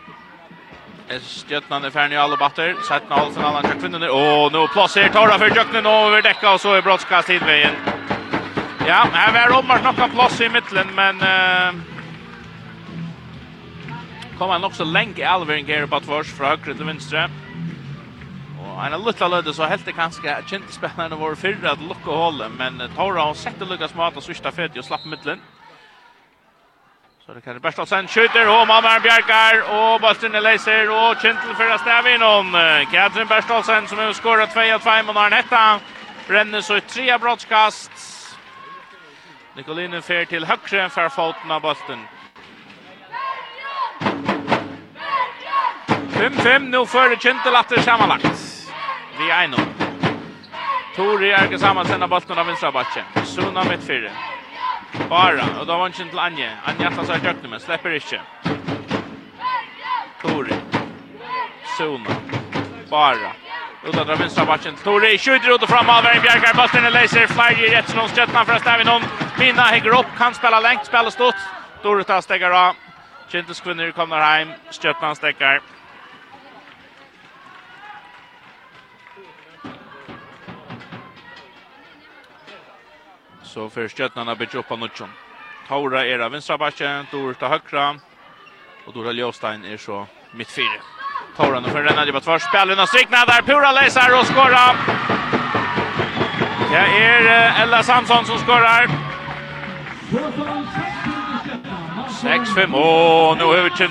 Stjøtnan 1.21 1.85
er 1.85 1.90
ferdig 1.90 2.14
i 2.16 2.21
alle 2.21 2.37
batter. 2.37 2.75
Sett 2.88 3.11
av 3.11 3.18
alle 3.18 3.33
finalen 3.35 3.71
til 3.71 3.81
kvinnerne. 3.81 4.12
Og 4.12 4.53
nå 4.53 4.66
plasser 4.73 5.09
Tora 5.12 5.38
for 5.40 5.57
Jøknen 5.57 5.87
over 5.87 6.21
dekka, 6.21 6.55
og 6.55 6.61
så 6.61 6.77
er 6.77 6.85
brottskast 6.85 7.33
tidveien. 7.33 8.01
Ja, 8.87 9.09
här 9.12 9.33
var 9.33 9.57
Rommars 9.57 9.83
nokka 9.83 10.09
plats 10.09 10.40
i 10.40 10.49
mitten, 10.49 10.87
men 10.95 11.16
Uh, 11.23 11.81
kommer 14.38 14.53
han 14.53 14.64
också 14.64 14.85
länge 14.85 15.18
i 15.18 15.25
Alvering 15.25 15.66
här 15.66 15.87
på 15.87 16.01
tvårs 16.01 16.33
från 16.33 16.47
höger 16.47 16.75
till 16.75 16.85
vänster. 16.85 17.31
Och 18.61 18.87
en 18.87 19.03
liten 19.03 19.31
löd 19.31 19.55
så 19.55 19.64
helt 19.64 19.85
det 19.85 19.92
kanske 19.92 20.42
kände 20.47 20.73
spelarna 20.73 21.16
var 21.16 21.35
förra 21.35 21.71
att 21.71 21.83
lucka 21.83 22.11
hållen, 22.11 22.53
men 22.59 22.83
Tora 22.97 23.23
har 23.23 23.35
sett 23.35 23.59
det 23.59 23.64
lyckas 23.64 23.95
mata 23.95 24.21
sista 24.21 24.53
fet 24.53 24.79
och 24.79 24.85
slapp 24.85 25.05
mitten. 25.05 25.40
Så 27.27 27.35
det 27.35 27.40
kan 27.40 27.55
det 27.55 27.61
bästa 27.61 27.87
sen 27.87 28.09
skjuter 28.09 28.49
och 28.49 28.66
Malmö 28.68 29.01
Bjarkar 29.01 29.55
och 29.77 30.01
Bastin 30.01 30.33
läser 30.33 30.90
och 30.90 31.21
Kintel 31.23 31.55
för 31.55 31.71
att 31.71 31.81
stäva 31.81 32.11
in 32.11 32.23
hon. 32.23 32.53
Katrin 32.92 33.27
Berstolsen 33.27 33.88
som 33.88 33.99
har 33.99 34.12
skorat 34.12 34.55
2-2 34.55 35.07
mot 35.07 35.16
Arnetta. 35.16 35.81
Bränner 36.29 36.61
så 36.61 36.75
ett 36.75 36.88
trea 36.88 37.18
brottskast. 37.18 38.12
Nikolinen 39.56 40.02
fer 40.02 40.24
til 40.24 40.46
högre 40.48 40.88
för 40.88 41.08
foten 41.08 41.50
av 41.50 41.60
bollen. 41.60 42.06
5-5 46.22 46.58
nu 46.58 46.86
för 46.86 47.16
Kintelatter 47.16 47.80
sammanlagt. 47.80 48.68
Vi 49.18 49.30
är 49.30 49.48
nu. 49.48 49.56
Tori 50.96 51.30
Erge 51.30 51.58
samman 51.58 51.86
bollen 52.08 52.38
av 52.38 52.46
vänstra 52.46 52.72
backen. 52.72 53.04
Suna 53.24 53.64
mitt 53.64 53.82
fyra. 53.82 54.10
Bara, 55.08 55.60
och 55.60 55.66
då 55.66 55.78
var 55.78 55.86
inte 55.86 56.04
till 56.04 56.18
Anje. 56.18 56.50
Anje 56.64 56.88
atlas 56.88 57.08
har 57.08 57.18
dökt 57.18 57.50
men 57.50 57.60
släpper 57.60 57.90
inte. 57.90 58.20
Tori. 60.22 60.54
Sunna. 61.78 62.10
Bara. 62.90 63.41
Utan 63.85 64.07
drar 64.07 64.16
vinstra 64.16 64.45
backen. 64.45 64.75
Tori 64.85 65.18
skjuter 65.18 65.55
ut 65.55 65.62
och 65.62 65.68
fram 65.68 65.88
av 65.90 66.03
Värn 66.03 66.23
Bjerkar. 66.23 66.55
Bastien 66.55 66.85
är 66.85 66.90
laser. 66.90 67.27
Flyer 67.27 67.71
rätt 67.71 67.88
som 67.88 68.09
stöttan 68.09 68.47
för 68.47 68.53
att 68.53 68.61
stäva 68.61 68.85
någon. 68.85 69.03
Mina 69.38 69.62
hänger 69.62 69.99
upp. 69.99 70.07
Kan 70.18 70.35
spela 70.35 70.61
längt. 70.61 70.87
Spela 70.87 71.11
stått. 71.11 71.35
Tori 71.83 72.05
tar 72.05 72.21
stäggar 72.21 72.51
av. 72.51 72.75
Kintus 73.29 73.61
kvinnor 73.61 73.90
kommer 73.90 74.21
hem. 74.21 74.49
Stöttan 74.71 75.16
stäckar. 75.16 75.61
Så 83.42 83.71
för 83.71 83.88
stöttan 83.88 84.29
har 84.29 84.37
bytt 84.37 84.55
upp 84.55 84.71
av 84.73 84.79
Nutsson. 84.79 85.11
Tora 85.68 86.07
är 86.07 86.18
av 86.18 86.31
vänstra 86.31 86.59
backen. 86.59 87.07
Tori 87.07 87.35
tar 87.35 87.49
högra. 87.49 87.97
Och 88.87 88.92
Dora 88.92 89.12
Ljåstein 89.12 89.64
är 89.64 89.77
så 89.77 90.07
mitt 90.33 90.51
fyra. 90.51 91.01
Toran 91.42 91.64
och 91.64 91.70
för 91.70 91.83
Renna 91.83 92.05
det 92.05 92.12
var 92.12 92.20
två 92.20 92.38
spel 92.38 92.81
och 92.81 92.88
strikna 92.88 93.24
där 93.24 93.42
Pura 93.42 93.72
läser 93.72 94.18
och 94.20 94.26
skorar. 94.26 94.76
Det 96.70 96.76
är 96.76 97.62
Ella 97.62 97.83
Samson 97.83 98.24
som 98.24 98.38
skorar. 98.38 98.88
6-5 102.22 102.74
och 102.74 103.38
nu 103.38 103.44
över 103.44 103.70
till 103.70 103.90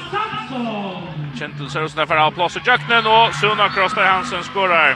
Kentel 1.40 1.70
Sørsen 1.70 2.08
för 2.08 2.16
all 2.16 2.32
plats 2.32 2.56
och 2.56 2.68
Jöknen 2.68 3.08
och 3.08 3.36
Suna 3.36 3.70
Kroster 3.70 4.04
Hansen 4.04 4.44
skorar. 4.44 4.96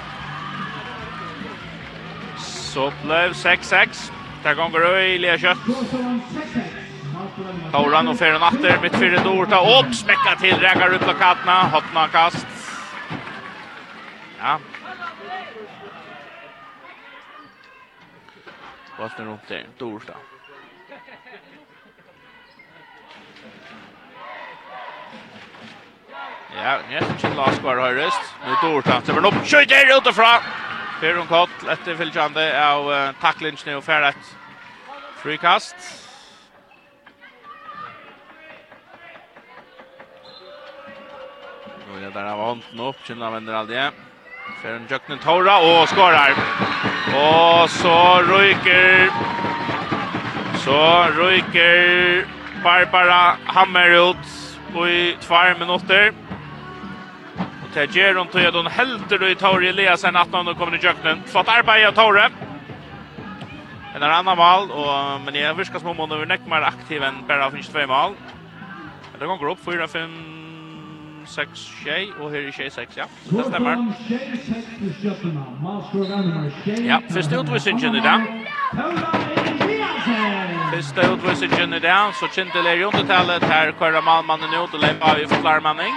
Så 2.37 2.91
blev 3.03 3.31
6-6. 3.31 4.11
Det 4.43 4.53
går 4.53 4.79
Røy 4.79 5.17
Lea 5.17 5.37
Kjøtt. 5.37 6.84
Kauran 7.71 8.07
och 8.07 8.17
Ferran 8.17 8.43
Atter 8.43 8.79
med 8.81 8.91
fyra 8.91 9.23
dorta 9.23 9.59
och 9.59 9.95
smäcka 9.95 10.35
till 10.39 10.59
räkar 10.59 10.93
upp 10.93 11.01
plakatna, 11.01 11.63
hoppna 11.63 12.07
kast. 12.07 12.47
Ja. 14.39 14.59
Bollen 18.97 19.27
runt 19.27 19.47
där. 19.47 19.65
Dorta. 19.77 20.13
Ja, 26.55 26.79
nu 26.89 26.95
är 26.95 27.01
det 27.21 27.35
Lars 27.35 27.59
kvar 27.59 27.77
höjrest. 27.77 28.21
Nu 28.45 28.69
dorta. 28.69 29.01
Så 29.01 29.13
var 29.13 29.27
upp. 29.27 29.33
skjuter 29.33 29.65
där 29.65 29.97
utifrån. 29.97 30.39
Ferran 31.01 31.27
kott, 31.27 31.49
efter 31.69 31.95
fylljande 31.95 32.67
av 32.67 33.13
tacklingen 33.21 33.77
och 33.77 33.83
färdigt. 33.83 34.35
Free 35.17 35.37
kast. 35.37 36.04
Och 41.95 42.01
det 42.01 42.09
där 42.09 42.35
var 42.35 42.45
hånden 42.45 42.79
upp. 42.79 42.95
Kinna 43.03 43.31
vänder 43.31 43.53
aldrig. 43.53 43.79
Färden 44.61 44.87
Jöknen 44.89 45.19
Tora 45.19 45.57
och 45.57 45.89
skorar. 45.89 46.31
Och 47.07 47.69
så 47.69 48.21
ryker. 48.21 49.09
Så 50.57 51.03
ryker 51.03 52.25
Barbara 52.63 53.35
Hammer 53.45 54.09
ut 54.09 54.25
i 54.87 55.15
två 55.21 55.59
minuter. 55.59 56.13
Och 57.37 57.69
det 57.73 57.95
ger 57.95 58.15
hon 58.15 58.27
till 58.27 58.53
hon 58.53 58.67
hälter 58.67 59.17
då 59.17 59.27
i 59.27 59.35
Tori 59.35 59.67
Eliasen 59.69 60.15
at 60.15 60.31
någon 60.31 60.55
kommer 60.55 60.75
i 60.75 60.85
Jöknen. 60.85 61.23
Flott 61.25 61.47
arbeid 61.47 61.87
av 61.87 61.91
Tore. 61.91 62.29
En 63.95 64.03
er 64.03 64.11
annan 64.11 64.37
mål 64.37 64.71
og, 64.71 65.21
men 65.23 65.35
jeg 65.35 65.57
virker 65.57 65.79
som 65.79 65.93
om 65.93 66.09
hun 66.09 66.11
er 66.19 66.27
nekk 66.27 66.47
mer 66.51 66.65
aktiv 66.67 67.03
enn 67.03 67.23
bare 67.27 67.45
av 67.45 67.55
finnes 67.55 67.69
två 67.71 67.87
mål. 67.87 68.15
Det 69.19 69.27
går 69.27 69.47
opp, 69.47 69.59
4-5 69.63 70.44
6, 71.25 71.71
6, 71.83 72.11
og 72.19 72.31
her 72.31 72.47
er 72.47 72.51
6, 72.51 72.73
6, 72.73 72.97
ja. 72.97 73.03
Så 73.25 73.37
det 73.37 73.45
stemmer. 73.45 73.75
Ja, 76.85 76.97
første 77.11 77.39
utvisningen 77.39 77.95
i 77.95 77.99
dag. 77.99 78.19
Første 80.73 81.11
utvisningen 81.11 81.73
i 81.73 81.79
dag, 81.79 82.13
så 82.19 82.27
Kjindel 82.33 82.65
er 82.65 82.73
i 82.73 82.83
undertallet. 82.83 83.43
Her 83.43 83.71
kører 83.71 84.01
Malmannen 84.01 84.49
ut 84.63 84.73
og 84.73 84.79
leipa 84.79 85.05
av 85.05 85.21
i 85.21 85.27
forklarmanning. 85.27 85.93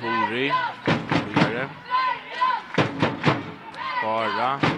Tori. 0.00 0.50
Tori. 1.34 1.66
Bara 4.02 4.73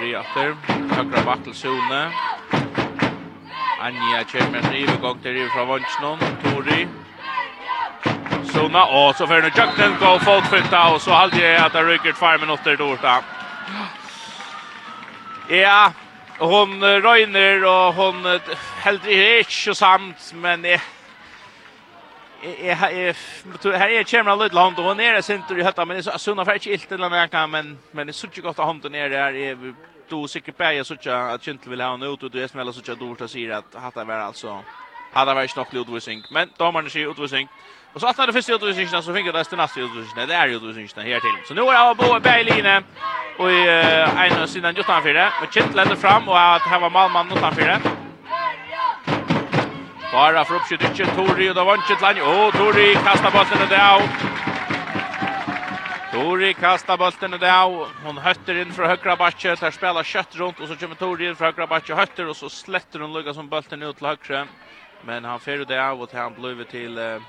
vi 0.00 0.14
efter. 0.14 0.56
Högra 0.94 1.24
bak 1.24 1.44
til 1.44 1.54
Sune. 1.54 2.12
Anja 3.80 4.24
kommer 4.32 4.58
en 4.58 4.72
rivegång 4.72 5.18
till 5.22 5.32
rive 5.32 5.48
från 5.48 5.68
Vansnån. 5.68 6.18
Tori. 6.42 6.88
Suna, 8.44 8.84
Och 8.84 9.16
så 9.16 9.26
får 9.26 9.42
nu 9.42 9.50
Jöknen 9.56 9.96
gå 10.00 10.18
fotfytta, 10.18 10.94
Och 10.94 11.02
så 11.02 11.10
hade 11.10 11.36
jag 11.36 11.66
att 11.66 11.72
det 11.72 11.82
rycker 11.82 12.12
tvær 12.12 12.38
minutter 12.38 12.76
til 12.76 12.84
orta. 12.84 13.22
Ja, 15.48 15.92
hon 16.38 16.84
röjner 16.84 17.64
och 17.64 17.94
hon 17.94 18.24
helt 18.24 18.42
heldur 18.82 19.10
ikke 19.10 19.74
samt, 19.74 20.32
men 20.34 20.64
jeg 20.64 20.80
jeg 22.42 22.76
her 22.76 23.90
er 23.98 24.06
kjemra 24.08 24.34
litt 24.38 24.56
hand 24.56 24.78
og 24.80 24.94
nere 24.96 25.20
sinter 25.22 25.58
i 25.58 25.64
høtta 25.64 25.84
men 25.84 26.00
så 26.02 26.16
sunna 26.18 26.44
for 26.48 26.56
ikke 26.56 26.72
ilt 26.72 26.92
eller 26.92 27.46
men 27.46 27.78
men 27.92 28.06
det 28.06 28.14
er 28.14 28.18
så 28.18 28.42
godt 28.42 28.58
at 28.58 28.64
hånden 28.64 28.92
nere 28.92 29.10
her 29.10 29.34
er 29.34 29.74
då 30.10 30.28
säkert 30.28 30.56
bäja 30.56 30.84
så 30.84 30.94
at 31.10 31.42
Gentle 31.42 31.70
vil 31.70 31.80
ha 31.80 31.94
en 31.94 32.02
ut 32.02 32.22
och 32.22 32.30
det 32.30 32.42
är 32.42 32.48
smälla 32.48 32.72
så 32.72 32.92
att 32.92 32.98
Dorta 32.98 33.28
säger 33.28 33.50
att 33.50 33.74
hatta 33.74 34.04
var 34.04 34.14
alltså 34.14 34.64
hade 35.12 35.34
varit 35.34 35.50
snack 35.50 35.72
Ludvigsing 35.72 36.22
men 36.30 36.50
då 36.58 36.64
har 36.64 36.72
man 36.72 36.90
sig 36.90 37.04
Ludvigsing 37.04 37.48
och 37.92 38.00
så 38.00 38.06
att 38.06 38.18
när 38.18 38.26
det 38.26 38.32
första 38.32 38.52
Ludvigsing 38.52 39.02
så 39.02 39.14
fick 39.14 39.26
det 39.26 39.32
nästa 39.32 39.56
nästa 39.56 39.80
Ludvigsing 39.80 40.26
det 40.28 40.34
er 40.34 40.46
Ludvigsing 40.46 41.04
her 41.04 41.20
til. 41.20 41.38
så 41.44 41.54
nu 41.54 41.60
är 41.60 41.72
jag 41.72 41.96
på 41.98 42.20
Berlin 42.22 42.84
og 43.38 43.52
i 43.52 43.66
en 44.40 44.48
sidan 44.48 44.76
utanför 44.76 45.14
det 45.14 45.32
och 45.40 45.50
Gentle 45.54 45.76
lägger 45.76 45.96
fram 45.96 46.28
og 46.28 46.54
at 46.54 46.62
her 46.62 46.78
var 46.80 46.88
malmann 46.88 47.32
utanför 47.32 47.62
det 47.62 47.80
Bara 50.12 50.44
för 50.44 50.54
uppskjutning 50.54 51.06
Tori 51.16 51.50
och 51.50 51.54
då 51.54 51.64
vann 51.64 51.82
Kjetlani. 51.88 52.20
Åh, 52.20 52.50
Tori 52.50 52.94
kastar 52.94 53.30
bollen 53.30 53.62
och 53.62 53.68
det 53.68 53.76
är. 53.76 54.29
Tori 56.12 56.54
kastar 56.54 56.96
bollen 56.96 57.34
och 57.34 57.40
där 57.40 57.86
hon 58.04 58.18
hötter 58.18 58.54
in 58.54 58.72
för 58.72 58.84
högra 58.84 59.16
backen 59.16 59.56
där 59.60 59.70
spelar 59.70 60.02
kött 60.02 60.36
runt 60.36 60.60
och 60.60 60.68
så 60.68 60.76
kommer 60.76 60.94
Tori 60.94 61.28
in 61.28 61.36
för 61.36 61.44
högra 61.44 61.66
backen 61.66 61.96
hötter 61.96 62.28
och 62.28 62.36
så 62.36 62.48
slätter 62.48 63.00
hon 63.00 63.12
lugga 63.12 63.34
som 63.34 63.48
bollen 63.48 63.82
ut 63.82 63.96
till 63.96 64.06
högra. 64.06 64.48
Men 65.04 65.24
han 65.24 65.40
fer 65.40 65.58
det 65.58 65.88
av 65.88 66.02
och 66.02 66.12
han 66.12 66.34
blev 66.34 66.64
till 66.64 66.98
uh, 66.98 67.22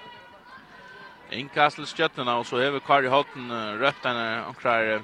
inkastelskjötterna 1.30 2.38
och 2.38 2.48
så 2.48 2.58
över 2.58 2.80
Kari 2.80 3.08
Hotten 3.08 3.52
uh, 3.52 3.80
rött 3.80 4.04
den 4.04 4.44
omkrar 4.44 4.84
uh, 4.84 5.02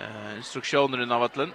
uh, 0.00 0.36
instruktioner 0.36 1.02
i 1.02 1.06
Navatlen. 1.06 1.52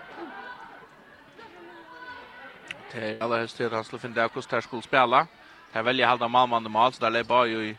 Det 2.91 2.99
är 2.99 3.23
alla 3.23 3.37
höst 3.37 3.61
att 3.61 3.71
han 3.71 3.83
skulle 3.83 3.99
finna 3.99 4.15
det 4.15 4.21
här 4.51 4.61
skulle 4.61 4.81
spela. 4.81 5.27
Här 5.71 5.83
väljer 5.83 6.07
halda 6.07 6.27
Malman 6.27 6.65
och 6.65 6.71
Mal 6.71 6.93
så 6.93 7.01
där 7.01 7.09
lägger 7.09 7.23
bara 7.23 7.45
ju 7.45 7.65
i 7.65 7.77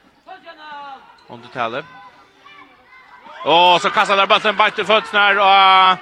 undertalet. 1.28 1.84
Och 3.44 3.80
så 3.80 3.90
kastar 3.90 4.16
där 4.16 4.26
bollen 4.26 4.56
bak 4.56 4.74
till 4.74 4.84
fötterna 4.84 5.28
och 5.30 5.98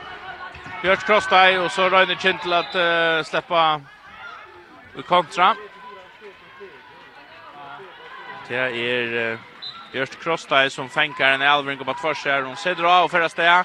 Björk 0.82 1.06
Krostaj 1.06 1.58
och 1.58 1.70
så 1.70 1.88
Röjne 1.88 2.16
Kintel 2.16 2.52
att 2.52 2.76
uh, 2.76 3.22
släppa 3.24 3.80
kontra. 5.06 5.56
Det 8.48 8.56
är 8.56 9.32
uh, 9.32 9.38
Björk 9.92 10.22
Krostaj 10.22 10.70
som 10.70 10.88
fänkar 10.88 11.32
en 11.32 11.42
Alvring 11.42 11.78
och 11.78 11.86
bara 11.86 11.96
tvärs 11.96 12.24
här. 12.24 12.42
Hon 12.42 12.56
sätter 12.56 12.82
av 12.82 13.04
och 13.04 13.10
färra 13.10 13.28
steg. 13.28 13.64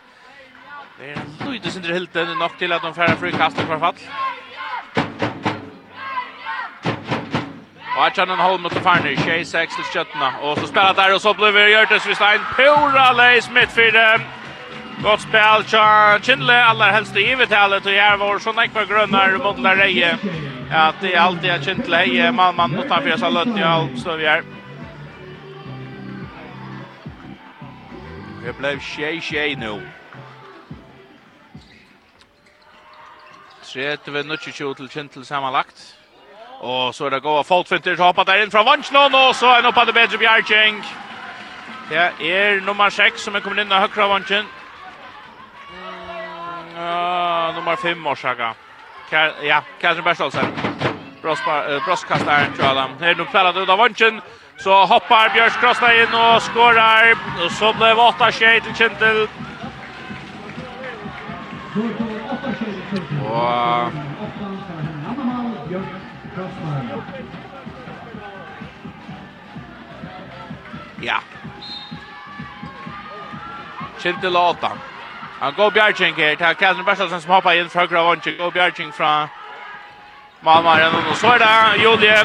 Det 0.99 1.11
är 1.11 1.21
en 1.45 1.51
lite 1.51 1.71
sin 1.71 1.83
helt 1.83 2.15
ännu 2.15 2.35
nog 2.35 2.57
till 2.57 2.73
att 2.73 2.81
de 2.81 2.93
färra 2.93 3.15
frikastar 3.15 3.63
kvar 3.63 3.79
fall. 3.79 3.95
Och 7.95 8.05
att 8.05 8.17
han 8.17 8.39
håller 8.39 8.57
mot 8.57 8.73
Farner, 8.73 9.15
26 9.15 9.75
till 9.75 9.85
skötterna. 9.85 10.33
Och 10.41 10.57
så 10.57 10.67
spelar 10.67 10.93
där 10.93 11.15
och 11.15 11.21
så 11.21 11.33
blir 11.33 11.51
det 11.51 11.69
Görtes 11.69 12.05
vid 12.05 12.15
Stein. 12.15 12.41
Pura 12.55 13.11
Leis 13.11 13.49
mittfyrde. 13.49 14.21
Gott 15.03 15.21
spel, 15.21 15.63
Char 15.63 16.19
Kindle, 16.19 16.63
alla 16.63 16.91
helst 16.91 17.17
i 17.17 17.19
givet 17.19 17.51
och 17.51 17.55
här 17.55 18.17
var 18.17 18.39
så 18.39 18.51
näkva 18.51 18.85
grönnar 18.85 19.37
mot 19.37 19.59
Lareje. 19.59 20.17
Ja, 20.71 20.93
det 21.01 21.13
är 21.13 21.19
alltid 21.19 21.51
att 21.51 21.65
Kindle 21.65 21.97
heje, 21.97 22.31
man 22.31 22.55
man 22.55 22.71
mot 22.71 22.89
han 22.89 23.03
fyra 23.03 23.17
så 23.17 23.29
lötning 23.29 23.63
och 23.63 23.69
allt 23.69 23.99
så 23.99 24.15
vi 24.15 24.25
är. 24.25 24.43
Det 28.43 28.57
blev 28.57 28.79
tjej 28.79 29.21
tjej 29.21 29.55
nu. 29.55 29.81
30 33.73 34.11
minutter 34.11 34.73
til 34.75 34.89
Kindle 34.89 35.25
sammanlagt. 35.25 36.02
Og 36.63 36.95
så 36.95 37.05
er 37.05 37.09
det 37.09 37.23
gode 37.23 37.43
fotfinter 37.43 37.95
som 37.95 38.05
hoppet 38.05 38.27
der 38.27 38.43
inn 38.43 38.51
fra 38.51 38.63
Vansjnån, 38.63 39.15
og 39.15 39.35
så 39.35 39.49
er 39.51 39.61
det 39.61 39.71
oppe 39.73 39.83
det 39.85 39.95
bedre 39.97 40.17
Bjergjeng. 40.17 40.77
Det 41.89 42.05
er 42.31 42.61
nummer 42.63 42.89
6 42.89 43.19
som 43.19 43.35
er 43.35 43.43
kommet 43.43 43.65
inn 43.65 43.73
av 43.75 43.83
høyre 43.83 44.05
av 44.05 44.13
Vansjlån. 44.13 44.51
Uh, 46.73 47.55
nummer 47.57 47.75
5 47.75 48.07
årsaka. 48.07 48.53
Ja, 49.43 49.59
Katrin 49.81 50.03
Berstolsen. 50.03 50.55
Brosskastaren 51.23 52.55
til 52.55 52.65
Adam. 52.65 52.95
Her 52.99 53.15
nu 53.15 53.25
spillet 53.27 53.57
ut 53.57 53.69
av 53.69 53.77
Vansjen. 53.83 54.21
Så 54.63 54.85
hoppar 54.87 55.33
Bjørs 55.35 55.59
krossna 55.59 55.91
inn 55.99 56.15
og 56.15 56.41
skårar. 56.47 57.11
Og 57.43 57.51
så 57.59 57.73
ble 57.75 57.91
det 57.91 58.07
8-6 58.07 58.63
til 58.63 58.75
Kintel. 58.79 59.27
Og 63.27 64.12
Ja. 71.03 71.19
Skilte 73.99 74.29
låta. 74.29 74.71
Han 75.39 75.53
går 75.53 75.71
Bjergjeng 75.71 76.15
her. 76.15 76.35
Det 76.35 76.41
er 76.47 76.53
Katrin 76.53 76.85
Bersalsen 76.85 77.21
som 77.21 77.31
hoppar 77.31 77.57
inn 77.59 77.69
fra 77.69 77.85
Gravanche. 77.85 78.31
Går 78.37 78.51
Bjergjeng 78.51 78.93
fra 78.93 79.27
Malmaren. 80.41 80.95
Og 81.09 81.15
så 81.15 81.33
er 81.33 81.43
det 81.43 81.83
Julie. 81.83 82.19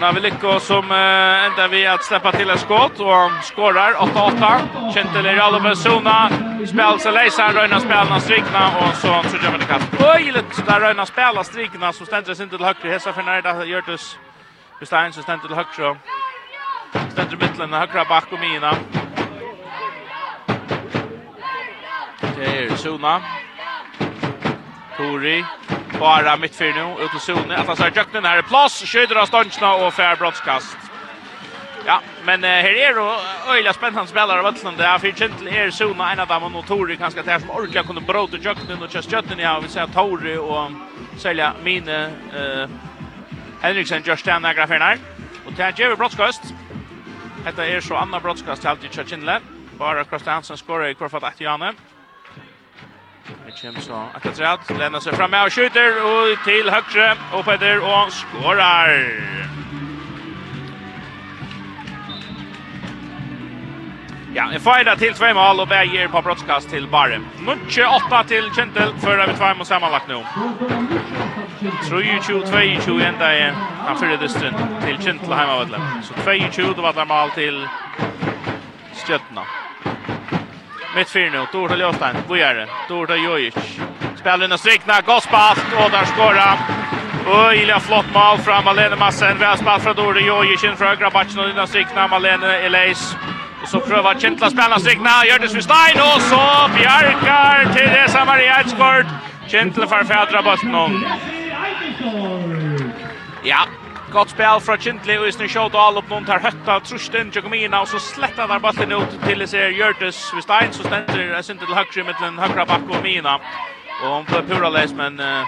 Naviliko 0.00 0.58
som 0.60 0.90
uh, 0.90 1.46
enda 1.46 1.68
vi 1.68 1.86
att 1.86 2.04
släppa 2.04 2.32
till 2.32 2.50
ett 2.50 2.60
skott 2.60 3.00
och 3.00 3.12
han 3.12 3.42
skårar 3.42 3.92
8-8. 3.92 4.92
Kjentel 4.94 5.26
i 5.26 5.34
Rallo 5.34 5.74
Zona. 5.74 6.30
Spel 6.66 7.00
sig 7.00 7.12
Leisan, 7.12 7.52
Röjna 7.52 7.80
spelarna 7.80 8.20
strikna 8.20 8.76
och 8.78 8.94
så 8.94 9.08
han 9.08 9.24
så 9.24 9.36
gör 9.36 9.50
man 9.50 9.60
det 9.60 9.66
kast. 9.66 10.00
Öjligt 10.00 10.66
där 10.66 10.80
Röjna 10.80 11.06
spelar 11.06 11.42
strikna 11.42 11.92
så 11.92 12.06
ständer 12.06 12.34
det 12.34 12.42
inte 12.42 12.56
till 12.56 12.66
högre. 12.66 12.88
Hesa 12.88 13.12
för 13.12 13.22
när 13.22 13.42
det 13.42 13.66
gör 13.66 13.82
det 13.86 13.98
Bestein 14.80 15.12
som 15.12 15.22
stendur 15.22 15.48
til 15.48 15.56
högra. 15.56 15.96
Stendur 17.10 17.34
i 17.34 17.42
mittlen, 17.46 17.72
högra 17.72 18.04
back 18.04 18.32
och 18.32 18.40
mina. 18.40 18.74
Det 22.36 22.62
er 22.62 22.76
Suna. 22.76 23.22
Tori. 24.96 25.44
Bara 25.98 26.36
mittfyr 26.36 26.74
nu, 26.74 27.04
ut 27.04 27.10
til 27.10 27.20
Sune. 27.20 27.56
At 27.56 27.66
han 27.66 27.76
säger 27.76 27.90
Jöknen 27.90 28.24
her 28.24 28.42
plass 28.42 28.48
plats, 28.48 28.90
skjuter 28.90 29.16
av 29.16 29.26
stansjene 29.26 29.70
og 29.84 29.92
fær 29.92 30.16
brottskast. 30.16 30.76
Ja, 31.86 31.98
men 32.24 32.44
uh, 32.44 32.50
her 32.50 32.74
er 32.88 32.98
jo 32.98 33.06
øyla 33.54 33.72
spennende 33.72 34.08
spillere 34.08 34.38
av 34.38 34.44
Vøtland. 34.44 34.76
Det 34.76 34.86
er 34.86 34.98
för 34.98 35.12
til 35.12 35.48
her 35.48 35.70
Suna, 35.70 36.12
en 36.12 36.20
av 36.20 36.28
dem 36.28 36.42
och 36.42 36.52
Notori 36.52 36.96
ganska 36.96 37.22
där 37.22 37.38
som 37.38 37.50
orkar 37.50 37.82
kunne 37.82 38.00
bråte 38.00 38.36
Jöknen 38.36 38.82
og 38.82 38.90
kjøst 38.90 39.12
Jötten. 39.12 39.40
Ja, 39.40 39.58
vi 39.60 39.68
ser 39.68 39.86
Tori 39.86 40.36
og 40.36 40.70
selja 41.16 41.52
Mine. 41.62 42.10
Uh, 42.32 42.93
Henriksen 43.64 44.02
gjør 44.04 44.18
stemne 44.20 44.48
akkurat 44.48 44.68
for 44.68 44.82
nær. 44.82 44.98
Og 45.46 45.54
til 45.54 45.64
han 45.64 45.76
gjør 45.78 45.96
brottskast. 45.96 46.50
Dette 47.46 47.64
er 47.64 47.80
så 47.80 47.96
andre 47.96 48.20
brottskast 48.20 48.60
til 48.60 48.68
Altid 48.68 48.92
Kjellkinle. 48.92 49.38
Bare 49.78 50.04
Kristiansen 50.04 50.60
skårer 50.60 50.92
i 50.92 50.98
kvarfatt 50.98 51.24
etter 51.30 51.46
Janne. 51.48 51.72
Det 53.24 53.54
kommer 53.60 53.80
så 53.80 54.02
etter 54.18 54.36
rett. 54.44 54.74
Lennar 54.78 55.00
seg 55.00 55.16
fremme 55.16 55.40
og 55.46 55.52
skjuter. 55.52 55.96
Og 56.04 56.36
til 56.44 56.68
høyre. 56.68 57.08
Og 57.32 57.44
Peter 57.48 57.80
og 57.80 58.12
skårer. 58.12 59.08
Ja, 64.34 64.50
en 64.52 64.60
fejda 64.60 64.96
till 64.96 65.14
två 65.14 65.34
mål 65.34 65.60
och 65.60 65.70
väger 65.70 66.08
på 66.08 66.22
brottskast 66.22 66.70
till 66.70 66.88
Barre. 66.88 67.20
Nutche 67.46 67.86
8 67.86 68.24
till 68.24 68.50
Kentel 68.56 68.94
för 69.00 69.26
vi 69.26 69.34
två 69.34 69.54
mål 69.54 69.66
sammanlagt 69.66 70.08
nu. 70.08 70.22
22-22 71.64 73.02
enda 73.08 73.28
i 73.36 73.40
han 73.86 73.98
fyrre 73.98 74.16
dystren 74.20 74.56
til 74.84 74.98
Kintla 75.00 75.36
hemmavedlen. 75.36 75.82
Så 76.02 76.14
22 76.24 76.82
var 76.82 76.92
det 76.92 77.06
mal 77.08 77.30
til 77.34 77.60
Stjötna 78.94 79.44
Mitt 80.96 81.10
fyr 81.10 81.30
nu, 81.30 81.46
Dorda 81.52 81.74
Ljóstein, 81.74 82.16
Bojare, 82.28 82.66
Dorda 82.88 83.16
Jojic. 83.16 83.54
Spelen 84.16 84.52
och 84.52 84.60
strikna, 84.60 85.00
gospast, 85.00 85.66
och 85.76 85.90
där 85.90 86.04
skåra. 86.04 86.58
Och 87.26 87.54
Ilja 87.54 87.80
flott 87.80 88.06
mål 88.14 88.38
från 88.38 88.64
Malene 88.64 88.96
Massen, 88.96 89.38
väspalt 89.38 89.82
från 89.82 89.96
Dorda 89.96 90.20
Jojic, 90.20 90.64
in 90.64 90.76
från 90.76 90.88
högra 90.88 91.10
batchen 91.10 91.38
och 91.38 91.48
Dina 91.48 91.66
strikna, 91.66 92.08
Malene 92.08 92.56
Eleis. 92.56 93.16
Och 93.62 93.68
så 93.68 93.80
prövar 93.80 94.14
Kintla 94.14 94.50
spela 94.50 94.78
strikna, 94.78 95.10
gör 95.28 95.38
det 95.38 95.48
Stein, 95.48 95.96
och 95.96 96.22
så 96.22 96.70
Bjarkar 96.76 97.72
till 97.72 97.90
Esa 98.04 98.24
Maria 98.24 98.60
Edskort. 98.60 99.06
Kintla 99.46 99.86
förfädrar 99.86 100.42
bösten 100.42 100.74
Ja, 103.44 103.66
gott 104.12 104.30
spel 104.30 104.60
fra 104.60 104.72
och 104.72 105.20
og 105.20 105.28
Isne 105.28 105.70
all 105.74 105.96
upp 105.96 106.08
någon 106.08 106.24
tar 106.24 106.38
hötta 106.38 106.80
trusten 106.80 107.30
Jogomina 107.34 107.80
och 107.80 107.88
så 107.88 107.98
sletta 107.98 108.46
där 108.46 108.58
bollen 108.58 108.92
ut 108.92 109.26
till 109.26 109.38
det 109.38 109.48
ser 109.48 109.68
Gjørtes 109.68 110.34
ved 110.34 110.42
Stein 110.42 110.72
så 110.72 110.82
ständer 110.82 111.36
det 111.36 111.42
synd 111.42 111.58
till 111.58 111.74
högre 111.74 112.04
med 112.04 112.14
den 112.20 112.38
högra 112.38 112.66
back 112.66 112.82
och 112.90 113.02
Mina. 113.02 113.34
Och 114.02 114.08
hon 114.08 114.26
får 114.26 114.42
pura 114.42 114.68
läs 114.68 114.92
men 114.94 115.20
uh, 115.20 115.46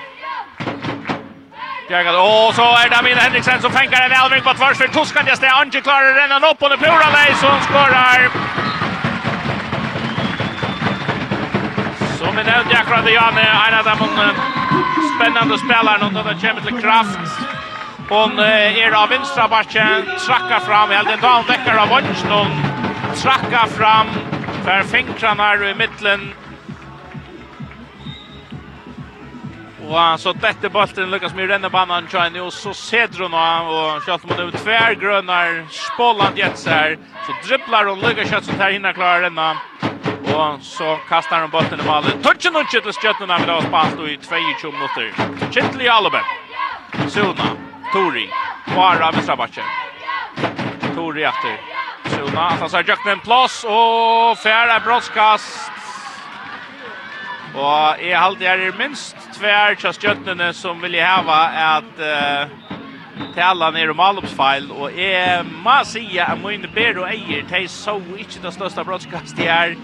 Bjergat, 1.89 2.15
och 2.15 2.55
så 2.55 2.63
är 2.63 2.89
det 2.89 3.03
Mina 3.03 3.21
Henriksen 3.21 3.61
som 3.61 3.71
fenger 3.71 4.03
en 4.03 4.13
elving 4.13 4.43
på 4.43 4.55
tvärs 4.55 4.79
för 4.79 4.89
Toskan, 4.89 5.27
jeg 5.27 5.37
steg 5.37 5.51
Ange 5.51 5.81
klarar 5.81 6.29
den 6.29 6.45
upp 6.45 6.63
och 6.63 6.71
det 6.71 6.77
pura 6.77 7.09
läs 7.17 7.41
som 7.41 7.61
skorar. 7.61 8.31
Som 12.19 12.37
vi 12.37 12.45
nämnde 12.45 12.79
akkurat 12.79 13.13
Janne, 13.13 13.47
en 13.69 13.79
av 13.79 13.85
de 13.85 13.97
spännande 15.17 15.59
spelarna 15.59 16.07
under 16.07 16.25
det 16.25 16.41
kommer 16.41 16.61
till 16.61 16.81
kraft. 16.81 17.19
Hon 18.09 18.39
är 18.39 19.03
av 19.03 19.09
vinstra 19.09 19.49
backen, 19.49 20.03
trackar 20.27 20.61
fram, 20.61 20.91
helt 20.91 21.11
en 21.11 21.21
dag 21.21 21.45
väcker 21.49 21.77
av 21.77 21.89
Vonsson, 21.89 22.47
trackar 23.15 23.67
fram, 23.67 24.07
för 24.65 24.83
finkrarna 24.83 25.55
i 25.55 25.75
mitten. 25.75 26.33
Och 29.89 30.21
så 30.21 30.33
detta 30.33 30.69
bollen 30.69 31.11
lyckas 31.11 31.35
med 31.35 31.49
rennebanan 31.49 32.07
Johnny, 32.11 32.41
og 32.41 32.53
så 32.53 32.75
ser 32.75 33.09
hon 33.19 33.35
och 33.35 33.97
og 33.97 34.03
kjøtt 34.03 34.25
mot 34.25 34.39
over 34.39 34.95
grönar 34.95 35.67
spåland 35.71 36.39
gjett 36.39 36.59
seg 36.59 36.99
så 37.27 37.33
dribblar 37.47 37.85
hon 37.87 38.01
lyckas 38.01 38.31
kjøtt 38.31 38.45
som 38.45 38.55
hinna 38.55 38.71
hinner 38.71 38.93
klarer 38.93 39.23
denne. 39.23 39.55
Og 40.37 40.59
så 40.63 40.99
kastar 41.09 41.41
han 41.41 41.51
bollen 41.51 41.81
i 41.81 41.87
malen. 41.87 42.23
Touchen 42.23 42.57
och 42.57 42.71
Kittel 42.71 42.93
skjuter 42.93 43.27
när 43.27 43.39
vi 43.39 43.47
då 43.97 44.09
i 44.09 44.19
22 44.61 44.73
minuter. 44.73 45.13
Kittel 45.53 45.83
i 45.83 45.89
Albe. 45.89 46.21
Suna, 47.09 47.49
Tori, 47.93 48.29
Bara 48.67 48.99
Mara 48.99 49.11
Vestrabacke. 49.11 49.63
Tori 50.95 51.25
efter. 51.25 51.61
Suna, 52.05 52.41
han 52.41 52.71
har 52.73 52.85
jag 52.87 53.07
en 53.07 53.21
plats 53.21 53.65
och 53.65 54.39
färra 54.39 54.81
broadcast. 54.81 55.71
Og 57.55 58.03
jeg 58.03 58.19
halte 58.19 58.45
er 58.45 58.69
är 58.69 58.79
minst 58.79 59.17
til 59.33 59.77
kastjötnene 59.81 60.53
som 60.53 60.83
vil 60.83 60.93
jeg 60.93 61.07
häva 61.07 61.39
at 61.77 62.01
uh, 62.01 62.51
tala 63.35 63.71
ner 63.71 63.91
om 63.91 64.01
allopsfeil, 64.01 64.71
og 64.71 64.93
jeg 64.93 65.45
må 65.65 65.79
si 65.89 66.19
at 66.19 66.37
mine 66.43 66.69
ber 66.75 67.01
og 67.01 67.09
eier, 67.09 67.47
de 67.49 67.69
så 67.69 67.97
ikke 68.19 68.43
det 68.43 68.53
største 68.53 68.85
brottskastet 68.85 69.49
her, 69.49 69.77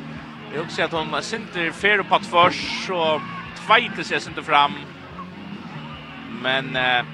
Jag 0.54 0.64
också 0.64 0.82
att 0.82 0.92
hon 0.92 1.22
synter 1.22 1.70
fair 1.70 1.98
på 1.98 2.04
pass 2.04 2.28
för 2.28 2.50
så 2.86 3.20
tvajte 3.66 4.04
sig 4.04 4.28
inte 4.28 4.42
fram. 4.42 4.72
Men 6.42 6.76
eh 6.76 7.04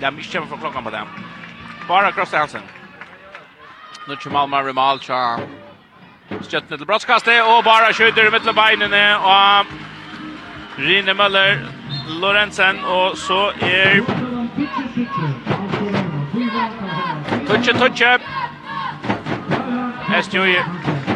det 0.00 0.06
är 0.06 0.10
mycket 0.10 0.48
för 0.48 0.56
klockan 0.56 0.84
på 0.84 0.90
dem. 0.90 1.08
Bara 1.88 2.12
krossa 2.12 2.38
Hansen. 2.38 2.62
Nu 4.08 4.16
kommer 4.16 4.46
Malmö 4.46 4.68
Rimal 4.68 4.98
Charm. 4.98 5.40
Stjøttene 6.42 6.78
til 6.78 6.86
brottskastet, 6.86 7.42
og 7.42 7.64
bara 7.64 7.92
skjøter 7.92 8.30
mitt 8.32 8.42
til 8.42 8.54
beinene, 8.56 9.18
og 9.18 9.66
Rine 10.78 11.14
Møller, 11.14 11.58
Lorentzen, 12.20 12.80
og 12.84 13.16
så 13.16 13.52
er... 13.60 14.00
Tutsje, 17.46 17.72
tutsje! 17.72 18.18
Estnjøy 20.18 20.56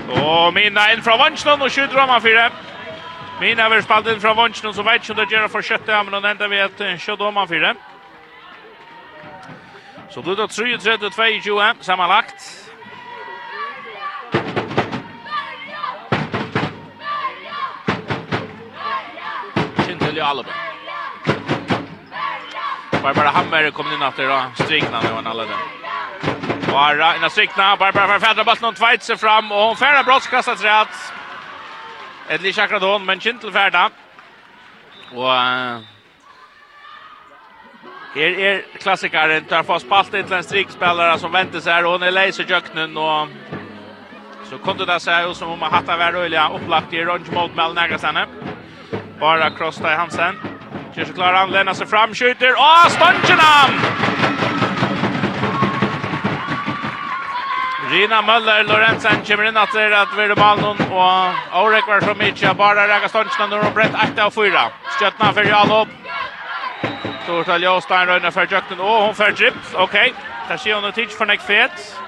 Og 0.09 0.55
Mina 0.55 0.89
inn 0.93 1.03
fra 1.05 1.17
Vansjnån 1.21 1.63
og 1.63 1.71
skjuter 1.71 2.01
om 2.01 2.09
han 2.09 2.23
fire. 2.23 2.51
Mina 3.41 3.69
vil 3.69 3.83
spalt 3.83 4.09
inn 4.09 4.21
fra 4.21 4.33
Vansjnån, 4.35 4.75
så 4.75 4.83
vet 4.83 5.03
ikke 5.03 5.13
om 5.13 5.19
det 5.21 5.29
gjør 5.31 5.49
for 5.53 5.63
kjøttet, 5.63 5.95
men 6.05 6.15
hun 6.15 6.31
enda 6.31 6.49
ved 6.49 6.65
et 6.81 7.01
kjøtt 7.03 7.21
om 7.21 7.37
han 7.37 7.49
fire. 7.49 7.75
Så 10.11 10.21
du 10.25 10.35
tar 10.35 10.49
3-3-2-2 10.49 11.83
sammanlagt. 11.83 12.49
Kintel 19.87 20.17
i 20.17 20.21
Alaba. 20.21 20.68
Barbara 23.03 23.29
Hammer 23.29 23.71
kommer 23.71 23.95
in 23.95 24.03
efter 24.03 24.29
då. 24.29 24.65
strikna 24.65 25.01
nu 25.01 25.09
han 25.09 25.27
alla 25.27 25.45
där. 25.45 25.57
Och 26.73 26.81
Arra 26.81 27.17
innan 27.17 27.31
strikna. 27.31 27.77
Barbara 27.77 28.07
får 28.09 28.27
fädra 28.27 28.45
bollen 28.45 28.65
och 28.65 29.03
sig 29.03 29.17
fram. 29.17 29.53
Och 29.53 29.59
hon 29.59 29.77
färdar 29.77 30.05
brottskastat 30.05 30.65
rätt. 30.65 31.13
Ett 32.29 32.43
lite 32.43 32.61
chakrat 32.61 32.83
hon 32.83 33.05
men 33.05 33.21
Kintel 33.21 33.53
färda. 33.53 33.91
Och 35.15 35.33
Her 38.15 38.39
er 38.41 38.63
klassikeren, 38.81 39.45
tar 39.45 39.63
fast 39.63 39.87
spalt 39.87 40.11
til 40.11 40.33
en 40.33 40.43
strikspelare 40.43 41.19
som 41.21 41.33
venter 41.33 41.61
seg, 41.61 41.85
og 41.85 41.99
hun 41.99 42.07
er 42.09 42.15
leis 42.17 42.41
i 42.41 42.47
kjøkkenen, 42.49 42.97
og 42.97 43.29
så 44.49 44.59
kunne 44.65 44.87
det 44.89 44.97
seg 45.05 45.27
jo 45.27 45.35
som 45.37 45.53
om 45.53 45.67
hatt 45.69 45.93
av 45.93 46.01
hver 46.01 46.17
øyelig 46.25 46.41
opplagt 46.41 46.97
i 46.97 47.05
rundt 47.05 47.29
mot 47.37 47.55
mellom 47.55 47.77
Nægastene. 47.77 48.25
Bara 49.21 49.53
i 49.53 49.97
Hansen. 49.97 50.48
Kör 50.95 51.05
så 51.05 51.13
klarar 51.13 51.35
han 51.35 51.51
lämnar 51.51 51.75
sig 51.75 51.87
fram, 51.87 52.15
skjuter. 52.15 52.55
Åh, 52.57 52.89
han! 53.39 53.71
Rina 57.91 58.23
Möller, 58.23 58.65
Lorentzen 58.65 59.25
kommer 59.25 59.49
in 59.49 59.57
att 59.57 59.73
det 59.73 60.03
att 60.03 60.09
vi 60.19 60.35
mal 60.35 60.61
någon 60.61 60.77
och 60.93 61.13
Aurek 61.53 61.87
var 61.87 62.01
så 62.01 62.15
mycket. 62.15 62.57
Bara 62.57 62.89
räcker 62.89 63.09
Stangenam 63.09 63.51
när 63.51 63.63
de 63.63 63.75
brett 63.75 64.13
8 64.13 64.27
och 64.27 64.35
4. 64.35 64.71
Stötna 64.97 65.33
för 65.33 65.45
Jalop. 65.45 65.89
Stor 67.23 67.45
talja 67.45 67.75
Jostein 67.75 67.83
Steinröjna 67.83 68.31
för 68.31 68.41
Jökten. 68.41 68.81
Åh, 68.81 69.05
hon 69.05 69.15
för 69.15 69.31
drips. 69.31 69.75
Okej. 69.75 70.15
Där 70.49 70.57
ser 70.57 70.75
hon 70.75 70.85
en 70.85 70.93
tids 70.93 71.19
för 71.19 71.27
Nekfet. 71.27 72.01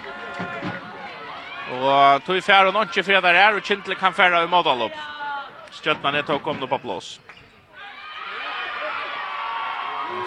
Och 1.72 2.24
tog 2.24 2.36
i 2.36 2.40
fjärde 2.40 2.68
och 2.68 2.74
nånti 2.74 3.02
fjärde 3.02 3.28
här 3.28 3.56
och 3.56 3.64
Kintle 3.64 3.94
kan 3.94 4.12
färra 4.12 4.42
i 4.42 4.46
upp. 4.84 4.92
Stjötna 5.70 6.18
är 6.18 6.22
tog 6.22 6.46
om 6.46 6.68
på 6.68 6.78
plås. 6.78 7.20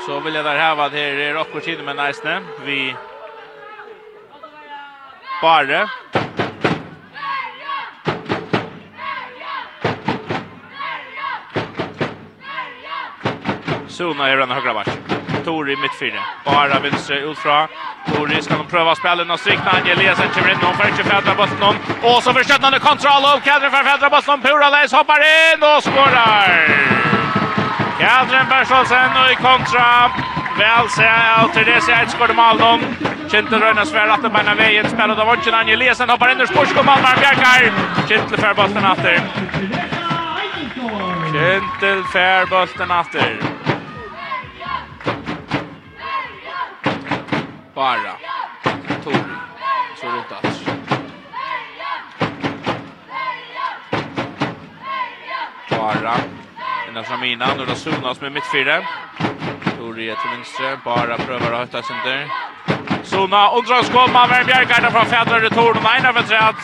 Så 0.06 0.20
vill 0.20 0.36
jag 0.36 0.46
där 0.46 0.58
häva 0.58 0.86
att 0.86 0.92
här 0.92 1.00
är 1.00 1.34
Rocco 1.34 1.60
Kidde 1.60 1.84
med 1.84 1.96
Nice 1.96 2.42
Vi 2.66 2.96
Barre. 5.42 5.90
Sona 13.88 14.30
är 14.30 14.38
den 14.38 14.52
högra 14.52 14.74
back. 14.74 14.88
Tori 15.46 15.76
mittfyrne. 15.76 16.20
Bara 16.46 16.80
vänster 16.80 17.32
ut 17.32 17.38
fra. 17.38 17.68
Tori 18.16 18.42
ska 18.42 18.58
de 18.58 18.68
pröva 18.68 18.96
spelen 18.96 19.32
och 19.32 19.40
strikna 19.40 19.66
han 19.66 19.88
ger 19.88 19.96
Lesen 19.96 20.30
kommer 20.30 20.52
in. 20.52 20.58
Hon 20.62 20.76
får 20.76 20.88
inte 20.88 21.04
fädra 21.04 21.36
bollen. 21.36 21.76
Och 22.04 22.24
så 22.24 22.34
försöker 22.34 22.64
han 22.64 22.80
kontra 22.80 23.10
av. 23.10 23.40
Kadren 23.40 23.72
för 23.72 23.84
fädra 23.84 24.10
bollen 24.10 24.30
om. 24.30 24.42
Pura 24.42 24.70
Leis 24.70 24.94
hoppar 24.94 25.20
in 25.20 25.64
och 25.64 25.84
skorar. 25.84 27.23
Galdren 28.04 28.48
Bergslåsen 28.50 29.18
og 29.22 29.32
i 29.32 29.36
kontra. 29.36 29.86
Vel 30.58 30.90
se 30.92 31.08
av 31.08 31.54
Therese 31.56 31.94
Eidsgård 31.96 32.34
og 32.34 32.36
Maldon. 32.36 32.82
Kintel 33.32 33.62
Røyna 33.62 33.86
svär 33.86 34.08
att 34.08 34.34
beina 34.34 34.52
av 34.52 34.58
vägen. 34.58 34.90
Spelad 34.90 35.20
av 35.20 35.30
Ottjen 35.30 35.56
Angelesen. 35.56 36.10
Hoppar 36.10 36.32
in 36.32 36.42
ur 36.42 36.46
Sporsk 36.46 36.78
och 36.78 36.86
Malmar 36.86 37.16
Bjerkar. 37.20 37.72
Kintel 38.08 38.38
fär 38.38 38.54
bollen 38.54 38.86
efter. 38.86 39.22
Kintel 41.34 42.04
fär 42.04 42.46
bollen 42.46 42.92
efter. 42.92 43.40
Bara. 47.76 48.14
Tor. 49.04 49.26
Så 49.96 50.08
rotas. 50.12 50.62
Bara. 55.70 55.80
Bara. 55.80 56.33
Innan 56.94 57.06
fram 57.06 57.58
nu 57.58 57.66
då 57.66 57.76
Sunas 57.76 58.22
med 58.22 58.32
mittfyrre. 58.32 58.88
Torje 59.78 60.16
till 60.16 60.30
vänster. 60.30 60.80
Bara 60.86 61.18
prövar 61.18 61.52
att 61.52 61.60
höta 61.60 61.82
sin 61.82 61.96
där. 62.06 62.28
Sona 63.04 63.50
undrar 63.52 64.14
man 64.14 64.30
med 64.30 64.46
bjärkar 64.46 64.90
från 64.92 65.06
fädrare 65.06 65.48
och 65.48 65.92
Einar 65.96 66.14
för 66.14 66.24
träd. 66.24 66.56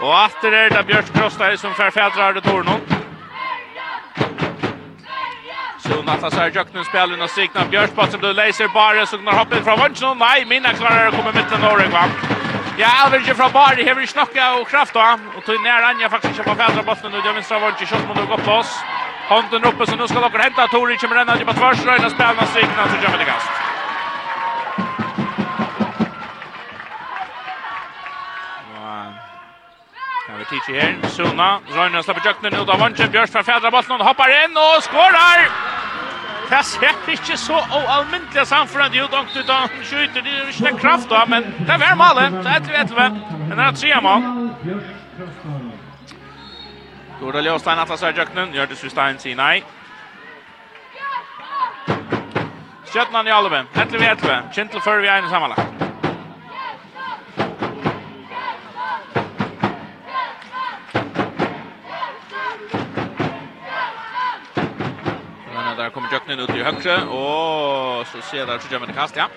Och 0.00 0.24
efter 0.24 0.50
det 0.50 0.68
där 0.68 0.82
Björk 0.82 1.12
Krosta 1.14 1.56
som 1.56 1.74
för 1.74 1.90
fädrare 1.90 2.40
Tornon. 2.40 2.80
Sona 5.78 6.16
tar 6.16 6.30
sig 6.30 6.52
Jöknen 6.54 6.84
spelen 6.84 7.22
och 7.22 7.30
strikna. 7.30 7.64
Björk 7.64 7.94
på 7.94 8.06
som 8.06 8.20
du 8.20 8.32
läser 8.32 8.68
bara. 8.68 9.06
Så 9.06 9.18
kan 9.18 9.34
hoppa 9.38 9.56
från 9.56 9.78
vänster. 9.78 10.14
Nej, 10.14 10.44
mina 10.44 10.68
klarar 10.68 11.06
att 11.06 11.16
komma 11.16 11.32
mitten 11.32 11.60
Norge 11.60 11.88
va. 11.88 12.04
Ja, 12.78 12.88
Alverge 13.04 13.34
fra 13.34 13.48
Bari 13.48 13.82
hever 13.84 14.06
snakka 14.06 14.52
og 14.58 14.66
kraft 14.66 14.94
da. 14.94 15.12
Og 15.36 15.44
tog 15.46 15.62
nær 15.62 15.88
Anja 15.90 16.08
faktisk 16.08 16.38
ikke 16.38 16.50
på 16.50 16.54
fædra 16.54 16.82
botten. 16.82 17.14
Og 17.14 17.22
det 17.24 17.34
vinstra 17.34 17.58
var 17.58 17.68
ikke 17.68 17.86
kjøtt 17.86 18.08
mot 18.08 18.18
å 18.18 18.26
gå 18.26 18.36
på 18.36 18.52
oss. 18.60 18.74
Hånden 19.28 19.64
uppe 19.64 19.86
så 19.86 19.96
nu 19.96 20.08
ska 20.08 20.20
Locker 20.20 20.38
hämta 20.38 20.66
Toric 20.66 21.00
kommer 21.00 21.16
ända 21.16 21.36
till 21.36 21.46
på 21.46 21.52
tvärs 21.52 21.84
röjna 21.84 22.10
spelna 22.10 22.46
strikna 22.46 22.88
så 22.88 22.96
kommer 23.04 23.18
det 23.18 23.24
kast. 23.24 23.50
Kan 30.26 30.38
vi 30.38 30.44
titta 30.44 30.72
här. 30.80 31.08
Suna 31.08 31.58
röjna 31.76 32.02
släpper 32.02 32.26
jakten 32.26 32.52
nu 32.52 32.64
då 32.66 32.76
vanchen 32.76 33.10
Björs 33.10 33.30
för 33.30 33.42
fjärde 33.42 33.70
bollen 33.70 34.00
och 34.00 34.06
hoppar 34.06 34.44
in 34.44 34.56
och 34.56 34.82
skorar. 34.82 35.48
Det 36.50 36.62
ser 36.62 37.10
inte 37.10 37.36
så 37.36 37.56
oallmäntliga 37.56 38.44
samförande 38.44 38.98
ut 38.98 39.12
och 39.12 39.26
utan 39.36 39.68
skjuter 39.68 40.22
det 40.22 40.30
är 40.30 40.68
inte 40.68 40.80
kraft 40.80 41.08
då 41.08 41.24
men 41.28 41.42
det 41.66 41.72
är 41.72 41.78
väl 41.78 41.96
målet. 41.96 42.44
Det 42.44 42.50
är 42.50 42.84
1-1. 42.84 43.20
Men 43.48 43.56
det 43.56 43.62
är 43.62 43.72
tre 43.72 44.00
mål. 44.00 44.50
Gordali 47.24 47.48
Ljøstein 47.48 47.78
atlas 47.80 48.02
er 48.04 48.12
jøkkenen, 48.18 48.50
gjør 48.52 48.66
det 48.68 48.76
Sustein 48.76 49.16
sier 49.16 49.36
nei. 49.38 49.62
Skjøtnan 52.90 53.30
i 53.30 53.32
Alve, 53.32 53.62
etter 53.72 53.96
vi 53.96 54.04
etter 54.10 54.28
vi, 54.28 54.36
Kintel 54.52 54.82
før 54.84 55.00
vi 55.00 55.08
er 55.08 55.22
inne 55.22 55.30
sammenlagt. 55.32 55.64
Men 65.54 65.76
där 65.76 65.90
kommer 65.90 66.12
Jöknen 66.12 66.40
ut 66.40 66.50
i 66.50 66.62
högre 66.62 66.96
och 67.04 68.06
så 68.06 68.22
ser 68.30 68.46
där 68.46 68.58
så 68.58 68.72
gör 68.72 68.80
man 68.80 68.92
kast, 68.92 69.16
ja. 69.16 69.28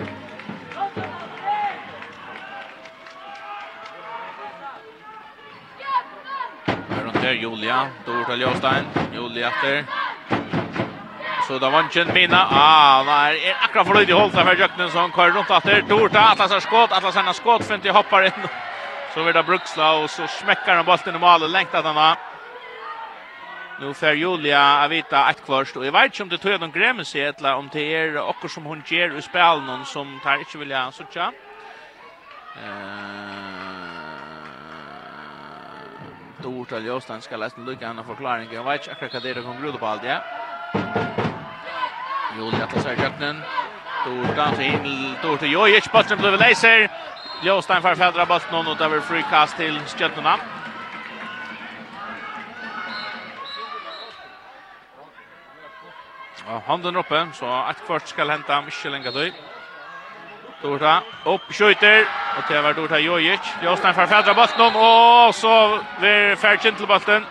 Etter 7.28 7.41
Julia, 7.41 7.89
Dor 8.05 8.23
til 8.23 8.39
Jostein. 8.39 8.86
Julia 9.11 9.49
etter. 9.49 9.82
Så 11.43 11.57
da 11.59 11.67
vann 11.73 11.89
kjent 11.91 12.13
Mina. 12.15 12.39
Ah, 12.47 13.01
nei, 13.03 13.49
er 13.49 13.65
akkurat 13.65 13.89
for 13.89 13.99
løyd 13.99 14.13
i 14.13 14.15
holdt 14.15 14.38
av 14.39 14.53
Jøknen 14.55 14.88
som 14.93 15.11
kører 15.11 15.34
rundt 15.36 15.51
etter. 15.51 15.82
Dor 15.89 16.07
til 16.07 16.21
Atlas 16.21 16.53
har 16.55 16.63
skått, 16.63 16.93
Atlas 16.95 17.19
har 17.19 17.36
skått, 17.36 17.65
fint 17.67 17.84
i 17.84 17.91
hoppar 17.91 18.30
inn. 18.30 18.47
Så 19.11 19.25
blir 19.25 19.36
det 19.36 19.43
Bruksla, 19.43 19.89
og 19.99 20.07
så 20.13 20.30
smekker 20.38 20.80
han 20.80 20.88
bollen 20.88 21.19
i 21.19 21.23
malen, 21.25 21.51
lengt 21.51 21.75
at 21.75 21.84
han 21.84 21.99
har. 21.99 22.15
Nu 23.82 23.91
fer 23.93 24.15
Julia 24.15 24.63
a 24.86 24.88
vita 24.88 25.30
ett 25.30 25.43
kvarst, 25.45 25.75
och 25.75 25.86
jag 25.86 25.91
vet 25.91 26.05
inte 26.05 26.23
om 26.23 26.30
det 26.30 26.38
tog 26.38 26.59
de 26.59 26.71
grämmer 26.71 27.03
sig 27.03 27.21
eller 27.21 27.55
om 27.55 27.69
det 27.73 27.95
är 27.95 28.17
också 28.17 28.47
som 28.47 28.65
hon 28.65 28.84
ger 28.86 29.17
i 29.17 29.21
spelen, 29.21 29.86
som 29.86 30.19
tar 30.23 30.39
ikke 30.39 30.57
vilja 30.57 30.91
suttja. 30.91 31.32
Eh 32.55 33.86
ord 36.47 36.67
til 36.67 36.85
Jostein 36.85 37.21
skal 37.21 37.39
lese 37.39 37.61
lykke 37.61 37.87
henne 37.87 38.03
förklaring 38.03 38.51
jag 38.53 38.65
vet 38.65 38.81
ikke 38.81 38.91
akkurat 38.91 39.23
det 39.23 39.37
er 39.37 39.41
kom 39.41 39.57
grunnen 39.61 39.79
på 39.79 39.85
allt 39.85 40.03
ja. 40.03 40.19
Julia 42.37 42.67
tar 42.67 42.67
til 42.67 42.83
seg 42.85 42.99
kjøkkenen. 43.01 43.39
Dorda 44.05 44.45
til 44.55 45.15
Dorda 45.23 45.47
Jojic, 45.49 45.87
Bøtten 45.89 46.19
ble 46.21 46.35
leiser. 46.37 46.85
Jostein 47.41 47.81
får 47.81 47.95
fällra 47.95 48.25
bollen 48.25 48.67
och 48.67 48.77
Bøtten 48.77 48.97
og 48.97 49.03
free 49.03 49.23
cast 49.29 49.57
till 49.57 49.79
Stjärnorna. 49.87 50.37
Og 56.47 56.61
handen 56.61 56.95
uppe 56.95 57.27
så 57.33 57.69
ett 57.69 57.85
kvart 57.85 58.07
ska 58.07 58.07
skal 58.07 58.29
hente 58.29 58.61
Michel 58.65 58.93
Engadøy. 58.93 59.31
Dorta 60.61 61.03
upp 61.25 61.41
skjuter 61.49 62.05
och 62.37 62.43
det 62.49 62.61
var 62.61 62.73
Dorta 62.73 62.99
Jojic. 62.99 63.39
Jostan 63.63 63.93
för 63.93 64.07
fädra 64.07 64.33
bollen 64.33 64.75
och 64.75 65.35
så 65.35 65.79
blir 65.99 66.35
Fergen 66.35 66.75
till 66.75 66.87
bollen. 66.87 67.25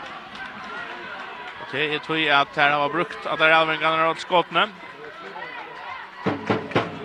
Och 1.61 1.69
det 1.73 1.95
är 1.95 1.99
tror 1.99 2.19
jag 2.19 2.41
att 2.41 2.57
här 2.57 2.71
har 2.71 2.89
brukt 2.89 3.27
att 3.27 3.39
det 3.39 3.45
är 3.45 3.51
Alvin 3.51 3.79
kan 3.79 4.07
åt 4.07 4.21
skottne. 4.21 4.69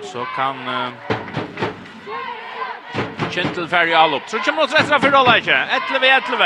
Så 0.04 0.26
kan 0.36 0.68
uh, 0.68 0.90
Kintel 3.32 3.68
Ferry 3.68 3.94
all 3.94 4.14
upp. 4.14 4.24
Så 4.28 4.40
kommer 4.40 4.62
mot 4.62 4.74
rättra 4.74 5.00
för 5.00 5.12
Rolla 5.12 5.38
inte. 5.38 5.68
11 5.92 6.06
11. 6.06 6.46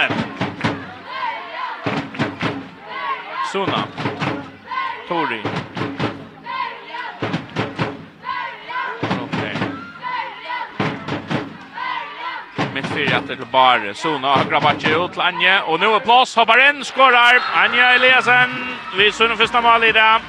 Sona. 3.51 3.83
Tori. 5.07 5.64
Jätte 13.15 13.35
till 13.35 13.45
Bar. 13.45 13.93
Sona 13.93 14.27
har 14.27 14.45
grabbat 14.45 14.75
ut 14.75 15.11
till 15.11 15.21
Anje. 15.21 15.61
Och 15.61 15.79
nu 15.79 15.85
är 15.85 15.99
plås. 15.99 16.35
Hoppar 16.35 16.69
in. 16.69 16.83
Skårar. 16.83 17.41
Anja 17.53 17.93
Eliasen. 17.93 18.49
Vi 18.97 19.11
syns 19.11 19.37
första 19.37 19.61
mål 19.61 19.83
i 19.83 19.91
det. 19.91 20.21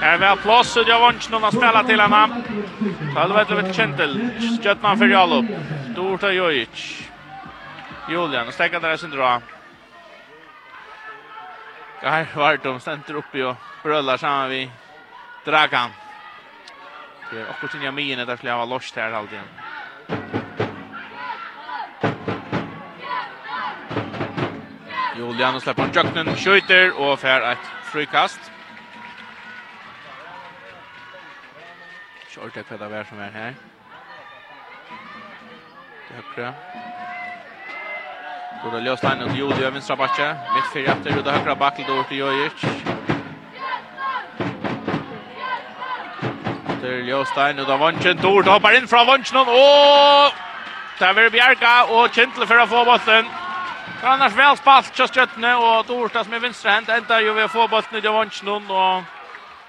Här 0.00 0.18
väl 0.18 0.36
plås. 0.36 0.76
Och 0.76 0.88
jag 0.88 1.00
vant 1.00 1.30
någon 1.30 1.44
att 1.44 1.54
spela 1.54 1.84
till 1.84 2.00
henne. 2.00 2.42
Själv 3.14 3.38
ett 3.38 3.50
litet 3.50 3.76
kjentel. 3.76 4.30
Skötman 4.62 4.98
för 4.98 5.06
Jalup. 5.06 5.46
Dorta 5.96 6.32
Jojic. 6.32 7.08
Julian. 8.10 8.52
Stäcka 8.52 8.80
där 8.80 8.96
sin 8.96 9.10
dra. 9.10 9.40
Här 12.00 12.26
var 12.34 12.58
de 12.62 12.80
ständer 12.80 13.14
uppe 13.14 13.44
och 13.44 13.56
bröllar 13.82 14.16
samman 14.16 14.48
vid 14.48 14.70
Dragan. 15.44 15.90
Det 17.30 17.40
är 17.40 17.50
också 17.50 17.68
sin 17.68 17.82
jaminen 17.82 18.26
där 18.26 18.36
skulle 18.36 18.50
jag 18.50 18.56
vara 18.56 18.66
lost 18.66 18.96
här 18.96 19.12
alltid. 19.12 19.40
Juliano 25.28 25.60
släpper 25.60 25.82
en 25.82 25.92
jöknen, 25.92 26.36
skjuter 26.36 27.00
och 27.00 27.20
fär 27.20 27.52
ett 27.52 27.58
frikast. 27.84 28.40
Kör 32.28 32.50
det 32.54 32.62
kvälla 32.62 32.88
vär 32.88 33.04
som 33.04 33.20
är 33.20 33.30
här. 33.30 33.54
Det 36.08 36.14
högra. 36.14 36.54
Då 38.64 38.70
det 38.70 38.80
löst 38.80 39.04
han 39.04 39.18
till 39.18 39.36
Julio 39.36 39.70
vänstra 39.70 39.96
backe. 39.96 40.36
Mitt 40.54 40.72
fyra 40.72 40.92
efter 40.92 41.18
och 41.18 41.32
högra 41.32 41.54
backen 41.54 41.84
då 41.88 42.02
till 42.02 42.18
Jojic. 42.18 42.52
Till 46.80 47.08
Jostein 47.08 47.58
och 47.58 47.66
då 47.66 47.76
vanchen 47.76 48.16
Tord 48.16 48.46
hoppar 48.46 48.76
in 48.76 48.88
från 48.88 49.06
vanchen 49.06 49.36
och 49.36 50.32
Där 50.98 51.14
vill 51.14 51.30
Bjerga 51.30 51.84
och 51.84 52.14
Kintle 52.14 52.46
för 52.46 52.58
att 52.58 52.68
få 52.68 52.84
bollen. 52.84 53.26
Ja, 54.02 54.08
annars 54.08 54.32
väl 54.32 54.56
spalt 54.56 54.98
just 54.98 55.16
Jötne 55.16 55.54
och 55.54 55.84
Dorta 55.84 56.24
som 56.24 56.32
är 56.32 56.38
vänsterhänt 56.38 56.88
ända 56.88 57.20
ju 57.20 57.32
vi 57.32 57.48
får 57.48 57.68
bollen 57.68 57.94
i 57.94 57.98
Jovansson 57.98 58.70
och 58.70 59.02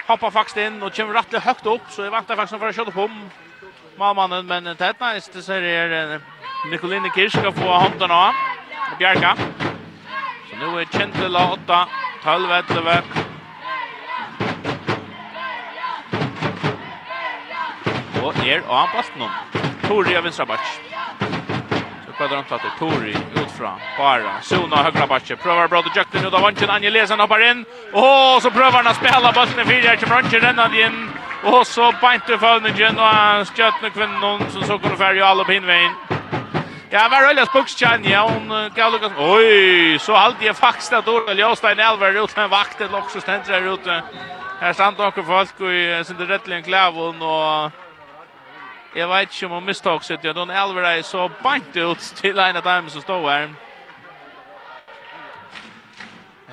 hoppar 0.08 0.32
faktiskt 0.32 0.58
in 0.58 0.84
och 0.84 0.96
kommer 0.96 1.14
rätt 1.14 1.44
högt 1.44 1.66
upp 1.66 1.82
så 1.90 2.02
jag 2.02 2.12
väntar 2.12 2.36
faktiskt 2.36 2.60
för 2.60 2.70
att 2.70 2.76
köra 2.76 2.92
på 2.92 3.04
om 3.04 3.30
Malmannen 3.98 4.46
men 4.46 4.64
det 4.64 4.76
tätt 4.76 5.00
nice 5.00 5.32
det 5.34 5.42
ser 5.42 5.62
är 5.62 6.22
Nikolin 6.72 7.12
Kirsch 7.16 7.40
ska 7.40 7.52
få 7.52 7.74
handen 7.74 8.12
av 8.12 8.34
Bjarka. 9.00 9.38
Så 10.50 10.56
nu 10.56 10.82
är 10.82 10.86
Chandler 10.86 11.52
8 11.52 11.88
12 12.24 12.52
11 12.52 13.04
Og 18.24 18.36
er 18.46 18.62
av 18.68 18.88
Bastnum. 18.94 19.32
Tori 19.88 20.16
av 20.16 20.24
Vinstrabatch. 20.24 20.80
Kvadrantlater, 22.20 22.72
Tori, 22.80 23.16
utfra, 23.36 23.72
bara, 23.98 24.42
Sona, 24.42 24.76
högra 24.76 25.08
backe, 25.08 25.36
prövar 25.36 25.68
bra, 25.68 25.82
då 25.82 25.90
jökte 25.96 26.22
nu 26.22 26.30
då 26.30 26.38
vanchen, 26.38 26.70
Anje 26.70 26.90
Lesan 26.90 27.20
hoppar 27.20 27.52
in, 27.52 27.66
och 27.94 28.42
så 28.42 28.52
prövar 28.52 28.72
han 28.72 28.88
att 28.88 28.96
spela 28.96 29.32
bollen 29.32 29.60
i 29.60 29.66
fyra, 29.66 29.96
kommer 29.96 30.16
Anje 30.16 30.40
rännan 30.40 30.76
in, 30.76 31.10
och 31.44 31.68
så 31.68 31.94
bänt 32.02 32.30
i 32.30 32.38
fölningen, 32.38 32.98
och 32.98 33.06
han 33.06 33.46
kvinnan, 33.94 34.40
så 34.50 34.62
så 34.62 34.80
kunde 34.80 34.98
färja 34.98 35.26
alla 35.26 35.44
på 35.44 35.54
invägen. 35.54 35.92
Ja, 36.90 37.08
var 37.12 37.30
öliga 37.30 37.46
spukskjan, 37.46 38.04
ja, 38.04 38.32
hon 38.34 38.70
gav 38.76 38.92
Lukas, 38.92 39.12
oj, 39.18 40.00
så 40.00 40.14
allt 40.16 40.42
jag 40.42 40.58
faktiskt 40.58 40.94
att 40.94 41.08
orda, 41.08 41.34
Ljóstein 41.34 41.80
Elver 41.80 42.24
ut, 42.24 42.36
men 42.36 42.50
vaktet 42.50 42.94
också 42.94 43.22
ständer 43.22 43.54
här 43.54 43.74
ute. 43.74 44.04
Här 44.60 44.74
stand 44.74 44.98
några 44.98 45.24
folk 45.24 45.62
i 45.62 46.04
sin 46.06 46.18
rättligen 46.18 46.64
klävon, 46.64 47.22
och 47.22 47.72
Jeg 48.96 49.10
vet 49.10 49.22
ikke 49.22 49.46
om 49.46 49.52
hun 49.52 49.66
mistok 49.66 50.04
sitt, 50.04 50.24
ja, 50.26 50.34
Don 50.34 50.50
elvera 50.50 50.96
er 50.98 51.02
så 51.06 51.28
bant 51.44 51.76
ut 51.78 52.14
til 52.18 52.40
en 52.40 52.58
av 52.58 52.64
dem 52.66 52.90
som 52.90 53.02
står 53.02 53.30
her. 53.30 53.50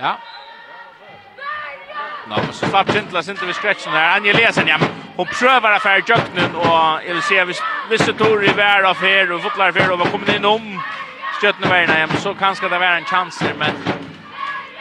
Ja. 0.01 0.13
Nå, 2.27 2.37
no, 2.37 2.53
så 2.53 2.69
slapp 2.69 2.91
Sintla, 2.93 3.23
Sintla 3.23 3.47
vid 3.47 3.57
skretchen 3.57 3.93
her. 3.93 4.17
Anja 4.19 4.33
Lesen, 4.37 4.69
ja, 4.69 4.77
hun 5.17 5.27
prøver 5.33 5.79
affær 5.79 6.03
i 6.03 6.05
jøkkenen, 6.09 6.57
og 6.57 7.07
jeg 7.07 7.15
vil 7.15 7.23
se, 7.23 7.45
hvis 7.45 7.63
visse 7.91 8.13
tor 8.13 8.43
i 8.45 8.53
vær 8.57 8.85
av 8.85 9.01
här 9.01 9.33
og 9.33 9.41
fotlar 9.43 9.73
fer, 9.73 9.91
og 9.91 9.99
kommer 9.99 10.11
kommet 10.11 10.35
inn 10.37 10.45
om 10.45 10.83
skjøttene 11.41 11.71
verden, 11.71 11.97
ja, 11.99 12.19
så 12.21 12.35
kanske 12.35 12.69
det 12.69 12.81
være 12.81 12.99
en 12.99 13.07
chanser, 13.07 13.55
men 13.55 13.96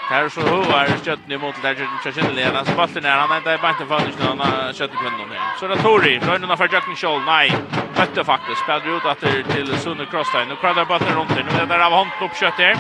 Här 0.10 0.30
så 0.30 0.42
hovar 0.42 0.88
skjøtten 1.04 1.32
imot 1.32 1.62
där 1.62 1.76
Jordan 1.76 2.00
Chachin 2.00 2.36
Lena. 2.36 2.66
Så 2.66 2.72
bollen 2.76 3.06
är 3.06 3.18
han 3.18 3.38
inte 3.38 3.52
i 3.52 3.58
banken 3.58 3.88
för 3.88 4.00
nu 4.00 4.36
när 4.36 4.74
skjøtten 4.74 4.98
kvinnan 5.00 5.32
här. 5.32 5.46
Så 5.56 5.68
det 5.68 5.78
Tori, 5.78 6.20
rönna 6.20 6.58
för 6.58 6.70
Jack 6.74 6.86
Scholl. 6.98 7.24
Nej, 7.24 7.54
mötte 7.98 8.24
faktiskt. 8.24 8.62
Spelar 8.62 8.98
ut 8.98 9.06
åter 9.06 9.44
till 9.54 9.78
Sunne 9.78 10.06
Crosstein. 10.06 10.48
Nu 10.48 10.56
kradar 10.56 10.86
bollen 10.86 11.16
runt. 11.16 11.30
Nu 11.30 11.62
är 11.62 11.66
där 11.66 11.80
av 11.80 11.92
hand 11.92 12.12
upp 12.22 12.36
skjøtt 12.36 12.58
här. 12.58 12.76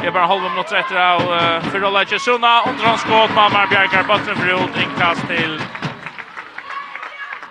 Det 0.00 0.06
är 0.06 0.10
bara 0.10 0.26
halva 0.26 0.48
minut 0.48 0.72
rätt 0.72 0.88
där 0.88 1.14
och 1.16 1.22
för 1.22 1.56
av 1.56 1.60
Fyrola 1.60 2.04
Sunna 2.04 2.62
Under 2.68 2.84
hans 2.84 3.00
skott 3.00 3.30
Mamma 3.34 3.66
Bjarkar 3.66 4.02
bollen 4.02 4.36
för 4.36 4.48
ut 4.48 4.76
inkast 4.82 5.26
till 5.28 5.60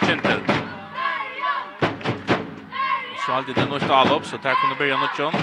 Kintel. 0.08 0.40
Så 3.26 3.32
alltid 3.32 3.56
det 3.56 3.66
något 3.66 4.12
upp 4.12 4.26
så 4.26 4.38
där 4.38 4.56
kunde 4.62 4.76
börja 4.76 4.98
något 4.98 5.20
John. 5.20 5.34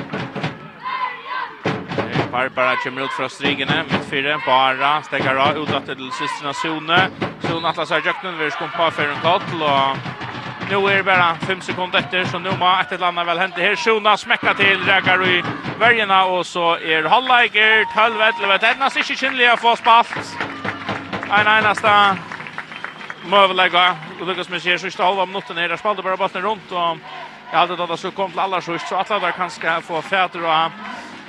Barbara 2.30 2.76
kommer 2.76 3.02
ut 3.02 3.12
fra 3.12 3.28
strigene, 3.28 3.84
mitt 3.90 4.04
fire, 4.04 4.38
bara, 4.46 5.00
stekker 5.02 5.36
av, 5.36 5.56
utdatter 5.58 5.96
til 5.98 6.12
systrarna 6.14 6.52
Sone. 6.54 6.98
Sone 7.42 7.68
atlas 7.68 7.90
her 7.90 8.04
jøkken, 8.06 8.36
vi 8.38 8.46
er 8.46 8.52
skumpa 8.54 8.86
for 8.94 9.10
en 9.10 9.18
kall, 9.24 9.64
og 9.66 10.70
nå 10.70 10.78
er 10.86 11.00
det 11.00 11.06
bare 11.08 11.32
fem 11.42 11.62
sekunder 11.66 11.98
etter, 11.98 12.28
så 12.30 12.38
nå 12.38 12.54
må 12.60 12.68
et 12.76 12.94
eller 12.94 13.10
annet 13.10 13.26
vel 13.26 13.42
hente 13.42 13.64
her. 13.64 13.74
Sone 13.74 14.14
smäcka 14.14 14.54
til, 14.60 14.78
reker 14.86 15.26
i 15.26 15.40
vergene, 15.80 16.20
og 16.30 16.46
så 16.46 16.76
er 16.78 17.10
halvleiker, 17.10 17.88
12-11, 17.96 18.54
det 18.62 18.70
er 18.70 18.78
nesten 18.84 19.02
ikke 19.02 19.18
kynlig 19.24 19.50
å 19.50 19.58
få 19.64 19.74
spalt. 19.82 20.34
En 21.26 21.50
eneste 21.56 21.96
møvelegger, 23.26 23.98
og 24.20 24.30
Lukas 24.30 24.54
Messier, 24.54 24.78
siste 24.78 25.02
halva 25.02 25.26
minutter 25.26 25.58
her, 25.58 25.74
der 25.74 25.82
spalte 25.82 26.06
bare 26.06 26.20
botten 26.20 26.46
rundt, 26.46 26.70
og 26.70 27.02
Jeg 27.50 27.58
hadde 27.58 27.76
da 27.76 27.86
det 27.90 27.96
så 27.98 28.10
kom 28.14 28.30
til 28.30 28.38
aller 28.38 28.60
sørst, 28.62 28.88
så 28.88 29.00
alle 29.00 29.24
der 29.26 29.32
kan 29.34 29.82
få 29.82 30.00
fæter 30.00 30.44
og 30.46 30.70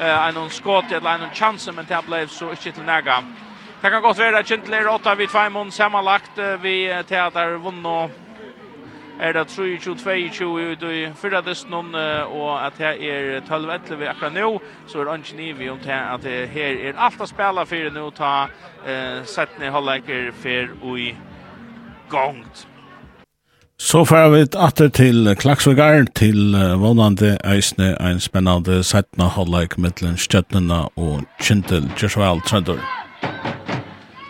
eh 0.02 0.28
en 0.28 0.50
skott 0.50 0.92
eller 0.92 1.10
en 1.10 1.30
chans 1.34 1.70
men 1.76 1.86
det 1.86 2.06
blev 2.08 2.28
så 2.28 2.50
inte 2.50 2.72
till 2.72 2.84
näga. 2.84 3.24
Det 3.82 3.90
kan 3.90 4.02
gott 4.02 4.18
vara 4.18 4.40
att 4.40 4.48
Kintler 4.48 4.88
8 4.88 5.16
vid 5.16 5.30
5 5.30 5.54
mån 5.54 5.72
sammanlagt 5.72 6.38
vi 6.62 7.04
teater 7.08 7.58
vunn 7.58 7.86
och 7.86 8.10
är 9.20 9.34
det 9.34 9.44
3-22 9.44 10.60
ut 10.60 10.84
i 10.84 11.14
fyrra 11.22 11.42
distnon 11.42 11.96
och 12.26 12.66
at 12.66 12.78
det 12.78 12.86
är 12.86 13.42
12-11 13.42 13.96
vi 13.96 14.08
akkurat 14.08 14.34
nå 14.34 14.60
så 14.88 15.02
är 15.02 15.06
det 15.06 15.16
inte 15.16 15.36
ni 15.36 15.54
vi 15.54 15.70
om 15.70 15.80
det 15.84 16.02
att 16.02 16.22
det 16.22 16.46
här 16.46 16.86
är 16.86 16.94
allt 16.94 17.22
att 17.22 17.30
spela 17.30 17.66
för 17.66 17.90
nu 17.90 18.12
ta 18.12 18.48
eh, 18.86 19.24
setne 19.24 19.70
halvleker 19.70 20.32
för 20.32 20.70
och 20.82 21.00
i 21.00 21.16
gångt. 22.10 22.68
Så 23.82 24.06
får 24.06 24.28
vi 24.30 24.42
atter 24.62 24.92
til 24.94 25.26
Klaksvegar, 25.42 26.04
til 26.14 26.54
uh, 26.54 26.78
vannande 26.78 27.32
eisne, 27.50 27.96
en 27.98 28.20
spennende 28.22 28.84
setna 28.86 29.26
halvleik 29.34 29.74
mittelen 29.82 30.20
Stjøtnena 30.22 30.84
og 31.02 31.24
Kintel, 31.42 31.88
Joshua 31.98 32.30
Trøndur. 32.46 32.78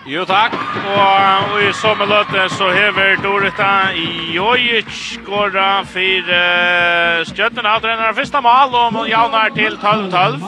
Jo 0.07 0.23
takk, 0.29 0.55
og, 0.95 1.57
i 1.65 1.73
samme 1.81 2.07
løte 2.07 2.45
så 2.53 2.69
hever 2.71 3.19
Dorita 3.25 3.91
i 3.91 4.07
Jojic 4.37 4.87
skåra 5.17 5.83
for 5.83 6.31
uh, 6.31 7.19
Stjøtnena, 7.27 7.75
er 7.83 8.15
første 8.21 8.41
mål, 8.47 8.79
og 8.95 9.11
javnar 9.11 9.51
til 9.59 9.75
12-12. 9.83 10.47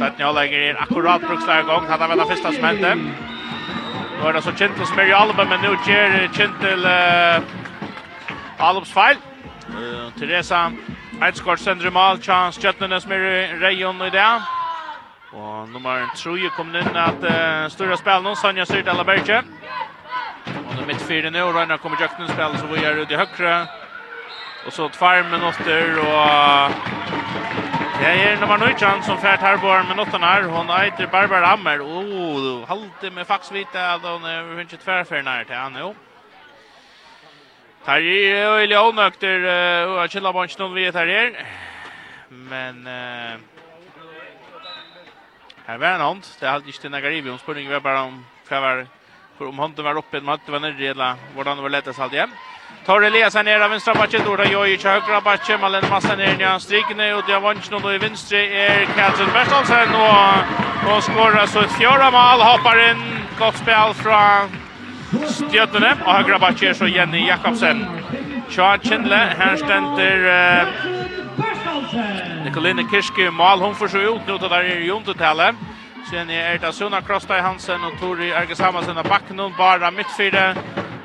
Setna 0.00 0.30
halvleik 0.30 0.56
er 0.62 0.80
akkurat 0.80 1.28
bruksleir 1.28 1.68
gong, 1.68 1.84
hadde 1.92 2.08
vel 2.08 2.24
det 2.24 2.30
første 2.32 2.56
smente. 2.56 2.96
Nå 4.16 4.32
er 4.32 4.40
det 4.40 4.44
så 4.48 4.56
Kintel 4.56 4.88
som 4.88 5.04
er 5.04 5.12
i 5.12 5.16
albumen, 5.20 5.52
men 5.52 5.64
nå 5.68 5.76
gjør 5.84 6.18
Kintel... 6.40 6.88
Uh, 6.88 7.55
Alopsfeil. 8.58 9.18
Uh, 9.68 10.12
Teresa 10.18 10.70
Eidsgård 11.22 11.58
sender 11.58 11.90
mal, 11.90 12.22
Chans 12.22 12.58
Jøtnenes 12.64 13.06
med 13.06 13.18
Reion 13.62 14.02
i 14.02 14.10
det. 14.10 14.28
Og 15.32 15.68
nummer 15.68 16.04
3 16.16 16.50
kom 16.56 16.74
inn 16.76 16.96
at 16.96 17.24
uh, 17.24 17.70
stora 17.72 17.96
spel 17.96 18.22
nå, 18.24 18.34
Sonja 18.36 18.64
Syrt 18.68 18.88
eller 18.88 19.04
Berge. 19.04 19.42
Og 20.46 20.72
det 20.74 20.82
er 20.82 20.86
midt 20.90 21.02
fire 21.08 21.32
nå, 21.32 21.48
Ragnar 21.56 21.80
kommer 21.82 22.00
Jøknen 22.00 22.28
spil, 22.28 22.58
så 22.60 22.68
vi 22.70 22.84
er 22.84 23.00
ute 23.00 23.16
i 23.16 23.20
høyre. 23.20 23.56
Og 24.66 24.72
så 24.72 24.88
tvær 24.92 25.22
minutter, 25.30 26.00
og 26.02 26.72
Det 27.96 28.06
er 28.06 28.40
nummer 28.40 28.56
9 28.60 29.02
som 29.02 29.18
fært 29.18 29.40
her 29.40 29.56
på 29.56 29.72
minutten 29.88 30.22
her. 30.22 30.48
Hun 30.52 30.68
eiter 30.70 31.06
Barbara 31.06 31.46
Hammer. 31.46 31.80
Åh, 31.80 32.10
oh, 32.12 32.68
halte 32.68 33.10
med 33.10 33.24
faktisk 33.24 33.52
vite 33.52 33.78
at 33.78 34.04
hun 34.04 34.24
er 34.24 34.60
ikke 34.60 34.76
tverrferd 34.76 35.24
nær 35.24 35.48
til 35.48 35.56
han, 35.56 35.76
jo. 35.80 35.94
Her 37.86 38.02
er 38.02 38.40
jo 38.42 38.54
Ilja 38.64 38.80
Onøkter 38.82 39.44
og 39.86 40.00
uh, 40.00 40.08
Kjella 40.10 40.32
Bansjen 40.34 40.72
vi 40.74 40.88
vet 40.88 40.96
her 40.98 41.12
er. 41.14 41.36
Men 42.50 42.80
uh, 42.82 43.36
her 45.68 45.78
var 45.78 45.94
en 45.94 46.02
hånd. 46.02 46.24
Det 46.40 46.48
er 46.50 46.66
ikke 46.66 46.82
denne 46.82 47.00
Garibi. 47.00 47.30
Hun 47.30 47.38
spør 47.38 47.62
ikke 47.62 47.78
bare 47.84 48.08
om 48.08 48.18
hva 48.48 48.60
var 48.64 48.82
for 49.38 49.52
om 49.52 49.58
hånden 49.58 49.84
var 49.84 49.98
oppe, 50.00 50.18
om 50.18 50.28
hånden 50.32 50.52
var 50.52 50.64
nere, 50.64 50.90
eller 50.90 51.22
hvordan 51.34 51.56
det 51.56 51.62
var 51.62 51.74
lettest 51.76 52.00
alt 52.00 52.18
hjem. 52.18 52.34
Tar 52.86 53.06
Elias 53.06 53.34
her 53.36 53.46
nere 53.46 53.66
av 53.68 53.70
venstre 53.70 53.94
bakke, 53.94 54.24
Dora 54.24 54.46
Jojic 54.48 54.86
av 54.86 55.06
høyre 55.06 55.22
bakke, 55.22 55.58
Malen 55.62 55.86
Massa 55.90 56.16
nere 56.16 56.34
nere 56.40 56.54
av 56.56 56.62
strikene, 56.64 57.12
og 57.14 57.26
Diavansjen 57.28 57.78
og 57.78 57.90
i 57.92 58.00
venstre 58.02 58.42
er 58.66 58.86
Katrin 58.96 59.34
Bertalsen, 59.34 59.94
og, 59.94 60.54
og 60.90 61.02
skårer 61.06 61.50
så 61.52 61.66
et 61.66 61.76
fjøra 61.78 62.10
mal, 62.14 62.42
hoppar 62.48 62.80
inn, 62.88 63.04
godt 63.38 63.60
spill 63.60 63.94
fra 64.00 64.22
Stjøtene, 65.06 65.90
og 66.06 66.14
høyre 66.14 66.38
bakke 66.40 66.66
er 66.66 66.72
så 66.74 66.86
Jenny 66.90 67.26
Jakobsen. 67.26 67.84
Tja 68.50 68.76
Kindle, 68.82 69.18
her 69.38 69.56
stender 69.56 70.16
uh, 70.32 70.66
Nikoline 72.44 72.84
Kirske, 72.90 73.30
Mal, 73.30 73.58
hun 73.58 73.74
får 73.74 73.86
så 73.86 73.98
ut 73.98 74.26
nå 74.26 74.38
til 74.38 74.50
der 74.50 74.60
i 74.60 74.86
Jontetallet. 74.86 75.54
Sen 76.10 76.30
er 76.30 76.58
det 76.62 76.74
Suna 76.74 77.00
Krostai 77.00 77.40
Hansen 77.40 77.84
og 77.84 77.92
Tori 78.00 78.30
Erges 78.30 78.58
Hamansen 78.62 78.98
av 78.98 79.08
bakken, 79.08 79.40
bara 79.58 79.90
midtfire. 79.90 80.54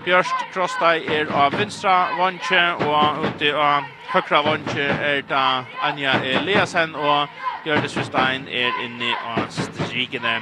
Bjørst 0.05 0.45
Krostai 0.53 1.05
er 1.05 1.29
av 1.33 1.53
vinstra 1.57 2.09
vantje, 2.17 2.61
og 2.85 3.25
ute 3.25 3.53
av 3.53 3.83
høyre 4.13 4.43
vantje 4.45 4.87
er 4.89 5.21
det 5.29 5.45
Anja 5.81 6.17
Eliasen, 6.25 6.95
og 6.95 7.27
Gjørdes 7.65 7.97
Hustein 7.97 8.47
er 8.49 8.77
inne 8.81 9.13
av 9.21 9.45
strikene. 9.49 10.39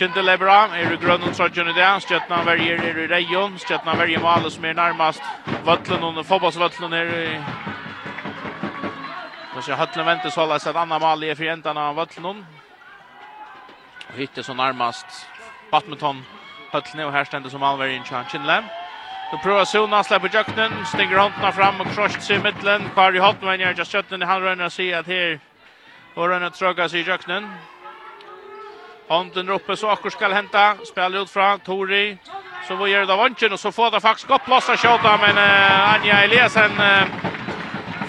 Kjent 0.00 0.14
det 0.16 0.38
bra. 0.40 0.62
Er 0.72 0.94
grønn 0.96 1.26
og 1.28 1.34
sorgen 1.36 1.68
i 1.68 1.74
det. 1.76 1.86
Stjøtna 2.00 2.38
verger 2.46 2.78
er 2.80 2.98
i 3.02 3.06
Reion. 3.10 3.58
Stjøtna 3.60 3.92
verger 4.00 4.22
med 4.22 4.30
alle 4.32 4.50
som 4.50 4.64
er 4.64 4.72
nærmest 4.72 5.24
vøtlen 5.66 6.04
og 6.08 6.20
fotballsvøtlen 6.24 6.94
er 6.96 7.10
i... 7.18 7.24
Nå 9.52 9.60
ser 9.60 9.76
Høtlen 9.76 10.06
ventes 10.08 10.38
holde 10.40 10.56
seg 10.56 10.72
et 10.72 10.78
annet 10.80 11.02
mal 11.02 11.24
i 11.26 11.34
fjentene 11.36 11.82
av 11.84 12.00
vøtlen. 12.00 12.40
Og 14.06 14.16
hittet 14.16 14.46
så 14.46 14.54
nærmest 14.56 15.18
badminton 15.68 16.22
Høtlen 16.72 17.02
og 17.04 17.12
her 17.12 17.28
stender 17.28 17.52
som 17.52 17.66
alver 17.68 17.92
inn 17.92 18.06
til 18.08 18.24
Kjentlev. 18.30 18.70
Då 19.32 19.38
prövar 19.44 19.64
Sona 19.64 20.00
släppa 20.02 20.30
jakten, 20.32 20.86
stänger 20.86 21.18
hantarna 21.18 21.52
fram 21.52 21.80
och 21.80 21.92
krossar 21.92 22.20
sig 22.20 22.36
i 22.36 22.40
mitten. 22.40 22.88
Kvar 22.94 23.16
i 23.16 23.18
hotten 23.18 23.48
men 23.48 23.60
jag 23.60 23.78
just 23.78 23.92
köttet 23.92 24.20
i 24.20 24.24
handrörna 24.24 24.70
sig 24.70 24.94
att 24.94 25.06
här 25.06 25.40
och 26.14 26.28
rönna 26.28 26.50
tröga 26.50 26.88
sig 26.88 27.00
i 27.00 27.08
jakten. 27.08 27.50
Hånden 29.10 29.48
er 29.48 29.56
uppe 29.58 29.74
så 29.76 29.88
akkur 29.90 30.12
skal 30.14 30.34
henta. 30.34 30.76
Spelar 30.86 31.24
ut 31.24 31.30
fra 31.30 31.56
Tori. 31.66 32.18
Så 32.68 32.76
vi 32.78 32.92
gjør 32.92 33.08
det 33.08 33.16
vanchen 33.18 33.52
og 33.52 33.58
så 33.58 33.72
får 33.74 33.90
det 33.90 34.02
faktisk 34.04 34.28
godt 34.30 34.44
plass 34.46 34.68
av 34.70 34.76
kjøta, 34.78 35.16
men 35.18 35.38
uh, 35.40 35.94
Anja 35.94 36.20
Eliasen 36.22 36.76
uh, 36.78 37.08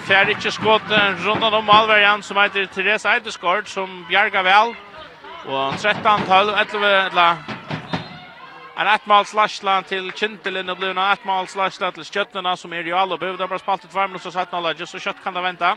fär 0.06 0.30
ikke 0.30 0.52
skått 0.54 0.92
uh, 0.94 1.24
rundt 1.24 1.42
om 1.42 1.72
Alvarian 1.74 2.22
som 2.22 2.38
heter 2.38 2.68
Therese 2.70 3.10
Eideskort 3.10 3.66
som 3.68 4.04
bjargar 4.06 4.46
vel. 4.46 4.76
Og 5.48 5.74
13 5.82 6.28
12 6.28 6.54
11 6.54 6.94
eller 7.10 7.42
En 8.78 8.88
ettmål 8.88 9.26
slashla 9.26 9.80
til 9.84 10.12
Kintelin 10.16 10.70
og 10.70 10.78
blivna 10.78 11.10
ettmål 11.12 11.48
slashla 11.48 11.90
til 11.92 12.06
Skjøttene, 12.08 12.54
som 12.56 12.72
er 12.72 12.86
i 12.88 12.94
alle 12.96 13.18
bøv. 13.18 13.36
Det 13.36 13.44
er 13.44 13.50
bare 13.50 13.60
spalt 13.60 13.84
ut 13.84 13.90
tvær 13.90 14.14
og 14.14 14.20
17 14.20 14.56
alle, 14.56 14.72
just 14.78 14.94
så 14.96 15.02
kjøtt 15.02 15.20
kan 15.24 15.34
det 15.34 15.42
vente. 15.44 15.74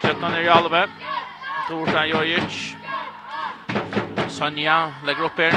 Skjøttene 0.00 0.32
er 0.38 0.46
i 0.46 0.50
alle 0.54 0.72
bøv. 0.72 0.96
Torta 1.68 2.06
Jojic. 2.06 2.76
Sonja 4.28 4.92
lägger 5.06 5.24
upp 5.24 5.38
här. 5.38 5.54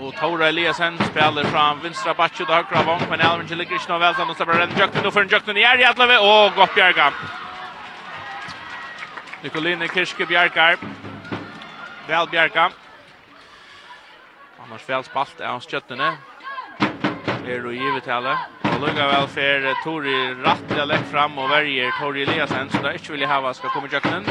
Och 0.00 0.14
Tora 0.14 0.48
Eliasen 0.48 0.98
spelar 0.98 1.44
fram 1.44 1.80
vinstra 1.80 2.14
backen 2.14 2.46
och 2.46 2.54
högra 2.54 2.82
vång. 2.82 3.00
Men 3.10 3.20
Elvin 3.20 3.26
Alvin 3.26 3.46
Gillikrishn 3.48 3.92
och 3.92 4.02
Välsan 4.02 4.30
och 4.30 4.36
släpper 4.36 4.60
en 4.60 4.70
Jökten. 4.78 5.02
Då 5.02 5.10
får 5.10 5.20
en 5.20 5.28
Jökten 5.28 5.56
i 5.56 5.62
är 5.62 5.78
i 5.78 5.82
Jadlöve 5.82 6.18
och 6.18 6.54
gott 6.54 6.74
bjärga. 6.74 7.12
Nikoline 9.42 9.88
Kirske 9.88 10.26
bjärgar. 10.26 10.76
Väl 12.08 12.28
bjärga. 12.28 12.70
Annars 14.64 14.88
väl 14.88 15.04
spalt 15.04 15.40
är 15.40 15.46
hans 15.46 15.66
skjöttene. 15.66 16.16
Er 17.46 17.66
och 17.66 17.74
givet 17.74 18.08
alla. 18.08 18.38
Och 18.62 18.80
lugga 18.80 19.06
väl 19.06 19.28
för 19.28 19.84
Tori 19.84 20.34
rattliga 20.34 20.84
lägg 20.84 21.04
fram 21.10 21.38
og 21.38 21.50
verger 21.50 21.90
Tori 22.00 22.22
Eliasen. 22.22 22.70
Så 22.70 22.82
det 22.82 22.88
är 22.88 22.92
inte 22.92 23.12
vill 23.12 23.20
jag 23.20 23.28
hava 23.28 23.54
skal 23.54 23.70
komme 23.70 23.86
i 23.86 23.92
Jökten. 23.92 24.24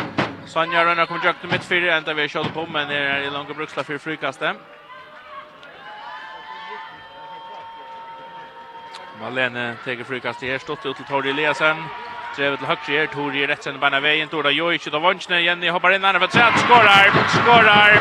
Sanja 0.46 0.84
Rønner 0.84 1.06
kommer 1.06 1.22
direkt 1.22 1.40
til 1.42 1.50
midtfyrir, 1.50 1.98
enda 1.98 2.14
vi 2.14 2.22
har 2.22 2.28
kjølt 2.30 2.54
på, 2.54 2.66
men 2.70 2.88
det 2.90 2.98
er 2.98 3.26
i 3.26 3.30
lange 3.34 3.54
bruksla 3.54 3.84
for 3.84 3.98
frikastet. 4.00 4.56
Malene 9.22 9.78
teker 9.86 10.06
frikastet 10.06 10.50
her, 10.50 10.60
stått 10.62 10.86
ut 10.86 10.96
til 10.96 11.06
Tori 11.10 11.30
Eliasen. 11.34 11.82
Drevet 12.38 12.60
til 12.60 12.68
høyre 12.68 13.00
her, 13.00 13.08
Tori 13.14 13.42
i 13.42 13.48
rettsende 13.50 13.80
beina 13.80 14.00
veien, 14.04 14.30
Dora 14.32 14.52
Jojic 14.52 14.88
ut 14.88 14.94
av 14.94 15.02
vansjene, 15.08 15.42
Jenny 15.42 15.72
hoppar 15.72 15.96
inn, 15.96 16.04
han 16.04 16.16
er 16.16 16.24
for 16.24 16.32
tredje, 16.36 16.58
skårar, 16.66 17.10
skårar! 17.40 17.92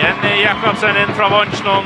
Jenny 0.00 0.34
Jakobsen 0.42 0.96
inn 1.04 1.14
fra 1.14 1.28
vansjene. 1.30 1.78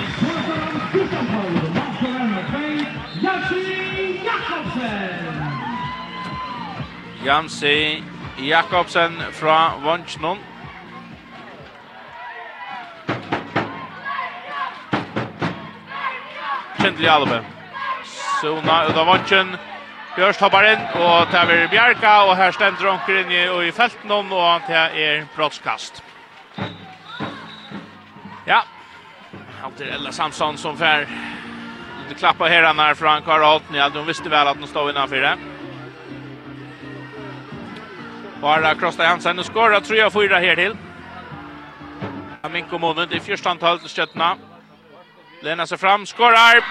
Jamsi 7.25 8.03
Jakobsen 8.39 9.23
fra 9.33 9.73
Vansjnån. 9.85 10.39
Kjentlig 16.79 17.09
Albe. 17.09 17.41
Sona 18.41 18.85
ut 18.87 18.97
av 18.97 19.07
Vansjnån. 19.07 19.57
Bjørst 20.19 20.41
hoppar 20.43 20.67
inn, 20.67 20.81
og 20.99 21.29
det 21.31 21.39
er 21.39 21.69
Bjerka, 21.71 22.13
og 22.27 22.33
her 22.39 22.51
stender 22.51 22.89
onker 22.91 23.21
inn 23.21 23.29
i, 23.31 23.43
i 23.69 23.75
felten 23.75 24.11
og 24.11 24.65
det 24.67 24.81
er 24.99 25.27
brottskast. 25.37 26.03
Ja, 28.49 28.65
alltid 29.63 29.93
Ella 29.95 30.13
Samson 30.13 30.59
som 30.59 30.79
fær. 30.79 31.07
Det 32.09 32.19
klappar 32.19 32.49
herrarna 32.49 32.95
från 32.95 33.23
Karl 33.23 33.43
Holtny, 33.43 33.79
de 33.95 34.07
visste 34.07 34.29
väl 34.29 34.47
att 34.47 34.61
de 34.61 34.67
stod 34.67 34.91
innanför 34.91 35.21
det. 35.21 35.58
Bara 38.41 38.75
Krosta 38.75 39.05
Hansen 39.05 39.39
och 39.39 39.47
skorar 39.47 39.81
3-4 39.81 40.41
här 40.41 40.57
till. 40.57 40.77
Aminko 42.43 42.79
Monen 42.79 43.13
i 43.13 43.21
första 43.21 43.51
antal 43.51 43.79
till 43.79 43.89
Stötna. 43.89 44.37
Lena 45.43 45.67
sig 45.67 45.79
fram, 45.79 46.07
skorar. 46.07 46.65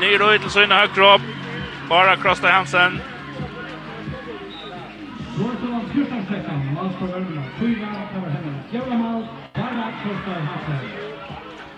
Ny 0.00 0.18
röj 0.20 0.38
till 0.38 0.50
sina 0.50 0.74
högkropp. 0.74 1.20
Bara 1.88 2.16
Krosta 2.16 2.48
Hansen. 2.48 3.00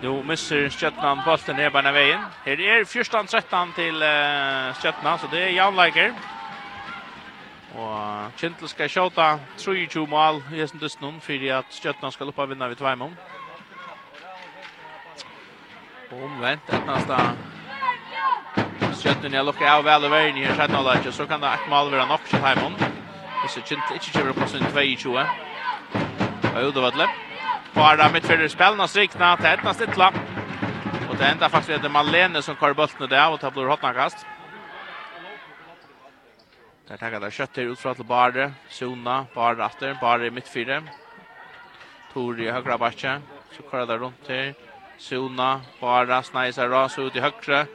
Nu 0.01 0.23
missar 0.23 0.69
Stjötnan 0.69 1.21
bollen 1.25 1.55
ner 1.57 1.69
bara 1.69 1.91
vägen. 1.91 2.19
Här 2.45 2.61
är 2.61 2.85
första 2.85 3.23
13 3.23 3.73
till 3.75 3.95
uh, 3.95 4.73
Stjötnan, 4.73 5.19
så 5.19 5.27
det 5.31 5.43
är 5.43 5.49
Jan 5.49 5.75
Leiker. 5.75 6.13
Og 7.77 8.31
Kjentel 8.37 8.69
skal 8.69 8.89
sjåta 8.89 9.25
23 9.57 10.07
mål 10.09 10.39
i 10.53 10.61
hessen 10.61 10.81
dysten 10.81 11.05
hun, 11.05 11.19
fyrir 11.21 11.59
at 11.59 11.69
Stjøtna 11.69 12.09
skal 12.11 12.31
oppa 12.31 12.47
vinna 12.49 12.67
vid 12.71 12.79
Tveimon. 12.79 13.11
Og 16.11 16.23
omvendt, 16.25 16.71
et 16.73 16.87
nasta 16.89 17.19
Stjøtna 18.97 19.29
er 19.29 19.45
lukka 19.45 19.67
av 19.69 19.85
vel 19.85 20.07
og 20.07 20.13
veien 20.15 20.39
i 20.39 20.45
her 20.47 20.57
sjøtna 20.57 20.81
lage, 20.87 21.13
så 21.13 21.27
kan 21.29 21.43
det 21.43 21.51
et 21.53 21.67
mål 21.69 21.91
være 21.93 22.07
nok 22.09 22.25
til 22.25 22.41
Tveimon. 22.41 22.79
Hvis 23.43 23.59
Kjentel 23.61 23.99
ikke 23.99 24.15
kjøver 24.15 24.33
på 24.39 24.47
sin 24.47 24.65
22. 24.73 25.27
Og 26.55 26.63
Udovedle. 26.71 27.05
Bara 27.75 28.09
mitt 28.09 28.25
fyrir 28.25 28.49
spelna 28.49 28.87
strikna, 28.87 29.35
til 29.35 29.51
etna 29.51 29.73
stitla. 29.73 30.09
Og 31.09 31.13
det 31.19 31.29
enda 31.29 31.47
faktisk 31.47 31.77
er 31.77 31.85
det 31.85 31.93
Malene 31.93 32.41
som 32.41 32.57
kvar 32.57 32.73
bulten 32.73 33.05
i 33.05 33.11
det, 33.13 33.21
og 33.21 33.37
det 33.41 33.53
blir 33.53 33.69
hotnakast. 33.69 34.25
kast. 34.25 34.36
Der 36.87 36.97
tackar 36.97 37.19
där 37.19 37.31
kött 37.31 37.57
ut 37.57 37.79
fra 37.79 37.93
til 37.93 38.03
Bare. 38.03 38.53
Sona, 38.69 39.25
Bare 39.35 39.63
atter, 39.63 39.97
Bare 40.01 40.25
i 40.25 40.29
mittfältet. 40.29 40.83
Tori 42.13 42.47
i 42.47 42.51
høyre 42.51 42.77
backen, 42.77 43.23
så 43.51 43.63
kollar 43.63 43.85
där 43.85 43.97
rundt 43.97 44.27
her. 44.27 44.53
Sona, 44.97 45.61
Bare, 45.81 46.23
Sneisa, 46.23 46.67
ras 46.69 46.99
ut 46.99 47.15
i 47.15 47.19
högra. 47.19 47.65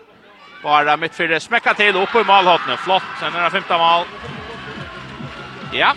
Barre 0.62 0.96
mittfältet 0.96 1.42
smekka 1.42 1.74
til, 1.74 1.96
oppe 1.96 2.20
i 2.20 2.24
malhåttene. 2.24 2.76
Flott, 2.76 3.04
sen 3.20 3.34
er 3.34 3.44
det 3.44 3.52
femte 3.52 3.78
mal. 3.78 4.06
Ja, 5.72 5.92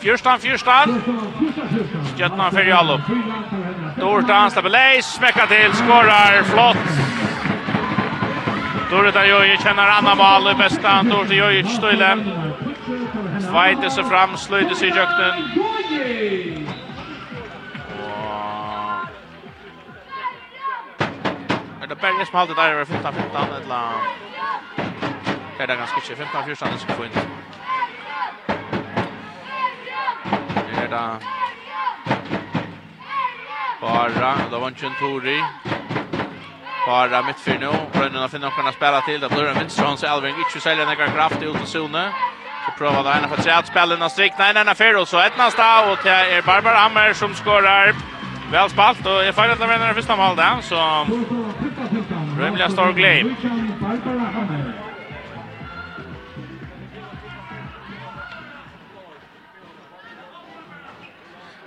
Fyrstan, 0.00 0.38
fyrstan. 0.38 1.02
Stjärnan 2.16 2.50
för 2.50 2.64
Jallo. 2.64 3.00
Dortan 3.96 4.50
släpper 4.50 5.02
smekka 5.02 5.46
til, 5.46 5.56
till, 5.56 5.74
skorar, 5.74 6.42
flott. 6.42 7.15
Dorita 8.90 9.26
Jojic 9.26 9.62
känner 9.62 9.88
Anna 9.88 10.14
Mal 10.14 10.50
i 10.50 10.54
bästa. 10.54 11.02
Dorita 11.02 11.34
Jojic 11.34 11.68
stöjle. 11.68 12.16
Svajte 13.40 13.90
sig 13.90 14.04
fram, 14.04 14.36
slöjde 14.36 14.74
sig 14.74 14.88
i 14.88 14.90
jökten. 14.90 15.34
Er 21.82 21.86
det 21.88 22.00
Berge 22.00 22.26
som 22.26 22.38
halvdelt 22.38 22.58
er 22.58 22.72
över 22.72 22.84
15-15 22.84 23.62
eller... 23.62 23.92
Er 25.58 25.66
det 25.66 25.76
ganske 25.76 26.12
ikke, 26.12 26.22
15-14 26.22 26.72
det 26.72 26.80
ska 26.80 26.92
få. 26.92 27.02
Er 30.82 30.88
det... 30.88 31.18
Bara, 33.80 34.34
det 34.50 34.60
var 34.60 34.68
inte 34.68 34.86
en 34.86 34.92
Tori. 35.00 35.40
Bara 36.86 37.22
mitt 37.22 37.40
för 37.40 37.58
nu. 37.58 37.70
Brönnen 37.92 38.20
har 38.20 38.28
finnat 38.28 38.56
kunna 38.56 38.72
spela 38.72 39.00
till. 39.00 39.20
Det 39.20 39.28
blir 39.28 39.44
en 39.44 39.58
vinst. 39.58 39.80
Hans 39.80 40.04
Elving 40.04 40.34
inte 40.38 40.60
säljer 40.60 40.86
några 40.86 41.08
kraft 41.08 41.42
ut 41.42 41.56
till 41.56 41.66
zonen. 41.66 42.12
Så 42.64 42.78
prövar 42.78 43.04
det 43.04 43.18
ena 43.18 43.28
för 43.28 43.36
att 43.36 43.58
att 43.58 43.66
spelen 43.66 44.00
har 44.00 44.08
strikt. 44.08 44.38
Nej, 44.38 44.54
nej, 44.54 44.64
nej, 44.64 44.96
Och 44.96 45.08
Så 45.08 45.20
ett 45.20 45.38
nästa. 45.38 45.92
Och 45.92 45.98
det 46.04 46.10
är 46.10 46.42
Barbara 46.42 46.74
Hammer 46.74 47.12
som 47.12 47.34
skårar. 47.34 47.94
Väl 48.50 48.70
spalt. 48.70 49.06
Och 49.06 49.24
jag 49.24 49.34
får 49.34 49.42
att 49.48 49.58
det 49.58 49.66
vinner 49.66 49.94
första 49.94 50.16
mål 50.16 50.36
där. 50.36 50.60
Så 50.60 51.06
rymliga 52.40 52.68
stor 52.68 52.92
glädje. 52.92 53.34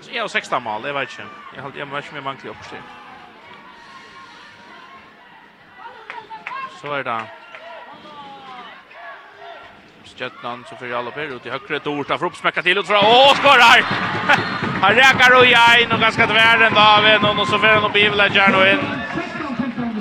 Så 0.02 0.10
jag 0.14 0.24
har 0.24 0.28
16 0.28 0.64
mål. 0.64 0.82
Det 0.82 0.94
vet 0.94 1.18
jag 1.18 1.26
inte. 1.26 1.36
Jag 1.56 1.62
har 1.62 1.68
inte 1.68 2.14
med 2.14 2.24
manklig 2.24 2.50
uppstyrt. 2.50 2.99
Så 6.82 6.88
er 6.88 7.04
det 7.04 7.20
Stjøtnan 10.06 10.66
så 10.70 10.76
för 10.76 10.98
alle 10.98 11.12
per 11.12 11.36
ut 11.36 11.46
i 11.46 11.50
høyre 11.50 11.80
Dorta 11.80 12.18
for 12.18 12.26
oppsmekka 12.26 12.62
til 12.62 12.78
utfra 12.80 13.00
Åh, 13.04 13.36
skorar! 13.36 13.82
Han 14.84 14.96
rekar 14.96 15.36
og 15.36 15.46
jein 15.48 15.92
og 15.92 16.00
ganske 16.00 16.28
tver 16.32 16.64
enn 16.68 16.76
David 16.76 17.24
og 17.28 17.48
så 17.48 17.58
för 17.60 17.74
han 17.74 17.84
opp 17.84 17.96
i 17.96 18.10
Vledgeren 18.10 18.56
og 18.56 18.68
inn. 18.68 18.84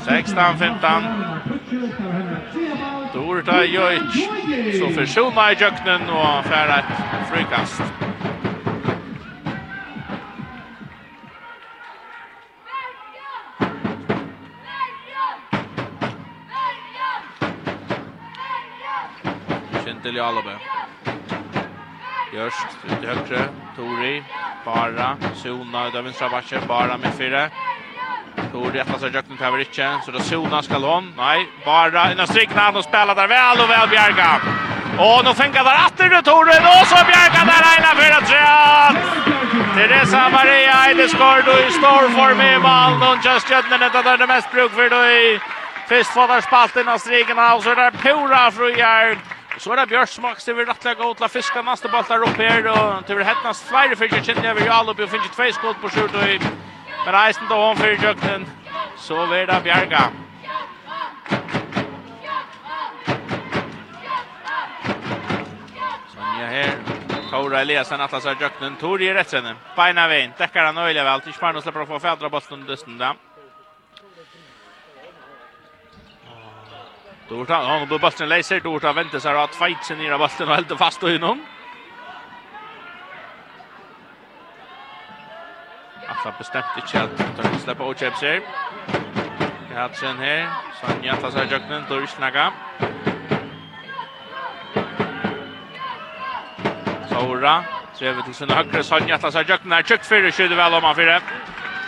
16-15 0.07 1.03
Dorta 3.15 3.63
Jøyc 3.67 4.13
så 4.79 4.87
fyrir 4.95 5.07
Sjona 5.07 5.51
i 5.51 5.59
Jøknen 5.61 6.11
og 6.11 6.45
fyrir 6.45 6.77
et 6.79 6.91
frikast 7.33 8.08
till 20.13 20.21
Alabe. 20.21 20.55
Görst 22.33 22.67
ut 22.85 23.01
till 23.01 23.09
högre. 23.09 23.49
Tori. 23.77 24.25
Bara. 24.65 25.17
Sona 25.35 25.89
utöver 25.89 26.03
vinstra 26.03 26.29
backen. 26.29 26.61
Bara 26.69 26.97
med 26.97 27.13
fyra. 27.19 27.49
Tori 28.53 28.79
efter 28.79 28.99
sig 28.99 29.11
Jöknen 29.15 29.39
täver 29.39 29.59
inte. 29.59 30.01
Så 30.05 30.11
då 30.11 30.21
Sona 30.21 30.63
ska 30.63 30.79
hon. 30.79 31.15
Nej. 31.17 31.49
Bara 31.65 32.13
innan 32.13 32.27
strikna. 32.27 32.69
Och 32.69 32.85
spelar 32.85 33.15
där 33.15 33.29
väl 33.29 33.61
och 33.63 33.71
väl 33.71 33.89
Bjerga. 33.89 34.33
Och 34.99 35.25
nu 35.25 35.35
fänkar 35.35 35.65
där 35.65 35.79
åter 35.87 36.23
Tori. 36.23 36.57
Och 36.73 36.87
så 36.93 36.99
Bjerga 37.11 37.41
där 37.51 37.65
ena 37.79 37.93
fyra 38.01 38.21
trean. 38.29 38.95
Teresa 39.75 40.29
Maria 40.29 40.75
Eideskård 40.87 41.47
och 41.53 41.61
i 41.69 41.71
stor 41.81 42.05
form 42.19 42.41
i 42.41 42.59
Malmö. 42.59 43.07
Och 43.13 43.25
just 43.25 43.49
det 43.49 43.55
är 43.55 44.19
det 44.19 44.27
mest 44.27 44.53
bruk 44.53 44.73
för 44.73 44.91
då 44.91 45.01
i 45.07 45.41
Fyrst 45.89 46.11
får 46.11 46.29
där 46.29 46.41
spalt 46.41 46.77
av 46.77 46.99
striken 46.99 47.39
av 47.39 47.61
så 47.61 47.75
där 47.75 47.91
Pura 47.91 48.51
frujar 48.51 49.17
Så 49.59 49.73
er 49.73 49.77
det 49.77 49.89
Bjørs 49.89 50.21
Max, 50.23 50.45
det 50.45 50.55
vil 50.57 50.69
rettelig 50.69 50.95
gå 51.01 51.07
til 51.19 51.27
å 51.27 51.29
fiske 51.33 51.63
neste 51.67 51.89
ball 51.91 52.05
der 52.07 52.23
oppe 52.23 52.47
her, 52.47 52.69
og 52.71 53.09
det 53.09 53.17
vil 53.19 53.27
hettnes 53.27 53.63
flere 53.67 53.99
fyrir 53.99 54.23
kjentlig 54.23 54.53
over 54.53 54.69
Jalop, 54.69 55.03
og 55.03 55.11
finner 55.11 55.35
tve 55.35 55.49
skål 55.57 55.75
på 55.83 55.91
skjort, 55.91 56.15
og 56.15 56.47
med 57.03 57.11
reisen 57.17 57.51
til 57.51 57.59
hånd 57.59 57.83
fyrir 57.83 57.99
kjøkkenen, 58.05 58.47
så 58.95 59.27
vil 59.27 59.51
det 59.51 59.59
Bjerga. 59.67 60.05
Sonja 66.15 66.51
her, 66.55 66.77
Tora 67.33 67.65
Eliasen 67.67 68.01
atlas 68.07 68.31
av 68.31 68.39
Jøkken, 68.39 68.79
Tori 68.79 69.11
i 69.11 69.17
rettsenden, 69.17 69.59
beina 69.75 70.07
veien, 70.07 70.39
dekker 70.39 70.71
han 70.71 70.85
øyelig 70.87 71.03
vel, 71.11 71.33
ikke 71.33 71.49
bare 71.49 71.59
nå 71.59 71.67
slipper 71.67 71.83
å 71.83 71.91
få 71.97 72.05
fædra 72.07 72.31
bolten 72.31 72.61
under 72.61 72.77
dysten 72.77 73.01
da. 73.03 73.17
Ja. 73.17 73.28
Dorta, 77.29 77.55
han 77.55 77.89
har 77.89 77.99
bollen 77.99 78.29
läser 78.29 78.61
Dorta 78.61 78.93
väntar 78.93 79.19
sig 79.19 79.37
att 79.37 79.55
fight 79.55 79.85
sig 79.85 79.97
ner 79.97 80.13
av 80.13 80.19
bollen 80.19 80.49
och 80.49 80.55
helt 80.55 80.79
fast 80.79 81.03
och 81.03 81.11
inom. 81.11 81.45
Alltså 86.09 86.33
bestämt 86.39 86.65
inte 86.77 87.03
att 87.03 87.37
ta 87.37 87.59
släppa 87.59 87.85
och 87.85 87.99
chips 87.99 88.23
här. 88.23 88.41
Katsen 89.75 90.19
här, 90.19 90.49
Sanja 90.81 91.17
tar 91.17 91.31
sig 91.31 91.49
jakten 91.51 91.85
då 91.89 92.07
snaga. 92.07 92.53
Saura, 97.09 97.65
Trevet 97.99 98.25
till 98.25 98.35
sin 98.35 98.51
høyre, 98.51 98.83
Sonja 98.87 99.17
tar 99.19 99.33
seg 99.35 99.49
jøkken 99.51 99.73
her, 99.75 99.83
tjøkt 99.83 100.07
fire, 100.07 100.31
skjuter 100.31 100.55
väl 100.55 100.77
om 100.79 100.85
han 100.87 100.95
fire. 100.95 101.17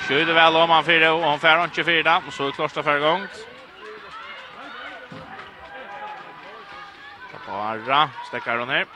Skjuter 0.08 0.34
väl 0.34 0.56
om 0.56 0.70
han 0.70 0.84
fire, 0.84 1.10
och 1.10 1.22
han 1.22 1.38
fær 1.38 1.62
inte 1.64 1.84
fire 1.84 2.02
da, 2.02 2.16
og 2.26 2.32
så 2.32 2.50
klart 2.56 2.74
det 2.74 2.82
fire. 2.82 3.14
Sara 7.60 8.08
stekkar 8.28 8.58
hon 8.58 8.68
her. 8.72 8.86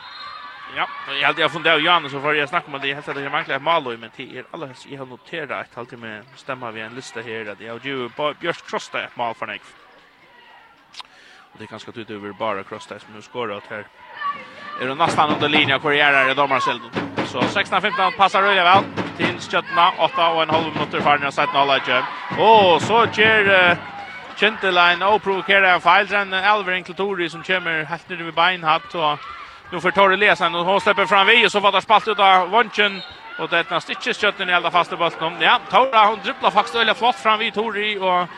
Ja, 0.75 0.87
og 1.09 1.12
jeg 1.12 1.27
hadde 1.27 1.43
jeg 1.43 1.51
funnet 1.53 1.69
av 1.69 2.09
så 2.11 2.21
får 2.21 2.39
jeg 2.39 2.49
snakke 2.49 2.73
om 2.73 2.81
det. 2.81 2.89
jeg 2.89 2.97
helt 2.97 3.07
sett 3.07 3.17
at 3.17 3.23
jeg 3.23 3.33
mangler 3.33 3.57
et 3.57 3.62
malo 3.62 3.91
men 3.91 4.01
min 4.01 4.11
er 4.17 4.35
Jeg, 4.35 4.45
alle, 4.55 4.69
jeg 4.91 4.99
har 4.99 5.07
noteret 5.07 5.51
et 5.51 5.75
halvtid 5.75 5.99
med 5.99 6.23
stemmer 6.37 6.71
vi 6.71 6.81
en 6.81 6.95
liste 6.95 7.23
her, 7.23 7.51
at 7.51 7.61
jeg 7.61 7.71
har 7.71 7.81
jo 7.85 8.09
Bjørst 8.41 8.65
Krosta 8.67 9.05
et 9.05 9.17
mal 9.17 9.35
for 9.35 9.47
meg. 9.47 9.61
Og 11.53 11.59
det 11.59 11.65
er 11.65 11.71
ganske 11.71 11.93
tydelig 11.93 12.17
over 12.17 12.33
bare 12.33 12.65
Krosta 12.65 12.99
som 12.99 13.12
nu 13.15 13.21
skårer 13.21 13.57
ut 13.57 13.69
her. 13.71 13.85
Er 14.81 14.89
det 14.89 14.97
nesten 14.97 15.35
under 15.37 15.49
linja 15.49 15.79
hvor 15.79 15.93
jeg 15.93 16.15
er 16.15 16.31
i 16.31 16.35
dommerselden. 16.35 16.91
Så 17.27 17.41
16-15 17.41 18.17
passer 18.17 18.43
Røyja 18.43 18.65
vel 18.65 18.85
til 19.17 19.41
Skjøttena, 19.41 19.91
8 20.01 20.23
og 20.23 20.43
en 20.43 20.51
halv 20.51 20.73
minutter 20.73 21.01
for 21.03 21.17
den 21.17 21.33
17 21.33 21.57
halvleitje. 21.57 22.03
Og 22.39 22.81
så 22.83 23.07
kjer 23.12 23.53
uh, 23.53 23.93
Kjentelein 24.37 25.03
og 25.03 25.22
provokerer 25.22 25.74
en 25.74 25.80
feil, 25.80 26.09
sen 26.09 26.35
Alvering 26.35 26.87
til 26.87 26.95
Tori 26.95 27.28
som 27.28 27.43
kommer 27.47 27.85
helt 27.85 28.09
nere 28.11 28.24
vid 28.24 28.32
beinhatt, 28.35 28.95
og 28.95 29.18
nu 29.72 29.80
får 29.80 29.91
Tori 29.95 30.16
lesen, 30.16 30.55
og 30.55 30.64
hun 30.64 30.80
slipper 30.80 31.07
fram 31.07 31.26
vi, 31.26 31.45
og 31.45 31.51
så 31.51 31.61
var 31.61 31.70
det 31.70 31.82
spalt 31.82 32.09
ut 32.09 32.20
av 32.20 32.51
Vonchen, 32.51 33.03
og 33.39 33.51
det 33.51 33.59
er 33.59 33.76
et 33.76 33.82
stikkes 33.82 34.22
i 34.22 34.51
alle 34.51 34.70
faste 34.70 34.97
bollen. 34.97 35.41
Ja, 35.43 35.59
Tora, 35.70 36.07
hun 36.11 36.18
dribler 36.24 36.51
faktisk 36.51 36.74
veldig 36.74 36.97
flott 36.97 37.22
fram 37.22 37.39
vi 37.39 37.51
Tori, 37.51 37.99
og 37.99 38.28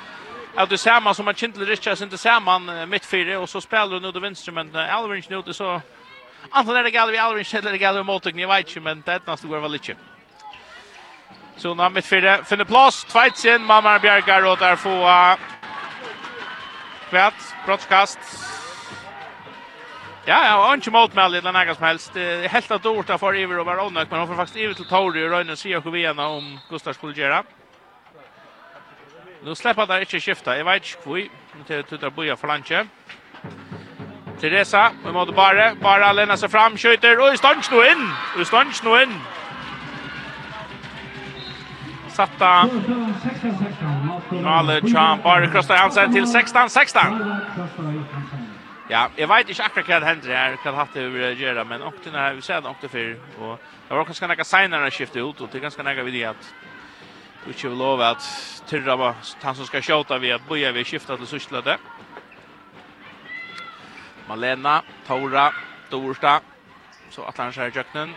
att 0.57 0.71
du 0.71 0.77
ser 0.77 1.01
man 1.01 1.15
som 1.15 1.29
att 1.29 1.37
Kintel 1.37 1.67
Richards 1.67 2.03
inte 2.03 2.19
ser 2.19 2.41
man 2.41 2.89
mittfyre 2.89 3.37
och 3.37 3.49
så 3.49 3.61
spelar 3.61 3.87
du 3.87 4.01
nu 4.01 4.09
av 4.09 4.21
venstre, 4.21 4.53
men 4.53 4.77
Alvin 4.77 5.23
nu 5.29 5.43
det 5.43 5.55
så 5.55 5.81
Antingen 6.53 6.77
er 6.77 6.83
det 6.83 6.93
Galvi 6.93 7.17
Alvin 7.17 7.45
eller 7.53 7.71
det 7.73 7.79
Galvi 7.79 8.41
jeg 8.41 8.49
vet 8.49 8.69
ikke, 8.69 8.81
men 8.81 9.03
det 9.07 9.13
är 9.13 9.21
nästan 9.27 9.51
går 9.51 9.61
vel 9.61 9.75
ikke. 9.75 9.97
Så 11.57 11.75
nu 11.75 11.89
mittfyre 11.89 12.45
finner 12.45 12.65
plats, 12.65 13.05
tvåtsen, 13.05 13.65
Mamma 13.65 13.99
Bjergar 13.99 14.45
og 14.45 14.59
der 14.59 14.77
får 14.77 15.39
Kvært, 17.11 17.43
brottskast. 17.67 18.19
Ja, 20.27 20.41
ja, 20.43 20.55
og 20.59 20.77
ikke 20.77 20.91
motmeld 20.91 21.37
eller 21.39 21.55
noe 21.55 21.75
som 21.75 21.87
helst. 21.87 22.15
Det 22.15 22.25
er 22.45 22.49
helt 22.51 22.73
at 22.75 22.87
ordet 22.87 23.15
er 23.15 23.37
Iver 23.39 23.61
og 23.63 23.67
var 23.67 23.83
åndøk, 23.85 24.11
men 24.11 24.19
han 24.19 24.29
får 24.29 24.41
faktisk 24.41 24.59
Iver 24.59 24.75
til 24.75 24.89
Tori 24.91 25.23
og 25.23 25.37
Røyne 25.37 25.57
sier 25.57 25.81
vi 25.85 26.03
vena 26.03 26.27
om 26.35 26.59
Gustav 26.69 26.95
skulle 26.95 27.15
gjøre. 27.15 27.45
Nu 29.45 29.55
släpper 29.55 29.87
där 29.87 30.01
inte 30.01 30.21
skifta. 30.21 30.57
Jag 30.57 30.65
vet 30.65 30.75
inte 30.75 31.03
kvui. 31.03 31.31
Nu 31.55 31.65
till 31.65 31.81
att 31.81 31.89
Tutar 31.89 32.11
Boja 32.11 32.37
för 32.37 32.49
lunch. 32.49 32.73
Teresa, 34.41 34.91
vi 35.05 35.13
måste 35.13 35.33
bara 35.33 35.75
bara 35.75 36.13
lämna 36.13 36.37
sig 36.37 36.49
fram, 36.49 36.77
skjuter 36.77 37.19
och 37.21 37.35
i 37.35 37.37
stans 37.37 37.71
nå 37.71 37.85
inn! 37.85 38.11
I 38.41 38.45
stans 38.45 38.83
nå 38.83 38.97
inn! 39.03 39.21
Satta. 42.17 42.69
Nale 44.31 44.81
Chan 44.81 45.21
bara 45.23 45.51
krossar 45.51 45.77
Hansen 45.77 46.13
till 46.13 46.27
16 46.27 46.71
16. 46.71 47.03
Ja, 48.89 49.09
jag 49.17 49.29
vet 49.29 49.49
inte 49.49 49.63
akkurat 49.63 49.89
vad 49.89 50.03
det 50.03 50.07
händer 50.07 50.35
här. 50.35 50.57
det 50.65 50.71
haft 50.71 50.95
det 50.95 51.01
över 51.01 51.31
göra 51.31 51.65
men 51.65 51.83
också 51.83 52.11
när 52.11 52.35
vi 52.35 52.43
ser 52.43 52.61
det 52.61 52.69
också 52.69 52.89
för 52.89 53.17
och 53.41 53.61
det 53.89 53.95
var 53.95 54.05
ganska 54.05 54.27
några 54.27 54.45
signar 54.45 54.83
att 54.83 54.93
skifta 54.93 55.19
ut 55.19 55.41
och 55.41 55.49
det 55.53 55.59
är 55.59 55.63
ganska 55.63 55.83
några 55.83 56.03
vid 56.03 56.15
det 56.15 56.25
att 56.25 56.55
du 57.45 57.51
inte 57.51 57.69
vill 57.69 57.79
lova 57.79 58.09
att 58.09 58.63
tyrra 58.67 58.97
var 58.97 59.15
han 59.43 59.55
som 59.55 59.67
ska 59.67 59.83
skjuta 59.83 60.19
vi 60.19 60.33
att 60.33 60.49
boja 60.49 60.73
vi 60.73 60.85
skifta 60.85 61.17
till 61.17 61.27
sysslade. 61.27 61.79
Malena, 64.29 64.83
Tora, 65.07 65.53
Dorsta, 65.91 66.41
så 67.11 67.23
att 67.23 67.39
han 67.39 67.53
skär 67.53 67.73
jöknen. 67.75 68.11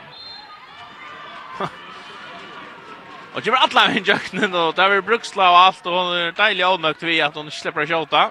Och 3.33 3.41
det 3.41 3.51
var 3.51 3.57
alla 3.57 3.91
i 3.91 3.99
jöknen 3.99 4.53
och 4.53 4.73
där 4.73 4.89
var 4.89 5.01
bruksla 5.01 5.51
och 5.51 5.57
allt 5.57 5.85
och 5.85 5.93
hon 5.93 6.13
är 6.13 6.31
dejlig 6.31 6.63
avnökt 6.63 7.03
vid 7.03 7.23
att 7.23 7.35
hon 7.35 7.45
inte 7.45 7.57
släpper 7.57 7.85
tjata. 7.85 8.29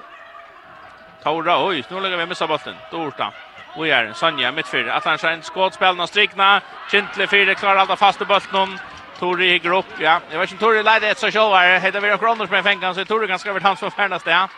Tora, 1.24 1.66
oj, 1.66 1.84
nu 1.90 2.00
lägger 2.00 2.16
vi 2.16 2.26
missa 2.26 2.46
bollen. 2.46 2.74
Dorta. 2.90 3.32
Och 3.76 3.88
är 3.88 4.12
Sanja 4.12 4.52
Att 4.90 5.04
han 5.04 5.18
Schein 5.18 5.42
skådspelna 5.42 6.06
strikna. 6.06 6.60
Kintle 6.90 7.26
fyra 7.26 7.54
klarar 7.54 7.76
alla 7.76 7.96
fasta 7.96 8.24
bollen. 8.24 8.78
Tori 9.18 9.54
i 9.54 9.58
grupp, 9.58 9.86
ja. 9.98 10.20
Jag 10.30 10.38
vet 10.38 10.50
inte 10.50 10.64
Tori 10.64 10.82
leder 10.82 11.10
ett 11.10 11.18
så 11.18 11.30
självare. 11.30 11.78
Heter 11.78 12.00
vi 12.00 12.18
Kronors 12.18 12.50
med 12.50 12.64
fänkan 12.64 12.94
så 12.94 13.04
Tori 13.04 13.26
ganska 13.26 13.50
över 13.50 13.60
hans 13.60 13.80
förfärnas 13.80 14.22
det. 14.22 14.48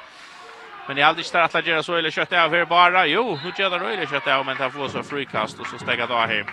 Men 0.86 0.96
jag 0.96 1.08
aldrig 1.08 1.26
inte 1.26 1.58
att 1.58 1.66
göra 1.66 1.82
så 1.82 1.94
eller 1.94 2.10
kött 2.10 2.32
av 2.32 2.54
här 2.54 2.64
bara. 2.64 3.06
Jo, 3.06 3.38
nu 3.44 3.52
gör 3.56 3.70
det 3.70 3.78
röjligt 3.78 4.10
kött 4.10 4.26
av 4.26 4.46
men 4.46 4.56
han 4.56 4.70
får 4.70 4.88
så 4.88 5.02
frikast 5.02 5.60
och 5.60 5.66
så 5.66 5.78
stäcka 5.78 6.06
då 6.06 6.14
här. 6.14 6.46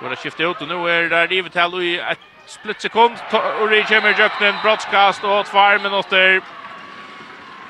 Så 0.00 0.08
det 0.08 0.16
skiftar 0.16 0.50
ut 0.50 0.60
och 0.60 0.68
nu 0.68 0.88
är 0.90 1.02
det 1.02 1.08
där 1.08 1.28
livet 1.28 1.54
här 1.54 1.82
i 1.82 1.98
ett 1.98 2.18
splittsekund, 2.46 3.18
Uri 3.62 3.82
kommer 3.88 4.12
jöknen 4.12 4.16
kjøkkenen, 4.16 4.62
brottskast 4.62 5.24
og 5.24 5.46
tvær. 5.46 6.42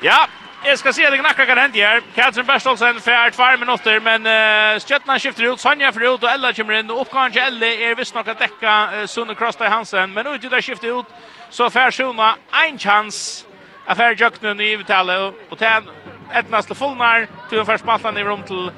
Ja, 0.03 0.25
jeg 0.65 0.79
skal 0.79 0.95
se 0.95 1.05
at 1.07 1.13
det 1.13 1.21
knakka 1.21 1.45
kan 1.45 1.59
hende 1.59 1.79
her. 1.79 2.01
Katrin 2.15 2.47
Berstolsen 2.47 3.01
fær 3.01 3.31
tvær 3.31 3.57
minutter, 3.59 4.01
men 4.01 4.27
uh, 4.27 4.81
Stjøtland 4.81 5.19
skifter 5.19 5.53
ut, 5.53 5.61
Sonja 5.61 5.91
fyrir 5.91 6.15
ut 6.15 6.25
og 6.25 6.31
Ella 6.31 6.53
kommer 6.53 6.79
inn, 6.79 6.91
og 6.91 7.09
til 7.11 7.43
Ella 7.43 7.67
er 7.67 7.97
visst 7.99 8.15
nok 8.15 8.29
at 8.29 8.39
dekka 8.39 8.75
uh, 8.93 9.07
Sunne 9.07 9.35
Krosta 9.35 9.69
Hansen, 9.69 10.15
men 10.15 10.27
ut 10.27 10.45
i 10.45 10.49
det 10.49 10.65
skifter 10.65 10.93
ut, 10.93 11.07
så 11.51 11.69
fær 11.69 11.91
Suna 11.91 12.37
ein 12.65 12.79
chans 12.79 13.47
av 13.89 13.97
fær 13.97 14.15
i 14.15 14.17
kjøkkenen 14.17 14.61
i 14.61 14.77
uttalet, 14.79 15.35
og 15.51 15.59
til 15.59 15.91
Etnas 16.35 16.67
til 16.67 16.77
Fullnar, 16.77 17.27
til 17.51 17.59
hun 17.59 17.67
fær 17.67 17.83
spaltan 17.83 18.19
i 18.19 18.25
rom 18.25 18.43
til 18.43 18.71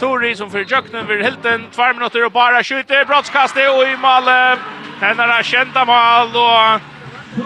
Tori 0.00 0.36
som 0.36 0.50
för 0.50 0.72
Jöknen 0.72 1.06
vid 1.06 1.24
Hilton. 1.24 1.66
Två 1.72 1.92
minuter 1.92 2.24
och 2.24 2.32
bara 2.32 2.64
skjuter. 2.64 3.04
Brottskastet 3.04 3.70
och 3.70 3.88
i 3.88 3.96
mål. 3.96 4.24
Den 5.00 5.20
är 5.20 5.42
kända 5.42 5.84
mål 5.84 6.36
och 6.36 6.80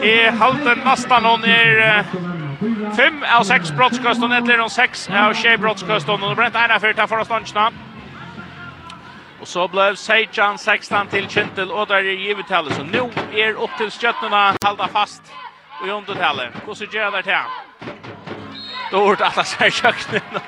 i 0.04 0.26
halten 0.26 0.78
nästan 0.84 1.24
hon 1.24 1.44
är 1.44 2.04
fem 2.96 3.24
av 3.38 3.42
sex 3.42 3.72
brottskast 3.72 4.22
och 4.22 4.30
nettler 4.30 4.58
hon 4.58 4.70
sex 4.70 5.10
av 5.10 5.34
tjej 5.34 5.58
brottskast 5.58 6.08
och 6.08 6.20
nu 6.20 6.34
brent 6.34 6.54
ena 6.54 6.80
för 6.80 6.92
ta 6.92 7.06
för 7.06 7.18
oss 7.18 7.28
lunchna. 7.28 7.72
Och 9.40 9.48
så 9.48 9.68
blev 9.68 9.94
Sejan 9.94 10.58
16 10.58 11.06
till 11.06 11.28
Kintel 11.28 11.70
och 11.70 11.86
där 11.86 11.96
är 11.96 12.02
givet 12.02 12.50
heller 12.50 12.70
så 12.70 12.82
nu 12.82 13.10
är 13.32 13.50
upp 13.50 13.70
till 13.78 13.90
skjuttarna 13.90 14.54
hålla 14.64 14.88
fast 14.88 15.22
och 15.82 15.88
jondet 15.88 16.18
heller. 16.18 16.50
Hur 16.66 16.74
så 16.74 16.84
gör 16.84 17.10
det 17.10 17.30
här? 17.30 17.44
vart 18.92 19.20
alla 19.20 19.44
sig 19.44 19.70
köknen. 19.70 20.40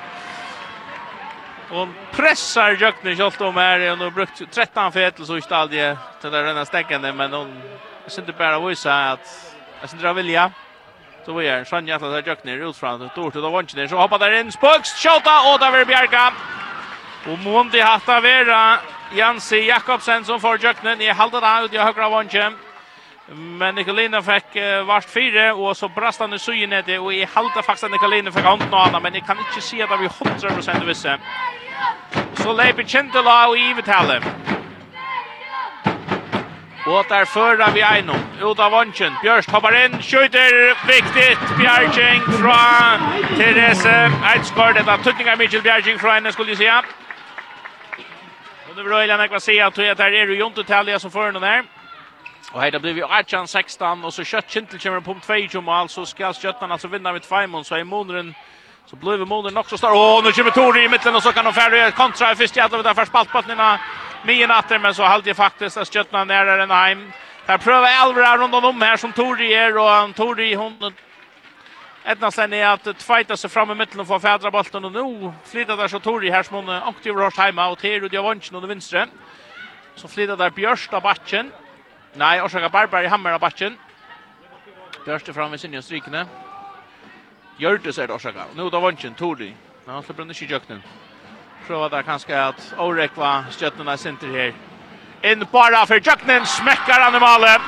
Hon 1.69 1.93
pressar 2.11 2.71
Jökner 2.71 3.15
kjolt 3.15 3.41
om 3.41 3.57
här. 3.57 3.91
och 3.91 3.97
har 3.97 4.11
brukt 4.11 4.51
13 4.51 4.91
fetel 4.91 5.25
så 5.25 5.37
i 5.37 5.41
stadie 5.41 5.97
till 6.21 6.31
den 6.31 6.45
rena 6.45 6.65
stäckande. 6.65 7.13
Men 7.13 7.33
hon 7.33 7.61
jag 8.03 8.11
syns 8.11 8.27
inte 8.27 8.39
bara 8.39 8.59
visa 8.59 9.11
att 9.11 9.55
jag 9.81 9.89
syns 9.89 10.01
inte 10.03 10.13
vilja. 10.13 10.51
Så 11.25 11.33
vi 11.33 11.47
är 11.47 11.65
Sjönja 11.65 11.95
att 11.95 12.01
det 12.01 12.27
Jökner 12.27 12.69
ut 12.69 12.77
från 12.77 13.01
ett 13.01 13.17
ord 13.17 13.33
till 13.33 13.41
vanchen. 13.41 13.89
Så 13.89 13.97
hoppar 13.97 14.19
där 14.19 14.31
in 14.31 14.51
Spöks. 14.51 14.97
Tjota 14.97 15.53
och 15.53 15.59
där 15.59 15.71
vill 15.71 15.87
bjärka 15.87 16.33
Och 17.31 17.39
Mondi 17.39 17.81
hatta 17.81 18.21
vera 18.21 18.79
Jansi 19.15 19.67
Jakobsen 19.67 20.25
som 20.25 20.39
får 20.39 20.63
Jökner. 20.63 20.95
Ni 20.95 21.09
halda 21.09 21.39
där 21.39 21.65
ut 21.65 21.73
i 21.73 21.77
högra 21.77 22.09
vanchen. 22.09 22.57
Men 23.35 23.75
Nikolina 23.75 24.21
fick 24.21 24.55
uh, 24.55 24.83
vart 24.83 25.09
fyra 25.09 25.53
och 25.53 25.77
så 25.77 25.87
brast 25.89 26.19
han 26.19 26.33
i 26.33 26.39
sugen 26.39 26.69
synet 26.69 26.99
och 26.99 27.13
i 27.13 27.25
halta 27.25 27.61
faktiskt 27.61 27.83
att 27.83 27.91
Nikolina 27.91 28.31
fick 28.31 28.43
hand 28.43 28.61
någon 28.61 28.79
annan 28.79 29.01
men 29.03 29.13
jag 29.13 29.25
kan 29.25 29.37
inte 29.39 29.61
se 29.61 29.81
att 29.81 30.01
vi 30.01 30.07
100% 30.07 30.85
visse. 30.85 31.19
Så 32.33 32.53
Leipi 32.53 32.83
Kjentela 32.83 33.47
og 33.47 33.57
Ivetale. 33.57 34.21
Og 36.87 37.05
der 37.09 37.25
fører 37.25 37.71
vi 37.71 37.81
Eino, 37.83 38.13
ut 38.49 38.59
av 38.59 38.71
vansjen. 38.71 39.11
Bjørst 39.21 39.51
hoppar 39.51 39.75
inn, 39.75 39.97
skjøyter, 39.99 40.55
viktig, 40.87 41.25
Bjergjeng 41.57 42.23
fra 42.39 42.59
Therese 43.33 43.95
Eidsgård. 44.31 44.77
Dette 44.79 44.91
er 44.95 45.03
tøtning 45.03 45.27
av 45.27 45.41
Mitchell 45.41 45.65
Bjergjeng 45.65 45.99
fra 45.99 46.13
henne, 46.15 46.31
skulle 46.31 46.55
jeg 46.55 46.61
si. 46.61 46.69
Og 48.69 48.77
det 48.77 48.85
vil 48.85 48.95
jeg 49.03 49.29
kva 49.33 49.41
si 49.43 49.57
at 49.59 49.75
det 49.75 49.99
er 49.99 50.31
jo 50.31 50.39
jontetallet 50.45 51.03
som 51.03 51.11
fører 51.11 51.35
noen 51.35 51.43
der. 51.43 51.67
Och 52.57 52.63
här 52.63 52.71
det 52.71 52.79
blir 52.79 52.93
vi 52.93 53.03
18-16 53.03 54.05
och 54.05 54.13
så 54.13 54.23
kött 54.23 54.49
Kintel 54.49 54.79
kommer 54.79 54.99
på 54.99 55.15
2 55.51 55.61
mål 55.61 55.89
så 55.89 56.05
ska 56.05 56.33
Sköttan 56.33 56.71
alltså 56.71 56.87
vinna 56.87 57.13
med 57.13 57.25
5 57.25 57.63
så 57.63 57.75
är 57.75 57.83
Monren 57.83 58.33
så 58.85 58.95
blir 58.95 59.17
Monren 59.17 59.57
också 59.57 59.77
star. 59.77 59.91
Åh 59.91 60.23
nu 60.23 60.31
kommer 60.31 60.51
Tori 60.51 60.83
i 60.83 60.89
mitten 60.89 61.15
och 61.15 61.23
så 61.23 61.31
kan 61.31 61.45
de 61.45 61.53
färre 61.53 61.91
kontra 61.91 62.31
i 62.31 62.35
första 62.35 62.59
jävla 62.59 62.83
där 62.83 62.93
för 62.93 63.05
spaltbottnarna 63.05 63.79
Mien 64.23 64.47
natten 64.47 64.81
men 64.81 64.93
så 64.93 65.03
halde 65.03 65.33
faktiskt 65.33 65.77
att 65.77 65.93
Sköttan 65.93 66.29
är 66.29 66.45
där 66.45 66.57
heim. 66.57 66.69
hem. 66.69 67.11
Där 67.45 67.57
prövar 67.57 67.89
Elvra 68.03 68.37
runt 68.37 68.53
om 68.53 68.81
här 68.81 68.97
som 68.97 69.11
Tori 69.11 69.53
är 69.53 69.77
och 69.77 70.15
Tori 70.15 70.53
hon 70.53 70.93
Etna 72.03 72.31
sen 72.31 72.53
är 72.53 72.67
att 72.67 73.03
fighta 73.03 73.37
sig 73.37 73.49
fram 73.49 73.71
i 73.71 73.75
mitten 73.75 73.99
och 73.99 74.07
få 74.07 74.19
fädra 74.19 74.51
bollen 74.51 74.85
och 74.85 74.91
nu 74.91 75.33
flyttar 75.45 75.77
där 75.77 75.87
så 75.87 75.99
Tori 75.99 76.29
här 76.29 76.43
som 76.43 76.55
hon 76.55 76.69
aktiv 76.69 77.13
rush 77.13 77.39
hemma 77.41 77.67
och 77.67 77.79
Teru 77.79 78.09
Diavanchen 78.09 78.55
och 78.55 78.61
det 78.61 78.67
vänstra. 78.67 79.07
Så 79.95 80.07
flyttar 80.07 80.37
där 80.37 80.49
Björsta 80.49 80.99
backen. 80.99 81.51
Nei 82.17 82.41
orsaka 82.41 82.69
Barbar 82.69 83.03
i 83.03 83.07
hammer 83.07 83.31
av 83.31 83.39
backen. 83.39 83.77
Dörste 85.05 85.33
fram 85.33 85.51
med 85.51 85.59
sinne 85.59 85.77
och 85.77 85.83
strykene. 85.83 86.25
det 87.57 87.65
är 87.97 88.07
det 88.07 88.13
orsaka. 88.13 88.45
Nu 88.55 88.69
då 88.69 88.79
vanchen, 88.79 89.13
Tordi. 89.13 89.53
Ja, 89.85 89.91
han 89.91 90.03
släpper 90.03 90.23
inte 90.23 90.45
i 90.45 90.47
jöknen. 90.47 90.83
Prova 91.67 91.89
där 91.89 92.01
kanske 92.01 92.43
att 92.43 92.73
Orekva 92.77 93.45
stötterna 93.49 93.97
center 93.97 94.27
här. 94.27 94.53
In 95.31 95.45
bara 95.51 95.85
för 95.85 96.07
jöknen, 96.07 96.45
smäckar 96.45 96.99
han 96.99 97.15
i 97.15 97.19
malen. 97.19 97.61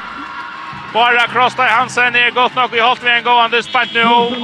Bara 0.93 1.27
Krosta 1.27 1.63
Hansen 1.63 2.15
är 2.15 2.31
gott 2.31 2.55
nog 2.55 2.75
i 2.75 2.79
hållt 2.79 3.03
vid 3.03 3.11
en 3.11 3.23
gående 3.23 3.63
spant 3.63 3.93
nu. 3.93 4.03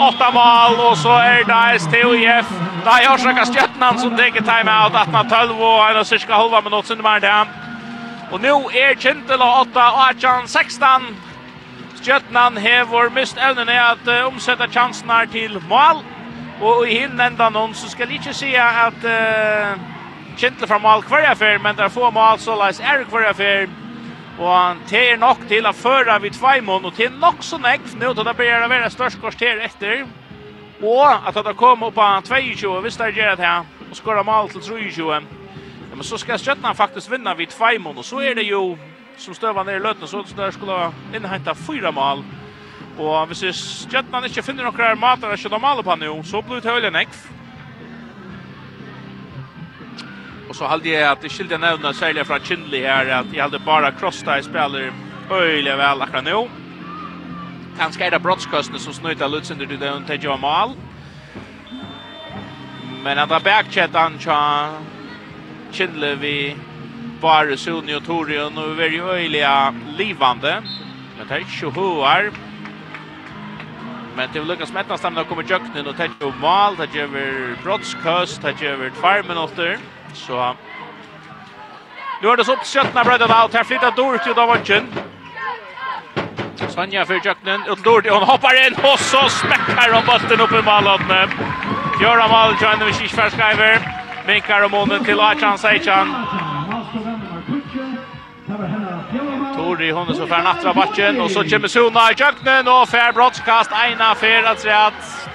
Åtta 0.10 0.32
mål 0.32 0.91
och 0.91 0.97
så 0.97 1.14
är 1.14 1.43
det 1.43 1.80
STUIF. 1.80 2.47
Det 2.84 2.89
är 2.89 3.16
orsaka 3.16 3.45
stötterna 3.45 3.97
som 3.97 4.18
tänker 4.18 4.41
timeout 4.41 4.93
18-12 4.93 5.60
och 5.60 5.89
en 5.89 5.97
och 5.97 6.08
cirka 6.08 6.34
halva 6.34 6.62
minut 6.62 6.86
sin 6.86 7.01
mer 7.01 7.20
där. 7.20 7.64
Og 8.32 8.42
nu 8.42 8.70
er 8.74 8.96
Kintela 8.98 9.46
8 9.62 9.78
og 9.78 10.10
18 10.10 10.48
16. 10.48 11.18
Stjøtnan 11.96 12.58
hever 12.58 13.10
mist 13.10 13.38
evnen 13.38 13.70
er 13.70 13.84
at 13.94 14.08
uh, 14.08 14.28
omsette 14.28 14.68
chansen 14.74 15.10
her 15.10 15.26
til 15.26 15.60
mål. 15.70 16.02
Og 16.62 16.88
i 16.88 16.98
hinn 17.00 17.22
enda 17.22 17.50
noen 17.50 17.76
så 17.78 17.90
skal 17.92 18.10
jeg 18.10 18.22
ikke 18.22 18.34
si 18.34 18.54
at 18.58 19.06
uh, 19.06 19.78
Kintela 20.38 20.68
fra 20.68 20.82
mål 20.82 21.06
hver 21.08 21.30
affær, 21.32 21.62
men 21.62 21.78
der 21.78 21.94
få 21.94 22.10
mål 22.10 22.40
så 22.40 22.58
leis 22.60 22.80
er 22.80 23.06
hver 23.10 23.30
affær. 23.30 23.70
Og 24.40 24.82
det 24.90 25.06
er 25.12 25.18
nok 25.18 25.46
til 25.48 25.68
å 25.68 25.72
føre 25.72 26.18
vid 26.22 26.36
tveimån, 26.36 26.86
og 26.86 26.98
til 26.98 27.14
nok 27.22 27.44
så 27.46 27.58
nekv 27.62 27.94
nå 28.02 28.12
til 28.14 28.28
det 28.28 28.36
blir 28.36 28.66
å 28.66 28.72
være 28.72 28.92
størst 28.92 29.22
kvarter 29.22 29.62
etter. 29.64 30.04
Og 30.84 31.08
at 31.08 31.38
det 31.46 31.56
kommer 31.56 31.88
opp 31.88 32.02
av 32.04 32.26
22, 32.28 32.74
hvis 32.84 33.00
det 33.00 33.08
er 33.08 33.20
gjør 33.22 33.40
det 33.40 33.48
her, 33.48 33.74
og 33.90 33.96
skårer 33.96 34.28
mål 34.28 34.52
til 34.52 34.66
23 34.92 35.35
men 35.96 36.04
så 36.04 36.18
ska 36.18 36.38
Stjärnorna 36.38 36.74
faktiskt 36.74 37.10
vinna 37.10 37.36
vid 37.36 37.50
Tvejmon 37.50 37.98
och 37.98 38.06
så 38.06 38.20
är 38.20 38.36
det 38.36 38.41
ju 38.41 38.78
som 39.18 39.36
stövar 39.36 39.64
ner 39.64 39.74
i 39.74 39.80
löten 39.80 40.08
så 40.08 40.26
där 40.36 40.52
skulle 40.52 40.91
inhämta 41.16 41.56
fyra 41.56 41.91
mål. 41.91 42.24
Och 42.98 43.30
hvis 43.30 43.88
Stjärnorna 43.91 44.28
inte 44.28 44.41
finner 44.41 44.64
några 44.64 44.96
matar 44.96 45.32
så 45.32 45.38
skjuta 45.38 45.60
mål 45.60 45.84
på 45.84 45.96
nu 45.96 46.24
så 46.24 46.41
blir 46.41 46.62
det 46.62 46.70
höllen 46.70 46.96
ekv. 46.96 47.12
Och 50.50 50.56
så 50.56 50.66
hade 50.66 50.89
jag 50.89 51.12
att 51.12 51.22
det 51.22 51.30
skilde 51.30 51.58
nämna 51.58 51.93
särskilt 51.93 52.28
från 52.28 52.39
Kindley 52.39 52.86
här 52.86 53.10
att 53.10 53.34
jag 53.34 53.43
hade 53.43 53.60
bara 53.60 53.91
crossa 53.91 54.39
i 54.39 54.43
spelar 54.43 54.91
öliga 55.32 55.76
väl 55.76 56.02
akkurat 56.02 56.24
nu. 56.24 56.50
Kanske 57.78 58.06
är 58.06 58.12
det 58.12 58.20
brottskosten 58.20 58.80
som 58.80 58.93
snöjtar 58.93 59.30
Lutzinder 59.30 59.66
till 59.66 59.80
det 59.80 59.89
hon 59.89 60.04
tar 60.04 60.38
mål. 60.38 60.76
Men 63.04 63.18
han 63.18 63.28
tar 63.28 63.39
backchat 63.39 63.89
han 63.93 64.20
Kindle 65.76 66.16
vi 66.16 66.56
bara 67.22 67.58
Sunni 67.58 67.96
och 67.96 68.06
Torion 68.06 68.58
och 68.58 68.80
väldigt 68.80 69.02
öjliga 69.02 69.74
livande. 69.98 70.64
Men 71.18 71.28
det 71.28 71.36
er 71.36 71.44
ikke 71.44 71.72
hoar. 71.76 72.30
Men 74.16 74.30
det 74.34 74.44
Lukas 74.48 74.70
stemmen 74.70 74.98
stämna 74.98 75.24
kommer 75.24 75.44
jöknen 75.44 75.88
og 75.88 75.98
tätt 75.98 76.24
och 76.24 76.36
mal. 76.42 76.76
Det 76.76 76.96
gör 76.96 77.08
vi 77.08 77.56
brottskust, 77.64 78.42
det 78.42 78.62
gör 78.62 78.76
vi 78.76 78.90
tvär 78.92 79.24
minuter. 79.24 79.78
Så 80.14 80.56
nu 82.22 82.30
er 82.30 82.36
det 82.36 82.46
så 82.46 82.54
opp 82.54 82.64
til 82.64 82.80
upp 82.80 82.86
sköttna 82.86 83.04
bröderna 83.04 83.44
och 83.44 83.54
här 83.54 83.64
flyttar 83.64 83.92
Dorothy 83.92 84.30
och 84.30 84.36
Davanchen. 84.36 84.88
Sanja 86.70 87.06
för 87.06 87.26
jöknen, 87.26 87.62
ut 87.68 87.84
Dorothy 87.84 88.10
hon 88.10 88.24
hoppar 88.24 88.68
in 88.68 88.74
och 88.74 89.00
så 89.00 89.30
smäckar 89.30 89.94
hon 89.94 90.06
bulten 90.06 90.42
upp 90.42 90.52
i 90.52 90.62
malhållande. 90.66 91.30
Fjöra 92.00 92.28
mal, 92.28 92.56
Joanne 92.62 92.86
Vishishvar 92.86 93.30
Skyver. 93.30 94.05
Minkar 94.28 94.64
och 94.64 94.72
månen 94.72 95.04
till 95.04 95.20
Aichan 95.20 95.58
Seichan. 95.58 96.16
Tori 99.58 99.92
hon 99.92 100.16
så 100.16 100.28
för 100.28 100.44
nattra 100.44 100.74
backen 100.74 101.22
och 101.22 101.32
så 101.32 101.44
kommer 101.44 101.68
Sona 101.68 102.12
i 102.12 102.16
köknen 102.16 102.68
och 102.68 102.90
fair 102.90 103.14
brottskast 103.14 103.72
ena 103.72 104.16
färd 104.16 104.46
att 104.46 104.60
säga 104.60 104.80
att 104.80 105.30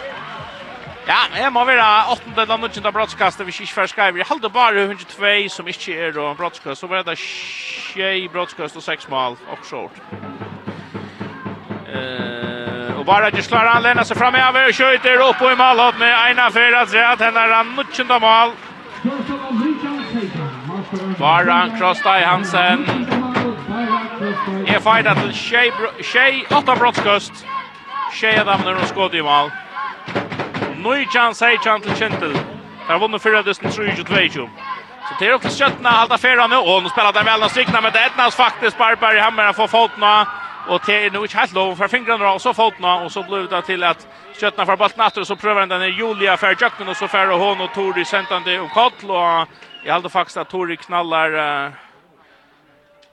Ja, 1.07 1.43
jeg 1.43 1.53
må 1.53 1.65
være 1.65 1.85
8. 2.13 2.43
eller 2.43 2.57
9. 2.57 2.93
brottskastet 2.93 3.45
hvis 3.45 3.61
ikke 3.61 3.73
først 3.73 3.93
skriver. 3.93 4.17
Jeg 4.17 4.27
halde 4.29 4.51
bare 4.51 4.83
102 4.83 5.49
som 5.49 5.69
ikke 5.69 5.97
er 5.99 6.09
en 6.09 6.37
brottskast, 6.37 6.81
så 6.81 6.87
var 6.87 7.03
det 7.03 7.19
6 7.19 8.33
brottskast 8.33 8.77
og 8.77 8.83
6 8.83 9.09
mål, 9.09 9.37
offshore. 9.53 9.91
Eh, 11.95 12.99
og 12.99 13.07
bara 13.07 13.31
just 13.37 13.51
klarar 13.51 13.73
han 13.73 13.83
lämnar 13.83 14.05
sig 14.05 14.17
fram 14.17 14.35
över 14.35 14.69
och 14.69 14.75
skjuter 14.75 15.29
upp 15.29 15.43
i 15.43 15.57
mål 15.57 15.95
med 15.99 16.31
ena 16.31 16.51
för 16.51 16.73
att 16.73 16.91
se 16.91 17.03
att 17.03 17.21
henne 17.21 17.49
rann 17.49 17.77
19 17.77 18.21
mål. 18.21 18.51
Baran 21.19 21.79
Krostai 21.79 22.23
Hansen. 22.23 22.87
Er 24.67 24.81
fightar 24.81 25.15
til 25.15 25.35
Shea, 25.35 25.71
Shea, 26.03 26.45
åtta 26.51 26.75
brottskust. 26.75 27.47
Shea 28.13 28.45
damner 28.45 28.75
og 28.75 28.89
skåd 28.89 29.15
i 29.15 29.23
mal. 29.23 29.51
Nujjan 30.77 31.35
Seichan 31.35 31.81
til 31.83 31.97
Kjentil. 31.97 32.37
Der 32.89 32.99
vunner 32.99 33.19
fyrra 33.19 33.43
dysten 33.43 33.69
3-2. 33.69 34.49
Så 35.09 35.15
det 35.19 35.29
er 35.29 35.35
oppe 35.35 35.49
skjøttene, 35.49 35.89
halda 35.89 36.17
fyrra 36.17 36.47
nu. 36.47 36.61
Og 36.61 36.83
nu 36.83 36.89
spelar 36.89 37.13
den 37.13 37.27
vel, 37.27 37.43
og 37.43 37.51
strikna 37.51 37.81
med 37.81 37.93
det. 37.97 38.05
Etnas 38.07 38.37
faktisk 38.37 38.79
Barbar 38.79 39.17
i 39.17 39.25
hammeren 39.25 39.55
får 39.55 39.67
fotna. 39.67 40.07
av. 40.07 40.40
Och 40.69 40.83
det 40.87 41.07
är 41.07 41.11
nog 41.11 41.25
inte 41.25 41.39
helt 41.39 41.53
lov 41.53 41.77
för 41.77 41.89
fingrarna 41.89 42.33
och 42.33 42.43
så 42.43 42.55
fotna 42.55 42.95
och 42.95 43.13
så 43.13 43.23
blev 43.23 43.49
det 43.49 43.63
till 43.63 43.85
att 43.85 44.09
köttna 44.41 44.67
för 44.67 44.77
bollen 44.77 45.01
efter 45.07 45.25
så 45.25 45.37
prövar 45.37 45.67
den 45.67 45.81
där 45.81 45.87
Julia 45.87 46.37
för 46.37 46.57
Jackman 46.61 46.89
och 46.89 46.97
så 46.97 47.09
för 47.09 47.27
hon 47.27 47.61
och 47.61 47.75
Tori 47.75 48.05
sentande 48.05 48.61
och 48.61 48.71
Kotl 48.71 49.11
och 49.11 49.49
jag 49.85 49.93
hade 49.93 50.09
faktiskt 50.09 50.37
att 50.37 50.51
Tori 50.51 50.77
knallar 50.77 51.35
uh, 51.67 51.73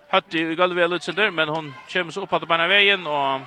Hatti 0.10 0.39
i 0.39 0.56
golvet 0.56 0.89
lite 0.89 1.12
där 1.12 1.32
men 1.32 1.50
hon 1.50 1.74
kommer 1.93 2.12
så 2.12 2.22
upp 2.22 2.30
på 2.30 2.39
den 2.39 2.70
vägen 2.70 3.08
och 3.08 3.41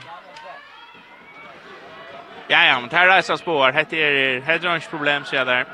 Ja 2.53 2.65
ja, 2.65 2.81
men 2.81 2.89
det 2.89 2.97
här 2.97 3.09
är 3.09 3.37
spår. 3.37 3.73
Det 3.91 4.03
är 4.03 4.41
headrunch 4.41 4.91
problem 4.91 5.25
så 5.25 5.37
jag 5.37 5.47
där. 5.47 5.67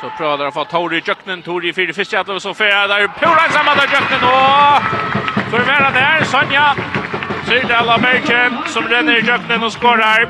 Så 0.00 0.10
prövar 0.18 0.38
de 0.38 0.48
att 0.48 0.54
få 0.54 0.64
Tori 0.64 0.98
i 0.98 1.42
Tori 1.42 1.68
i 1.68 1.72
fire 1.72 1.92
første, 1.92 2.32
och 2.32 2.42
så 2.42 2.54
fyrer 2.54 2.88
där 2.88 3.08
Pura 3.08 3.50
samma 3.50 3.74
där 3.74 3.88
Jøknen, 3.92 4.24
och 4.24 5.31
Så 5.52 5.58
er 5.58 5.60
det 5.60 5.68
mer 5.68 5.90
der, 5.92 6.24
Sonja. 6.24 6.66
Syrdal 7.44 7.88
av 7.92 8.00
Bergen 8.00 8.54
som 8.72 8.86
renner 8.88 9.18
i 9.20 9.24
Jøknen 9.26 9.66
og 9.66 9.72
skårer. 9.74 10.22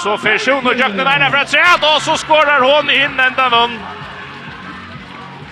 Så 0.00 0.14
får 0.22 0.38
Sjon 0.40 0.68
og 0.70 0.78
Jøknen 0.80 1.04
der 1.04 1.26
fra 1.34 1.42
tredje, 1.44 1.90
og 1.90 1.98
så 2.00 2.14
skårer 2.16 2.64
hun 2.64 2.88
inn 2.88 3.20
enda 3.20 3.48
vann. 3.52 3.74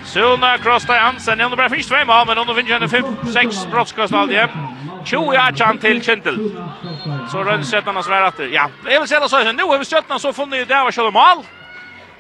Sona 0.05 0.55
Krosta 0.64 0.97
Hansen, 0.97 1.41
hon 1.41 1.57
bara 1.57 1.69
finns 1.69 1.91
två 1.91 2.01
mål, 2.07 2.25
men 2.27 2.39
hon 2.39 2.57
vinner 2.57 2.79
henne 2.79 2.89
5-6 2.89 3.69
brottskast 3.71 4.14
aldrig. 4.14 4.49
20 5.05 5.37
achan 5.37 5.79
till 5.79 6.03
Kintel. 6.05 6.39
Så 7.31 7.45
rönn 7.45 7.64
sättarna 7.64 8.03
svär 8.03 8.29
efter. 8.29 8.47
Ja, 8.47 8.71
jag 8.85 9.01
vill 9.01 9.09
säga 9.09 9.29
så 9.29 9.37
här, 9.37 9.53
nu 9.53 9.62
har 9.62 9.79
vi 9.79 9.85
stöttarna 9.85 10.19
så 10.19 10.33
funnit 10.33 10.69
det 10.69 10.75
var 10.75 10.93
själva 10.93 11.11
mål. 11.11 11.45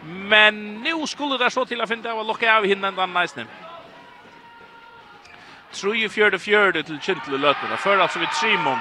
Men 0.04 0.74
nu 0.74 1.06
skulle 1.06 1.38
det 1.38 1.50
så 1.50 1.64
till 1.64 1.80
att 1.80 1.88
finna 1.88 2.08
det 2.08 2.14
var 2.14 2.24
locka 2.24 2.56
av 2.56 2.64
hinnan 2.64 2.94
den 2.94 3.12
nästan. 3.12 3.44
Nice 3.44 3.67
3 5.72 6.08
4 6.08 6.38
4 6.38 6.72
till 6.72 7.00
Kintel 7.00 7.34
i 7.34 7.38
lötena. 7.38 7.76
För 7.76 7.98
alltså 7.98 8.18
vid 8.18 8.28
Simon. 8.28 8.78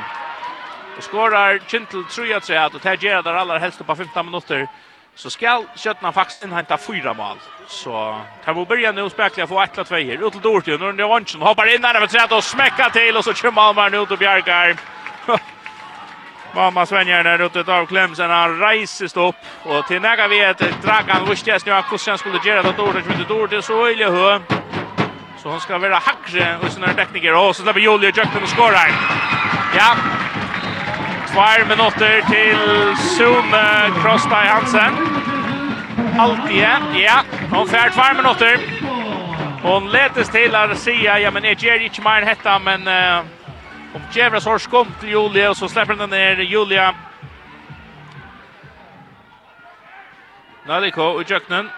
Och 0.97 1.03
skorar 1.03 1.59
Kintel 1.67 2.03
3 2.03 2.33
att 2.33 2.45
säga 2.45 2.65
att 2.65 2.83
det 2.83 3.03
Gerard 3.03 3.23
där 3.23 3.33
allra 3.33 3.59
helst 3.59 3.85
på 3.85 3.95
15 3.95 4.25
minuter. 4.25 4.67
Så 5.15 5.29
skall 5.29 5.65
Köttna 5.75 6.11
faktiskt 6.11 6.43
inhämta 6.43 6.77
fyra 6.77 7.13
mål. 7.13 7.38
Så 7.67 8.21
tar 8.45 8.53
vi 8.53 8.65
börja 8.65 8.91
nu 8.91 9.09
spekla 9.09 9.47
få 9.47 9.61
ett 9.61 9.73
eller 9.73 9.83
två 9.83 9.95
här. 9.95 10.27
Ut 10.27 10.33
till 10.33 10.41
Dorty 10.41 10.73
och 10.73 10.79
Norne 10.79 11.01
Johansson 11.01 11.41
hoppar 11.41 11.75
in 11.75 11.81
där 11.81 11.99
med 11.99 12.09
trädet 12.09 12.31
och 12.31 12.43
smäckar 12.43 12.89
till 12.89 13.17
och 13.17 13.23
så 13.23 13.33
kör 13.33 13.51
Malmar 13.51 13.89
nu 13.89 13.97
ut 13.97 14.11
och 14.11 14.17
bjargar. 14.17 14.75
Mamma 16.55 16.85
svänjer 16.85 17.23
där 17.23 17.41
ute 17.41 17.73
av 17.73 17.85
Klemsen. 17.85 18.29
han 18.29 18.59
rejses 18.59 19.17
upp 19.17 19.35
och 19.63 19.88
till 19.88 20.01
näga 20.01 20.27
vet 20.27 20.57
Dragan 20.83 21.29
visste 21.29 21.49
jag 21.49 21.61
nu 21.65 21.71
att 21.71 21.89
Kusen 21.89 22.17
skulle 22.17 22.39
göra 22.43 22.63
det 22.63 22.71
Dorty 22.71 22.99
inte 22.99 23.33
Dorty 23.33 23.61
så 23.61 23.89
illa 23.89 24.11
hö. 24.11 24.39
Så 25.47 25.51
hon 25.51 25.61
ska 25.61 25.77
vara 25.77 25.95
hackre 25.95 26.57
och 26.61 26.71
sina 26.71 26.93
tekniker. 26.93 27.35
Och 27.35 27.55
så 27.55 27.63
släpper 27.63 27.79
Julia 27.79 28.11
Jökten 28.15 28.43
och 28.43 28.49
skorar. 28.49 28.91
Ja. 29.77 29.95
Tvær 31.27 31.65
minuter 31.65 32.21
till 32.21 32.97
Sune 32.97 33.91
Krosby 34.01 34.35
Hansen. 34.35 34.93
Alltid, 36.19 36.67
ja. 36.95 37.21
Hon 37.51 37.67
färd 37.67 37.93
tvær 37.93 38.13
minuter. 38.13 38.59
Hon 39.61 39.89
letes 39.89 40.29
till 40.29 40.55
å 40.55 40.75
si, 40.75 40.97
ja 41.05 41.31
men 41.31 41.43
jeg 41.43 41.63
gjør 41.63 41.87
ikke 41.87 42.03
mer 42.03 42.27
hetta, 42.27 42.59
men 42.59 42.83
uh, 42.87 43.23
om 43.95 44.03
Jevras 44.11 44.45
har 44.45 44.59
skumt 44.59 44.99
till 44.99 45.09
Julia 45.09 45.49
och 45.49 45.57
så 45.57 45.67
släpper 45.69 45.95
den 45.95 46.09
ner 46.09 46.37
Julia. 46.37 46.93
Naliko 50.65 51.03
och 51.03 51.29
Jökten. 51.29 51.69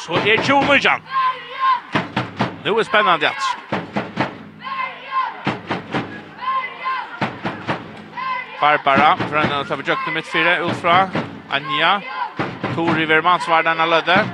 Så 0.00 0.12
er 0.12 0.32
er 0.32 0.42
Tjomurjan. 0.42 1.02
Nu 2.64 2.78
er 2.78 2.82
spennende 2.82 3.28
att. 3.28 3.42
Barbara, 8.60 9.16
för 9.16 9.36
en 9.36 9.66
tar 9.66 9.76
vi 9.76 9.82
jökte 9.82 10.10
mitt 10.10 10.26
fyra, 10.26 10.60
Ulfra, 10.60 11.08
Anja, 11.50 12.00
Tori 12.74 13.04
Vermans 13.06 13.48
var 13.48 13.62
denna 13.62 13.86
lödde. 13.86 14.24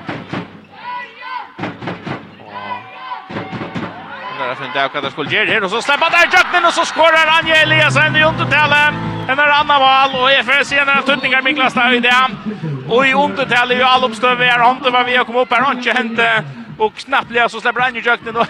Där 4.38 4.54
finns 4.54 4.72
det 4.74 4.84
avkattar 4.84 5.10
skuldger 5.10 5.46
här 5.46 5.64
och 5.64 5.70
så 5.70 5.82
släpper 5.82 6.10
där 6.10 6.36
jökten 6.36 6.64
och 6.64 6.72
så 6.72 6.84
skårar 6.84 7.26
Anja 7.40 7.56
Eliasen 7.62 8.16
i 8.16 8.24
undertalen. 8.24 8.94
En 9.28 9.38
är 9.38 9.48
annan 9.48 9.80
val 9.80 10.22
och 10.22 10.30
EFS 10.30 10.72
igen 10.72 10.88
är 10.88 11.02
tuttningar 11.02 11.42
Miklas 11.42 11.74
där 11.74 11.92
i 11.92 12.00
det. 12.00 12.75
Och 12.88 13.06
i 13.06 13.12
undertal 13.14 13.70
är 13.70 13.76
ju 13.76 13.82
all 13.82 14.04
uppstöv 14.04 14.42
han 14.42 14.82
det 14.82 14.90
var 14.90 15.04
vi 15.04 15.16
har 15.16 15.24
kommit 15.24 15.42
upp 15.42 15.50
här. 15.50 15.62
Hånden 15.62 15.96
hände. 15.96 16.44
Och 16.78 16.94
knappt 16.94 17.28
blev 17.28 17.48
så 17.48 17.60
släpper 17.60 17.80
han 17.80 17.94
ju 17.94 18.00
jökten. 18.00 18.36
Och 18.36 18.46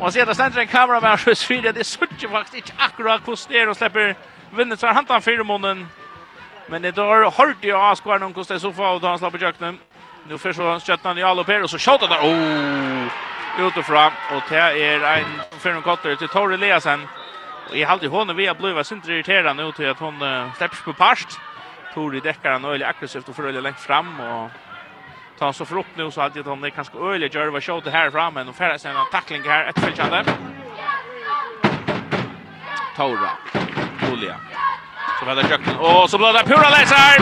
man 0.00 0.12
ser 0.12 0.22
att 0.22 0.28
det 0.28 0.34
ständer 0.34 0.60
en 0.60 0.66
kamera 0.66 1.00
med 1.00 1.10
hans 1.10 1.44
fyra. 1.44 1.72
Det 1.72 1.84
suttjar 1.84 2.28
faktiskt 2.28 2.54
inte 2.54 2.72
akkurat 2.76 3.24
kost 3.24 3.50
ner 3.50 3.68
och 3.68 3.76
släpper 3.76 4.14
vinner 4.50 4.76
Så 4.76 4.86
han 4.86 5.04
tar 5.04 5.20
fyra 5.20 5.44
månaden. 5.44 5.88
Men 6.66 6.82
det 6.82 6.96
har 6.96 7.24
hårt 7.24 7.56
ju 7.60 7.72
avskvar 7.72 8.18
någon 8.18 8.32
kost 8.32 8.50
så 8.50 8.60
soffa 8.60 8.90
och 8.90 9.00
då 9.00 9.06
han 9.06 9.18
släpper 9.18 9.42
jakten 9.42 9.78
Nu 10.28 10.38
först 10.38 10.56
så 10.56 10.80
sköttar 10.80 11.08
han 11.08 11.18
i 11.18 11.22
all 11.22 11.38
upp 11.38 11.48
och 11.62 11.70
så 11.70 11.78
tjatar 11.78 12.08
där. 12.08 12.20
Oh! 12.20 13.66
Utifrån. 13.66 14.12
Och 14.36 14.42
det 14.48 14.56
är 14.56 15.18
en 15.18 15.24
fyra 15.58 15.82
kotter 15.82 16.16
till 16.16 16.28
Torre 16.28 16.56
Leasen. 16.56 17.08
Och 17.68 17.76
i 17.76 17.82
har 17.82 17.92
alltid 17.92 18.10
vi 18.36 18.46
har 18.46 18.54
blivit 18.54 18.86
sindri 18.86 19.14
irriterande 19.14 19.62
ut 19.62 19.76
till 19.76 19.90
att 19.90 19.98
hon 19.98 20.14
släpps 20.56 20.82
på 20.82 20.92
parst. 20.92 21.28
Tori 21.94 22.20
dekkar 22.20 22.52
han 22.52 22.64
öle 22.64 22.86
aggressivt 22.86 23.28
och 23.28 23.36
föröle 23.36 23.60
längt 23.60 23.80
fram 23.80 24.20
och 24.20 24.50
tar 25.38 25.46
han 25.46 25.54
så 25.54 25.64
för 25.64 25.78
upp 25.78 25.86
nu 25.94 26.10
så 26.10 26.20
hade 26.20 26.42
han 26.42 26.60
det 26.60 26.70
kanske 26.70 26.98
öle 26.98 27.26
gör 27.26 27.46
vad 27.46 27.64
shot 27.64 27.84
det 27.84 27.90
här 27.90 28.10
fram 28.10 28.34
men 28.34 28.48
och 28.48 28.54
färra 28.54 28.78
sen 28.78 28.96
en 28.96 29.06
tackling 29.12 29.42
här 29.42 29.64
ett 29.68 29.78
fällande. 29.78 30.24
Tora. 32.96 33.30
Julia. 34.10 34.36
Så 35.20 35.26
väl 35.26 35.50
jacken. 35.50 35.76
Och 35.76 36.10
så 36.10 36.18
blir 36.18 36.32
det 36.32 36.44
pura 36.44 36.70
läsar. 36.70 37.16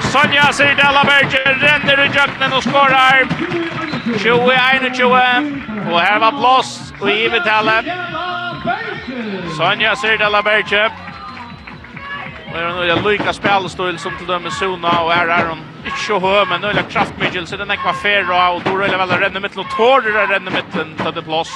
Sonja 0.00 0.52
Sirdella 0.52 1.04
Berger 1.04 1.54
renner 1.54 2.04
i 2.04 2.16
jacken 2.16 2.52
och 2.52 2.62
skorar. 2.62 3.26
21-21. 4.06 5.92
Och 5.92 6.00
här 6.00 6.18
var 6.18 6.32
blås 6.32 6.92
och 7.00 7.10
i 7.10 7.28
vitale. 7.28 7.84
Sonja 9.56 9.96
Sirdella 9.96 10.42
Berger. 10.42 10.92
Och 12.56 12.62
är 12.62 12.66
en 12.66 12.78
öliga 12.78 13.08
lika 13.08 13.32
spelstil 13.32 13.98
som 13.98 14.16
till 14.16 14.26
dömer 14.26 14.50
Sona, 14.50 15.00
och 15.00 15.12
är 15.12 15.28
är 15.28 15.46
hon 15.46 15.58
inte 15.84 15.98
så 15.98 16.18
hög 16.18 16.48
men 16.48 16.64
öliga 16.64 16.82
kraftmedel 16.82 17.46
så 17.46 17.56
den 17.56 17.70
är 17.70 17.76
kvar 17.76 17.92
fair 17.92 18.54
och 18.54 18.62
då 18.64 18.70
rullar 18.76 18.98
väl 18.98 19.08
ränner 19.08 19.40
mitt 19.40 19.56
och 19.56 19.70
tårer 19.70 20.12
det 20.12 20.34
ränner 20.34 20.50
mitt 20.50 20.72
till 20.72 21.14
det 21.14 21.22
plats. 21.22 21.50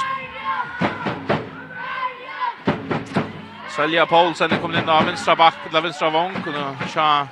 Sölja 3.76 4.06
Paulsen 4.06 4.50
kommer 4.50 4.78
in 4.78 4.88
av 4.88 5.04
vänstra 5.04 5.36
back 5.36 5.54
eller 5.70 5.80
vänstra 5.80 6.10
vång 6.10 6.36
och 6.46 6.52
nu 6.52 6.88
tja 6.94 7.28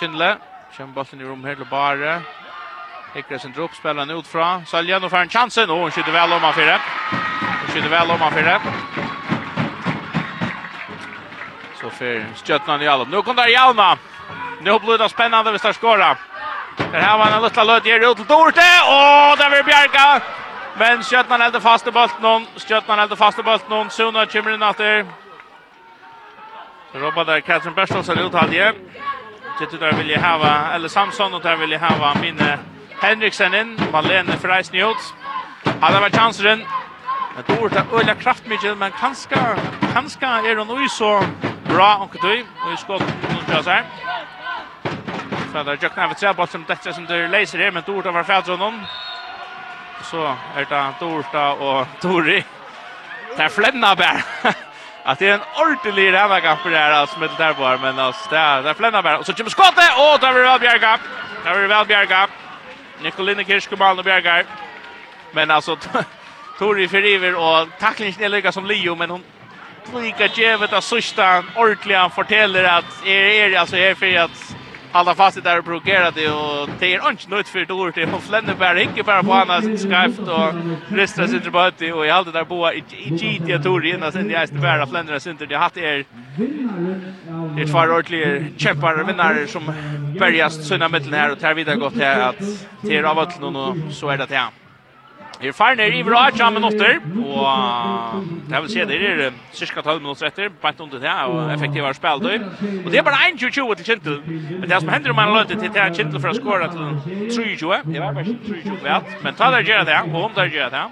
Kindle. 0.00 0.36
Kjem 0.76 0.92
bollen 0.92 1.20
i 1.20 1.24
rum 1.24 1.44
her 1.44 1.54
til 1.54 1.66
Bare. 1.70 2.22
Hickersen 3.14 3.52
dropp 3.52 3.74
spelar 3.74 4.18
ut 4.18 4.26
fra. 4.26 4.62
Selja, 4.66 4.98
nå 4.98 5.08
får 5.08 5.18
en 5.18 5.28
chansen 5.28 5.70
och 5.70 5.78
hon 5.78 5.90
skjuter 5.90 6.12
väl 6.12 6.32
om 6.32 6.40
han 6.40 6.54
fyra. 6.54 6.80
Skjuter 7.68 7.88
väl 7.88 8.10
om 8.10 8.20
han 8.20 8.32
fyra. 8.32 8.60
Så 11.80 11.90
för 11.90 12.26
Stjötnan 12.44 12.82
i 12.82 12.88
alla. 12.88 13.04
Nu 13.04 13.22
kommer 13.22 13.42
där 13.42 13.48
Jalma. 13.48 13.98
Nu 14.60 14.78
blir 14.78 14.98
det 14.98 15.08
spännande 15.08 15.50
hvis 15.50 15.62
det 15.62 15.72
skåra. 15.72 16.16
Där 16.92 17.00
här 17.00 17.18
var 17.18 17.26
en 17.26 17.42
liten 17.42 17.66
löd 17.66 17.86
ger 17.86 18.10
ut 18.10 18.16
till 18.16 18.26
Dorte. 18.26 18.68
Åh, 18.88 19.34
där 19.38 19.50
vill 19.50 19.64
Bjarka. 19.64 20.20
Men 20.78 21.02
Stjötnan 21.02 21.40
hällde 21.40 21.60
fast 21.60 21.86
i 21.86 21.90
bulten. 21.90 22.22
någon. 22.22 22.46
Stjötnan 22.56 22.98
hade 22.98 23.16
fast 23.16 23.38
i 23.38 23.42
bulten. 23.42 23.68
någon. 23.70 23.90
Suna 23.90 24.26
kommer 24.26 24.54
in 24.54 24.62
efter. 24.62 25.06
Robba 26.92 27.24
där 27.24 27.40
Katrin 27.40 27.74
Berstås 27.74 28.08
är 28.08 28.26
ut 28.26 28.34
halvje. 28.34 28.72
Tittar 29.58 29.78
där 29.78 29.92
vill 29.92 30.10
jag 30.10 30.20
hava, 30.20 30.72
eller 30.74 30.88
Samson 30.88 31.34
och 31.34 31.42
där 31.42 31.56
vill 31.56 31.72
jag 31.72 31.80
hava 31.80 32.14
minne 32.14 32.58
Henriksen 33.00 33.54
in. 33.54 33.80
Malene 33.92 34.36
Freis 34.36 34.72
Njots. 34.72 35.14
Han 35.80 35.92
har 35.94 36.00
varit 36.00 36.16
chansen. 36.16 36.64
Men 37.34 37.56
Dorte 37.56 37.84
har 37.90 37.98
öliga 37.98 38.14
kraftmidgel, 38.14 38.76
men 38.76 38.90
kanska, 38.90 39.56
kanska 39.92 40.26
är 40.26 40.56
hon 40.56 40.80
nu 40.80 40.88
så 40.88 41.24
bra 41.74 41.96
och 41.96 42.16
du 42.22 42.44
och 42.72 42.78
skott 42.78 43.00
mot 43.00 43.48
Jasser. 43.48 43.84
Fäder 45.52 45.78
Jackna 45.80 46.08
vet 46.08 46.22
jag 46.22 46.36
bara 46.36 46.46
som 46.54 46.64
detta 46.68 46.92
som 46.92 47.06
det 47.06 47.28
läser 47.28 47.58
här 47.58 47.70
men 47.70 47.82
Dorta 47.86 48.10
var 48.10 48.24
färdar 48.24 48.50
honom. 48.56 48.82
Så 50.02 50.36
är 50.56 50.64
det 50.68 50.94
Dorta 51.00 51.52
och 51.52 51.86
Tori. 52.00 52.44
Det 53.36 53.42
är 53.42 53.48
flänna 53.48 53.96
bär. 53.96 54.24
Att 55.04 55.18
det 55.18 55.28
är 55.28 55.34
en 55.34 55.40
ordentlig 55.60 56.12
rävarkamp 56.12 56.60
det 56.64 56.78
här 56.78 56.92
alltså 56.92 57.18
med 57.18 57.30
där 57.38 57.54
bara 57.54 57.76
men 57.78 57.98
alltså 57.98 58.30
det 58.30 58.36
är 58.38 58.74
flänna 58.74 59.02
bär 59.02 59.18
och 59.18 59.26
så 59.26 59.32
kommer 59.32 59.50
skottet 59.50 59.90
och 59.98 60.20
där 60.20 60.32
vill 60.32 60.42
väl 60.42 60.60
bjärga. 60.60 60.98
Där 61.44 61.58
vill 61.58 61.68
väl 61.68 61.86
bjärga. 61.86 62.28
Nicoline 63.02 63.44
Kirschkomal 63.44 63.98
och 63.98 64.04
Bjerga. 64.04 64.44
Men 65.32 65.50
alltså 65.50 65.76
Tori 66.58 66.88
Feriver 66.88 67.34
och 67.34 67.68
tacklingen 67.78 68.22
är 68.22 68.28
lika 68.28 68.52
som 68.52 68.66
Leo 68.66 68.94
men 68.94 69.10
hon 69.10 69.24
lika 69.94 70.26
givet 70.26 70.72
att 70.72 70.84
sista 70.84 71.44
ordentliga 71.56 72.08
fortäller 72.08 72.64
att 72.64 73.06
är 73.06 73.10
er, 73.10 73.50
er, 73.50 73.58
alltså 73.58 73.76
är 73.76 73.94
för 73.94 74.16
att 74.16 74.56
hålla 74.92 75.14
fast 75.14 75.36
det 75.36 75.42
där 75.42 75.58
och 75.58 75.64
provocera 75.64 76.10
det 76.10 76.30
och 76.30 76.68
det 76.78 76.94
är 76.94 77.10
inte 77.10 77.28
nöjt 77.28 77.48
för 77.48 77.64
dåligt 77.64 77.94
det 77.94 78.06
och 78.06 78.58
bara 78.58 78.80
inte 78.80 79.02
bara 79.02 79.22
på 79.22 79.32
annars 79.32 79.80
skrift 79.80 80.18
och 80.18 80.54
ristar 80.96 81.26
sig 81.26 81.40
till 81.40 81.50
bara 81.50 81.94
och 81.94 82.06
jag 82.06 82.14
hade 82.14 82.32
där 82.32 82.44
boa 82.44 82.74
i 82.74 82.80
GT 82.80 83.62
Tour 83.62 83.86
innan 83.86 84.12
sen 84.12 84.30
jag 84.30 84.42
är 84.42 84.46
bara 84.46 84.86
Flenneberg 84.86 85.20
center 85.20 85.46
det 85.46 85.54
har 85.54 85.70
det 85.74 85.86
är 85.86 86.04
ett 87.62 87.72
par 87.72 87.90
ordentliga 87.90 88.44
kämpar 88.56 89.04
vinnare 89.04 89.46
som 89.46 89.72
bärgast 90.18 90.64
sina 90.64 90.88
mitten 90.88 91.12
här 91.12 91.32
och 91.32 91.40
tar 91.40 91.54
vidare 91.54 91.76
gott 91.76 91.96
här 91.96 92.20
att 92.20 92.38
till 92.82 93.04
av 93.04 93.18
att 93.18 93.40
nu 93.40 93.82
så 93.92 94.08
är 94.08 94.18
det 94.18 94.26
här 94.30 94.59
Vi 95.40 95.48
er 95.48 95.54
ferdig 95.56 95.86
ned 95.88 95.94
i 95.96 96.02
bra 96.04 96.26
20 96.30 96.50
minutter, 96.52 96.98
og 97.24 98.24
det 98.50 98.58
vil 98.60 98.68
si 98.68 98.82
det 98.84 98.98
er 99.08 99.30
cirka 99.56 99.80
12 99.80 100.02
minutter 100.02 100.28
etter, 100.28 100.50
bare 100.62 100.74
under 100.84 101.00
det, 101.00 101.14
og 101.32 101.52
effektivere 101.54 101.94
då. 102.20 102.32
Og 102.84 102.90
det 102.92 102.98
er 102.98 103.02
bare 103.02 103.30
21-20 103.32 103.74
til 103.74 103.86
Kintel. 103.86 104.20
Men 104.60 104.68
det 104.68 104.80
som 104.80 104.88
hender 104.88 105.10
om 105.10 105.18
han 105.18 105.32
løter 105.32 105.54
til 105.54 105.72
det 105.72 105.80
er 105.80 105.94
Kintel 105.94 106.20
for 106.20 106.28
å 106.28 106.34
skåre 106.36 106.68
til 106.68 106.80
3-2. 107.56 107.92
Det 107.92 108.00
var 108.00 108.12
bare 108.12 108.24
23 108.24 108.76
vet, 108.84 109.24
men 109.24 109.34
ta 109.34 109.50
der 109.50 109.64
gjør 109.64 109.84
det, 109.84 109.98
og 110.12 110.24
om 110.24 110.32
der 110.36 110.52
gjør 110.52 110.68
det, 110.68 110.84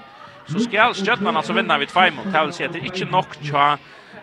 så 0.48 0.64
skal 0.64 0.94
Stjøtman 0.94 1.36
altså 1.36 1.52
vinna 1.52 1.76
vid 1.78 1.92
5, 1.92 2.24
det 2.32 2.40
vil 2.46 2.52
si 2.52 2.64
at 2.64 2.72
det 2.72 2.80
er 2.80 2.88
ikke 2.88 3.10
nok 3.12 3.36
til 3.42 3.76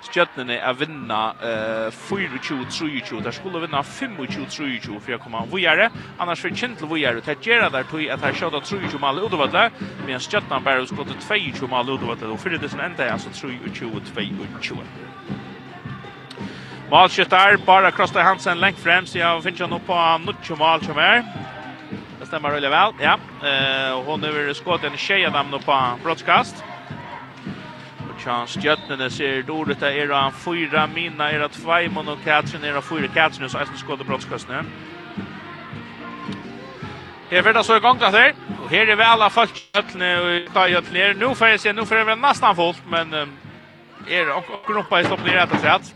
Stjøtnene 0.06 0.60
er 0.62 0.76
vinna 0.78 1.20
uh, 1.42 1.88
24-23, 1.90 3.24
der 3.26 3.34
skulle 3.34 3.62
vinna 3.64 3.82
25-23 3.82 5.00
for 5.00 5.16
å 5.16 5.22
komme 5.24 5.42
av 5.42 5.50
vujere, 5.54 5.90
annars 6.22 6.44
for 6.44 6.54
kjentel 6.54 6.90
vujere, 6.92 7.24
det 7.26 7.40
gjør 7.42 7.70
der 7.74 7.88
tog 7.90 8.04
at 8.14 8.22
her 8.22 8.38
kjøtta 8.38 8.62
23 8.62 9.02
mal 9.02 9.20
udovedle, 9.24 9.66
men 10.06 10.22
Stjøtnene 10.22 10.62
bare 10.66 10.86
skått 10.90 11.16
22 11.26 11.72
mal 11.72 11.90
udovedle, 11.90 12.30
og 12.36 12.42
fyrir 12.44 12.62
det 12.62 12.70
som 12.74 12.84
enda 12.86 13.08
er 13.08 13.16
altså 13.16 13.34
23-22. 13.34 14.84
Malskjøttar, 16.92 17.58
bara 17.66 17.90
Krosta 17.92 18.22
Hansen 18.22 18.62
lengt 18.62 18.78
frem, 18.80 19.10
så 19.10 19.18
jeg 19.18 19.44
finner 19.48 19.66
han 19.66 19.76
opp 19.80 19.90
på 19.90 20.04
Nutsjo 20.28 20.60
Mal 20.62 20.86
som 20.86 21.02
er. 21.02 21.26
Det 22.20 22.30
stemmer 22.30 22.54
veldig 22.56 22.72
vel, 22.72 22.96
ja. 23.02 23.18
Uh, 23.42 24.06
hon 24.06 24.24
er 24.30 24.54
skått 24.54 24.86
en 24.86 24.98
tjej 24.98 25.26
av 25.26 25.34
dem 25.34 25.50
nå 25.50 25.64
på 25.66 25.82
brottskast. 26.06 26.62
Ja. 26.62 26.75
Tja, 28.26 28.48
stjötnene 28.48 29.10
ser 29.10 29.44
dåligt 29.44 29.80
där 29.80 29.92
är 29.92 30.10
han 30.10 30.32
fyra, 30.32 30.88
mina 30.88 31.32
är 31.32 31.40
att 31.40 31.52
två, 31.52 31.90
Mon 31.90 32.08
och 32.08 32.24
Katrin 32.24 32.64
är 32.64 32.78
att 32.78 32.86
fyra, 32.86 33.08
Katrin 33.08 33.50
så 33.50 33.58
är 33.58 33.66
det 33.66 33.78
skåd 33.78 34.00
och 34.00 34.06
brottskastning. 34.06 34.58
Her 37.30 37.42
verda 37.42 37.64
så 37.64 37.78
i 37.78 37.80
gang 37.80 38.00
da 38.00 38.10
Här 38.10 38.88
är 38.88 38.96
väl 38.96 39.08
alla 39.08 39.30
folk 39.30 39.54
kjøttene 39.74 40.20
och 40.20 40.54
ta 40.54 40.68
kjøttene 40.68 41.00
ner. 41.00 41.14
Nu 41.14 41.36
får 41.36 41.48
jag 41.48 41.60
se, 41.60 41.74
nu 41.74 41.86
får 41.86 41.98
jeg 41.98 42.06
väl 42.06 42.20
nästan 42.20 42.56
fullt 42.56 42.82
men 42.90 43.14
um, 43.14 43.38
er 44.08 44.30
och 44.38 44.66
knoppa 44.66 45.02
i 45.02 45.04
stopp 45.06 45.26
ner 45.26 45.34
rett 45.34 45.54
og 45.54 45.60
slett. 45.60 45.96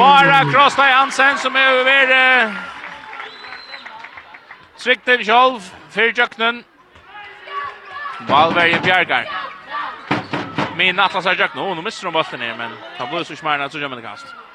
Bara 0.00 0.40
krossa 0.50 0.88
Hansen 0.90 1.38
som 1.38 1.56
er 1.56 1.70
over 1.76 2.12
eh, 2.16 2.58
Svikten 4.82 5.22
Kjolv, 5.22 5.62
fyrir 5.94 6.18
Jøknen, 6.24 6.64
Valverje 8.26 8.82
Bjarkar. 8.82 9.30
Min 10.74 10.98
Atlas 10.98 11.24
har 11.24 11.38
Jøknen, 11.38 11.64
nu, 11.64 11.74
nu 11.74 11.86
missar 11.86 12.10
de 12.10 12.18
bollen 12.18 12.46
her, 12.48 12.56
men 12.56 12.76
han 12.98 13.14
blir 13.14 13.24
så 13.24 13.36
smärna 13.36 13.70
så 13.70 13.78
gör 13.78 13.88
man 13.88 14.02
det 14.02 14.08
kast. 14.08 14.47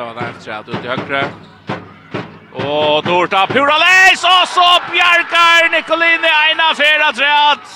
prövar 0.00 0.22
efter 0.30 0.52
att 0.52 0.68
ut 0.68 0.84
i 0.84 0.88
högre. 0.88 1.24
Och 2.52 3.04
Dorta 3.04 3.46
Purales 3.46 4.24
och 4.24 4.48
så 4.48 4.92
bjärkar 4.92 5.70
Nicolini 5.70 6.28
ena 6.50 6.74
fyra 6.74 7.12
trätt. 7.12 7.68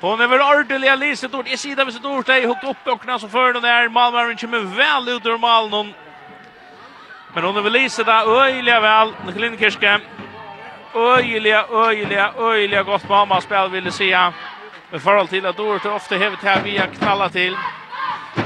Hon 0.00 0.20
är 0.20 0.26
väl 0.26 0.40
ordentliga 0.40 0.94
Lise 0.94 1.28
Dort. 1.28 1.48
Jag 1.48 1.58
sidan 1.58 1.86
med 1.86 1.94
sig 1.94 2.02
Dort. 2.02 2.26
Det 2.26 2.34
är 2.34 2.48
upp 2.48 2.76
och 2.86 3.02
knast 3.02 3.24
och 3.24 3.30
för 3.30 3.52
den 3.52 3.62
där. 3.62 3.88
Malmö 3.88 4.18
kommer 4.36 4.58
inte 4.58 4.76
väl 4.76 5.08
ut 5.08 5.26
ur 5.26 5.38
Malmö. 5.38 5.92
Men 7.34 7.44
hon 7.44 7.56
är 7.56 7.60
väl 7.60 7.72
Lise 7.72 8.04
där. 8.04 8.42
Öjliga 8.42 8.80
väl. 8.80 9.12
Nicolini 9.26 9.58
Kirske. 9.58 10.00
Öjliga, 10.94 11.64
öjliga, 11.72 12.32
öjliga 12.38 12.82
gott 12.82 13.08
mamma 13.08 13.40
spel 13.40 13.70
ville 13.70 13.90
säga. 13.90 14.32
Men 14.90 15.00
förhåll 15.00 15.28
till 15.28 15.46
att 15.46 15.56
Dort 15.56 15.86
ofta 15.86 16.16
hävt 16.16 16.42
här 16.42 16.62
via 16.62 16.86
knalla 16.86 17.28
till. 17.28 17.56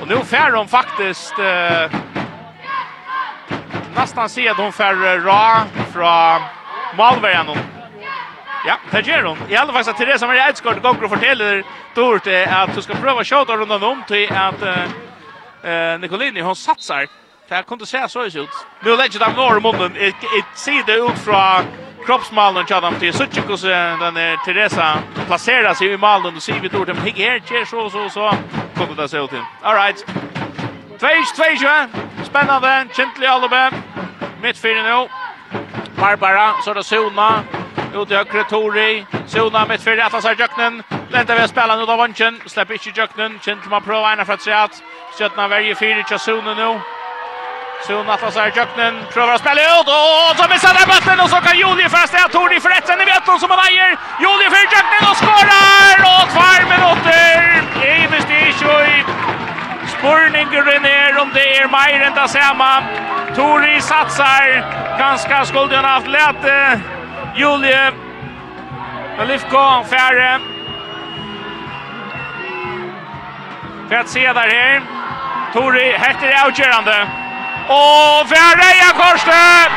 Och 0.00 0.08
nu 0.08 0.16
fär 0.16 0.52
de 0.52 0.68
faktiskt... 0.68 1.38
Eh, 1.38 2.00
nästan 3.94 4.28
se 4.28 4.48
att 4.48 4.56
hon 4.56 4.72
för 4.72 5.20
Ra 5.20 5.64
från 5.92 6.40
Malvern. 6.96 7.58
Ja, 8.66 8.76
det 8.90 9.06
gör 9.06 9.22
hon. 9.22 9.38
I 9.48 9.56
alla 9.56 9.72
fall 9.72 9.84
så 9.84 9.92
Therese 9.92 10.20
som 10.20 10.30
är 10.30 10.50
ett 10.50 10.56
skott 10.56 10.82
går 10.82 11.04
och 11.04 11.10
fortäller 11.10 11.64
Dort 11.94 12.26
att 12.48 12.74
du 12.74 12.82
ska 12.82 12.94
pröva 12.94 13.24
shota 13.24 13.56
runt 13.56 13.82
om 13.82 14.02
till 14.08 14.32
att 14.32 14.62
eh 15.62 15.98
Nicolini 16.00 16.40
hon 16.40 16.56
satsar. 16.56 17.06
Det 17.48 17.54
här 17.54 17.62
kunde 17.62 17.86
se 17.86 18.08
så 18.08 18.24
ut. 18.24 18.48
Nu 18.84 18.96
lägger 18.96 19.18
de 19.18 19.32
norr 19.32 19.60
munnen. 19.60 19.96
It 19.96 20.44
ser 20.54 20.82
det 20.86 20.94
ut 20.94 21.18
från 21.18 21.64
kroppsmalen 22.06 22.66
tjadam 22.66 22.94
till 22.94 23.12
Suchikos 23.12 23.62
den 23.62 24.16
är 24.16 24.44
Teresa 24.44 24.98
placerar 25.26 25.74
sig 25.74 25.92
i 25.92 25.96
malen 25.96 26.36
och 26.36 26.42
ser 26.42 26.60
vi 26.60 26.68
då 26.68 26.84
här 26.84 26.96
higger 26.96 27.64
så 27.64 27.90
så 27.90 28.08
så 28.08 28.34
kommer 28.76 28.94
det 28.94 29.08
se 29.08 29.18
ut. 29.18 29.30
All 29.62 29.74
right. 29.74 30.06
2-2, 31.04 32.24
spennende, 32.24 32.86
kjentlig 32.96 33.28
Alube, 33.28 33.70
midt 34.42 34.58
4 34.58 34.82
nå. 34.88 35.08
Barbara, 36.00 36.54
så 36.64 36.70
er 36.70 36.74
det 36.74 36.84
Sona, 36.86 37.28
ut 37.94 38.10
i 38.10 38.16
høyre 38.16 38.44
Tori, 38.48 39.04
Sona 39.28 39.66
midt 39.68 39.84
4, 39.84 40.00
Atlas 40.06 40.24
er 40.24 40.40
Jøknen, 40.40 40.80
Lente 41.12 41.36
ved 41.36 41.48
spillet 41.52 41.82
ut 41.82 41.92
av 41.92 42.00
vansjen, 42.00 42.40
slipper 42.46 42.78
ikke 42.78 42.94
Jøknen, 42.96 43.36
kjentlig 43.44 43.70
man 43.70 43.84
prøver 43.84 44.14
ene 44.14 44.24
fra 44.24 44.38
treat, 44.40 44.80
Stjøtna 45.14 45.48
verger 45.52 45.76
4, 45.76 45.98
ikke 46.06 46.18
Sona 46.18 46.56
nå. 46.56 46.70
Sona 47.84 48.16
Atlas 48.16 48.40
er 48.40 48.56
Jøknen, 48.56 49.04
prøver 49.12 49.36
å 49.36 49.42
spille 49.44 49.68
ut, 49.76 49.92
og 49.98 50.40
så 50.40 50.48
misser 50.54 50.72
det 50.78 50.88
bøtten, 50.88 51.20
og 51.20 51.28
så 51.34 51.42
kan 51.44 51.60
Julie 51.60 51.92
fast 51.92 52.16
det, 52.16 52.24
Tori 52.32 52.62
for 52.64 52.72
retten 52.72 53.04
i 53.04 53.10
vet 53.12 53.28
som 53.44 53.52
han 53.52 53.66
eier, 53.68 53.92
Julie 54.24 54.48
for 54.48 54.72
Jøknen 54.72 55.10
og 55.10 55.20
skårer, 55.20 56.04
og 56.14 56.32
tvær 56.32 56.68
minutter, 56.72 57.60
i 57.92 57.96
bestisjøy, 58.16 59.04
Spurningen 60.04 60.84
är 60.84 61.18
om 61.18 61.30
det 61.34 61.56
är 61.56 61.68
Meiren 61.68 62.14
det 62.14 62.28
samma. 62.28 62.82
Tori 63.36 63.80
satsar. 63.80 64.44
Ganska 64.98 65.44
skulle 65.44 65.76
han 65.76 65.84
haft 65.84 66.06
lätt. 66.06 66.44
Julie. 67.36 67.92
Olivko 69.20 69.84
färre. 69.90 70.40
För 73.88 73.96
att 73.96 74.08
se 74.08 74.32
där 74.32 74.48
här. 74.56 74.82
Tori 75.52 75.92
heter 75.92 76.26
det 76.26 76.42
avgörande. 76.44 76.96
Och 77.68 78.28
färre 78.32 78.68
i 78.84 78.90
korset! 79.00 79.70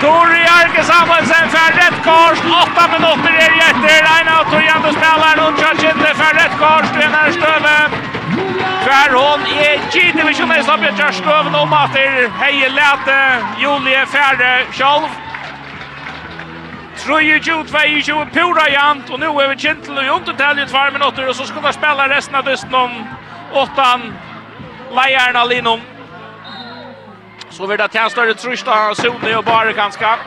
Tori 0.00 0.42
Arke 0.60 0.82
Samuelsen 0.82 1.48
för 1.54 1.72
rätt 1.80 1.98
kors. 2.04 2.38
Åtta 2.62 2.84
minuter 2.92 3.32
är 3.44 3.50
det 3.54 3.64
efter. 3.70 3.96
Reina 4.08 4.40
och 4.40 4.50
Tori 4.50 4.68
Anders 4.68 4.94
spelar. 4.94 5.44
Hon 5.44 5.56
kör 5.56 5.90
inte 5.90 6.14
för 6.14 6.34
rätt 6.34 6.58
kors. 6.58 6.86
Det 6.94 7.04
är 7.04 7.32
stöven. 7.32 8.13
Tvärhån 8.84 9.40
i 9.46 9.80
G-divisionen 9.92 10.64
som 10.64 10.80
blir 10.80 11.12
stövn 11.12 11.54
om 11.54 11.72
at 11.72 11.96
er 11.96 12.28
hei 12.28 12.68
lete 12.68 13.18
Julie 13.58 14.06
Fjerde 14.06 14.66
Kjolv. 14.72 15.08
Troje 16.96 17.38
22-22, 17.38 18.30
pura 18.32 18.68
jant 18.68 19.10
och 19.10 19.20
nu 19.20 19.26
är 19.26 19.48
vi 19.48 19.56
Kintel 19.56 19.98
och 19.98 20.04
Jonte 20.04 20.34
täljer 20.34 20.66
två 20.66 20.90
minuter 20.98 21.28
och 21.28 21.36
så 21.36 21.44
ska 21.44 21.60
vi 21.60 21.72
spela 21.72 22.08
resten 22.08 22.34
av 22.34 22.44
dysten 22.44 22.74
om 22.74 23.06
åttan 23.52 24.14
lejarna 24.90 25.44
linom. 25.44 25.80
Så 27.50 27.66
vi 27.66 27.76
det 27.76 27.94
här 27.94 28.08
större 28.08 28.34
trusht 28.34 28.68
av 28.68 28.94
Sone 28.94 29.36
och 29.36 29.44
Bare 29.44 29.72
ganska. 29.72 30.18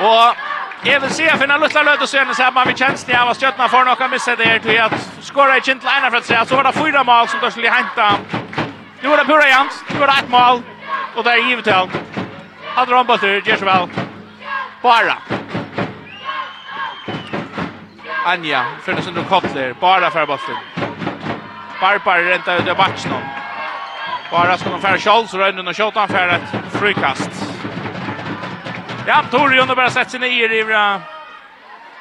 Och 0.00 0.36
Jeg 0.84 1.02
vil 1.02 1.10
se 1.10 1.24
finna 1.40 1.56
lutla 1.56 1.82
løt 1.82 2.02
og 2.02 2.08
sen 2.08 2.34
så 2.34 2.50
man 2.52 2.66
vil 2.68 2.74
kjenne 2.76 3.16
av 3.16 3.30
at 3.30 3.36
støttene 3.36 3.68
får 3.72 3.84
noe 3.88 4.08
misse 4.12 4.36
det 4.36 4.44
här 4.44 4.58
till 4.58 4.80
att 4.80 4.92
skora 5.20 5.56
i 5.56 5.60
gentle 5.60 5.90
ene 5.90 6.10
för 6.10 6.18
att 6.18 6.24
säga 6.24 6.44
så 6.44 6.56
var 6.56 6.64
det 6.64 6.72
fyra 6.72 7.04
mål 7.04 7.28
som 7.28 7.40
då 7.40 7.50
skulle 7.50 7.70
hända. 7.70 8.18
Nu 9.00 9.08
var 9.08 9.16
det 9.16 9.24
pura 9.24 9.48
jans, 9.48 9.84
nu 9.88 9.98
var 9.98 10.06
det 10.06 10.12
ett 10.18 10.28
mål 10.28 10.62
og 11.16 11.24
det 11.24 11.32
er 11.32 11.48
givet 11.48 11.64
til. 11.64 11.90
Hade 12.76 12.90
de 12.90 13.06
bara 13.06 13.16
det 13.16 13.58
så 13.58 13.64
vel. 13.64 13.88
Bara. 14.82 15.16
Anja, 18.26 18.64
för 18.82 18.92
det 18.92 19.02
som 19.02 19.24
kottler, 19.24 19.74
bara 19.80 20.10
för 20.10 20.26
botten. 20.26 20.56
Barbar 21.80 22.18
renta 22.18 22.56
ut 22.56 22.68
av 22.68 22.76
batchen. 22.76 23.12
Bara 24.30 24.58
skal 24.58 24.72
de 24.72 24.80
färra 24.80 24.98
Charles 24.98 25.34
och 25.34 25.40
Rönn 25.40 25.68
och 25.68 25.76
skjuta 25.76 26.00
han 26.00 26.08
för 26.08 26.28
ett 26.28 26.72
frikast. 26.72 27.30
Ja, 29.06 29.24
Torjun 29.30 29.68
har 29.68 29.76
bara 29.76 29.90
sett 29.90 30.10
sig 30.10 30.20
ner 30.20 30.52
i 30.52 30.64
bra. 30.64 31.00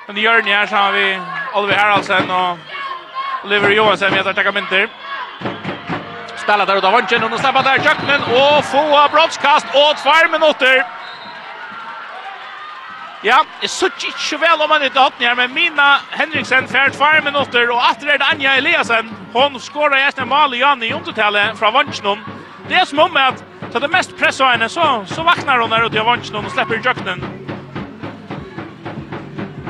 Men 0.07 0.17
gör 0.17 0.41
ni 0.41 0.53
här 0.53 0.67
så 0.67 0.75
har 0.75 0.91
vi 0.91 1.19
Oliver 1.53 1.77
Haraldsen 1.77 2.31
och 2.31 2.57
Oliver 3.43 3.69
Johansson 3.69 4.11
med 4.11 4.19
att 4.19 4.27
attacka 4.27 4.51
mynter. 4.51 4.89
Spelar 6.35 6.65
där 6.65 6.77
utav 6.77 6.91
vanchen 6.91 7.23
och 7.23 7.39
släpper 7.39 7.63
där 7.63 7.77
Jöknen 7.77 8.21
och 8.21 8.65
få 8.65 9.09
brottskast 9.11 9.65
och 9.65 9.97
två 9.97 10.31
minuter. 10.31 10.85
Ja, 13.21 13.45
är 13.61 13.67
så 13.67 13.85
ikke 13.85 14.37
väl 14.37 14.61
om 14.61 14.71
han 14.71 14.81
har 14.81 14.99
hatt 14.99 15.37
men 15.37 15.53
Mina 15.53 15.99
Henriksen 16.09 16.67
färd 16.67 16.93
tvær 16.93 17.21
minuter 17.21 17.69
och 17.69 17.85
att 17.85 17.99
det 17.99 18.11
är 18.11 18.31
Anja 18.31 18.55
Eliasen. 18.57 19.15
Hon 19.33 19.59
skårer 19.59 19.97
gjerne 19.97 20.25
mal 20.25 20.53
i 20.53 20.59
Janne 20.59 20.85
i 20.85 20.93
undertalet 20.93 21.59
från 21.59 21.73
Vansjnum. 21.73 22.19
Det 22.67 22.75
är 22.75 22.85
som 22.85 22.99
om 22.99 23.17
att 23.17 23.43
Så 23.73 23.79
det 23.79 23.87
mest 23.87 24.17
pressar 24.17 24.45
henne 24.45 24.69
så 24.69 25.03
så 25.07 25.23
vaknar 25.23 25.59
hon 25.59 25.69
där 25.69 25.85
ute 25.85 25.97
i 25.97 25.99
vanchen 25.99 26.35
och 26.35 26.51
släpper 26.51 26.81
jöknen. 26.85 27.23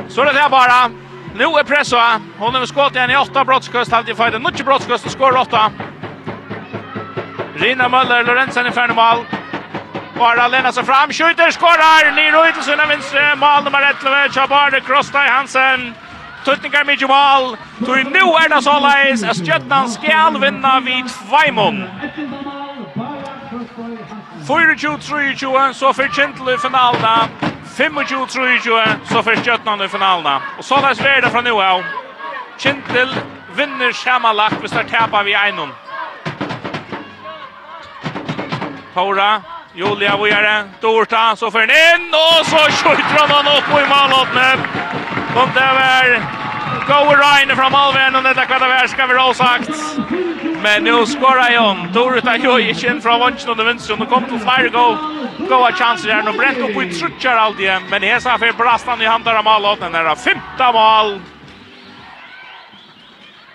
Så 0.09 0.23
det 0.23 0.39
är 0.39 0.49
bara 0.49 0.89
nu 1.35 1.43
är 1.43 1.63
pressa. 1.63 2.21
Hon 2.37 2.55
har 2.55 2.65
skott 2.65 2.95
igen 2.95 3.11
i 3.11 3.17
åtta 3.17 3.45
brottskast 3.45 3.91
halvt 3.91 4.09
i 4.09 4.15
fighten. 4.15 4.43
Mycket 4.43 4.65
brottskast 4.65 5.05
och 5.05 5.11
skår 5.11 5.37
åtta. 5.37 5.71
Rina 7.55 7.89
Möller 7.89 8.23
Lorentzen 8.23 8.67
i 8.67 8.71
färnemal. 8.71 9.17
Bara 10.17 10.47
Lena 10.47 10.71
sig 10.71 10.83
fram 10.85 11.09
skjuter 11.09 11.51
skorar 11.51 12.15
Niro 12.15 12.47
ut 12.47 12.53
till 12.53 12.63
sina 12.63 12.85
vinstre. 12.85 13.35
mål 13.35 13.63
nummer 13.63 13.81
11 13.81 14.29
Chabarde 14.29 14.81
Krostai 14.81 15.29
Hansen. 15.29 15.93
Tuttningar 16.45 16.83
med 16.83 17.01
Jamal. 17.01 17.57
Tror 17.85 17.95
nu 17.95 18.19
är 18.19 18.49
det 18.49 18.61
så 18.61 18.79
läs. 18.79 19.39
Stjötnan 19.39 19.89
ska 19.89 20.29
vinna 20.29 20.79
vid 20.79 21.05
Tvajmon. 21.29 21.89
24-23, 24.47 25.73
så 25.73 25.93
för 25.93 26.07
Kintel 26.07 26.49
i 26.49 26.57
finalen. 26.57 27.29
25-23, 27.77 28.95
så 29.05 29.23
för 29.23 29.35
Kjötnan 29.35 29.81
i 29.81 29.89
finalen. 29.89 30.41
Och 30.57 30.65
så 30.65 30.81
läs 30.81 30.99
vi 30.99 31.21
det 31.21 31.29
från 31.29 31.43
nu 31.43 31.51
av. 31.51 31.83
Kintel 32.57 33.15
vinner 33.55 33.91
sammanlagt, 33.91 34.55
hvis 34.61 34.71
startar 34.71 34.99
tappa 34.99 35.23
vi 35.23 35.35
Einon. 35.35 35.69
Tora, 38.93 39.41
Julia 39.73 40.17
Vujare, 40.17 40.69
Dorta, 40.81 41.35
så 41.35 41.51
för 41.51 41.59
den 41.59 41.69
in, 41.69 42.13
och 42.13 42.45
så 42.45 42.57
skjuter 42.57 43.27
han 43.27 43.47
upp 43.47 43.69
i 43.69 43.85
målåtnet. 43.89 44.59
Och 45.35 45.49
det 45.53 45.73
var 45.79 46.21
Go 46.87 47.15
Ryan 47.15 47.57
från 47.57 47.71
Malven, 47.71 48.15
och 48.15 48.23
detta 48.23 48.45
kvart 48.45 48.61
av 48.61 48.67
här 48.67 48.87
ska 48.87 49.05
vi 49.05 49.17
ha 49.17 49.33
sagt. 49.33 49.69
Men 50.63 50.83
nu 50.83 51.05
skorar 51.05 51.49
jag 51.49 51.69
om. 51.69 51.91
Dorta 51.93 52.37
Jon. 52.37 52.43
Toruta 52.43 52.87
in 52.87 53.01
från 53.01 53.19
vänster 53.19 53.51
och 53.51 53.59
vänster. 53.59 54.01
och 54.01 54.09
kom 54.09 54.25
till 54.25 54.39
flera 54.39 54.67
go. 54.67 54.97
Goa 55.49 55.71
chanser 55.71 56.07
där. 56.07 56.29
och 56.29 56.35
bränt 56.35 56.57
upp 56.57 56.83
i 56.83 56.93
trutchar 56.93 57.35
allt 57.35 57.59
igen. 57.59 57.83
Men 57.89 58.01
det 58.01 58.09
är 58.09 58.19
så 58.19 58.29
här 58.29 58.37
för 58.37 58.53
brastan 58.53 59.01
i 59.01 59.05
handar 59.05 59.35
av 59.35 59.43
mål. 59.43 59.77
Den 59.79 59.95
här 59.95 60.15
femta 60.15 60.71
mål. 60.71 61.19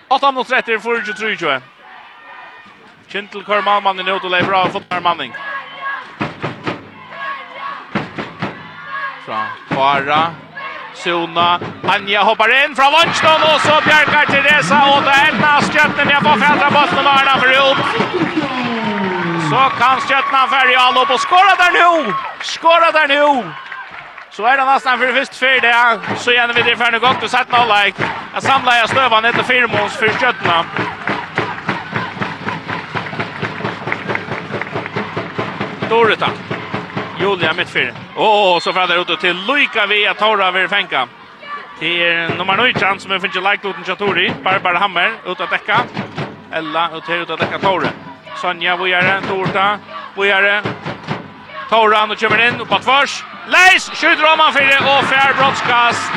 8 0.07 0.31
mot 0.31 0.47
30 0.47 0.79
för 0.79 1.03
23. 1.05 1.61
Kintel 3.07 3.45
kör 3.45 3.61
malmannen 3.61 4.07
ut 4.07 4.23
och 4.23 4.31
lever 4.31 4.53
av 4.53 4.67
fotnar 4.67 5.01
manning. 5.01 5.33
Fra 9.25 9.45
Fara. 9.69 10.48
Sona. 11.03 11.59
Anja 11.83 12.23
hoppar 12.23 12.63
in 12.63 12.75
från 12.75 12.91
Vannston 12.91 13.41
och 13.53 13.61
så 13.61 13.75
bjärkar 13.85 14.25
Teresa 14.25 14.79
och 14.93 15.03
det 15.03 15.09
är 15.09 15.31
Nastjötnen. 15.41 16.07
ner 16.07 16.21
på 16.21 16.39
fällda 16.39 16.69
botten 16.71 17.05
och 17.07 17.13
Arna 17.19 17.37
för 17.41 17.47
upp. 17.47 17.83
Så 19.49 19.61
kan 19.79 20.01
Stjötna 20.01 20.47
färja 20.47 20.79
all 20.79 20.97
upp 20.97 21.09
och 21.09 21.21
skåra 21.29 21.55
där 21.61 21.71
nu. 21.79 22.13
Skåra 22.41 22.91
där 22.91 23.07
nu. 23.07 23.51
Så 24.31 24.45
är 24.45 24.57
det 24.57 24.65
nästan 24.65 24.99
för 24.99 25.13
först 25.13 25.35
för 25.35 25.61
det. 25.61 25.99
Så 26.17 26.31
gärna 26.31 26.53
vi 26.53 26.61
det 26.61 26.75
för 26.75 26.91
nu 26.91 26.99
gott 26.99 27.23
och 27.23 27.31
sätta 27.31 27.57
noll 27.57 27.85
like. 27.85 28.03
Jag 28.33 28.43
samlar 28.43 28.77
jag 28.77 28.89
stövan 28.89 29.25
efter 29.25 29.43
fyra 29.43 29.67
måns 29.67 29.93
för 29.97 30.09
Stjötna. 30.09 30.65
Dorita. 35.89 36.29
Julia 37.19 37.53
mittfyrir. 37.53 38.08
Och 38.21 38.63
så 38.63 38.73
faller 38.73 39.01
ut 39.01 39.19
till 39.19 39.45
Luika 39.47 39.85
via 39.85 40.13
Torra 40.13 40.51
vid 40.51 40.69
fänka. 40.69 41.07
Det 41.79 42.07
är 42.07 42.29
nummer 42.37 42.57
9 42.57 42.73
chans 42.73 43.03
som 43.03 43.21
finns 43.21 43.35
ju 43.35 43.41
like 43.41 43.67
utan 43.67 43.83
Chatori. 43.83 44.33
Barbara 44.43 44.77
Hammer 44.77 45.11
ut 45.25 45.39
att 45.39 45.49
täcka. 45.49 45.79
Ella 46.51 46.89
ut 46.97 47.03
här 47.07 47.15
ut 47.15 47.29
att 47.29 47.39
täcka 47.39 47.59
Torre. 47.59 47.89
Sonja 48.35 48.75
Vojare, 48.75 49.21
Torta, 49.27 49.79
Vojare. 50.15 50.61
Torra 51.69 52.05
nu 52.05 52.15
kommer 52.15 52.47
in 52.47 52.65
på 52.65 52.79
tvärs. 52.79 53.23
Leis 53.47 53.89
skjuter 53.89 54.33
om 54.33 54.39
han 54.39 54.53
för 54.53 54.61
det 54.61 54.77
och 54.77 55.05
fair 55.05 55.33
broadcast. 55.33 56.11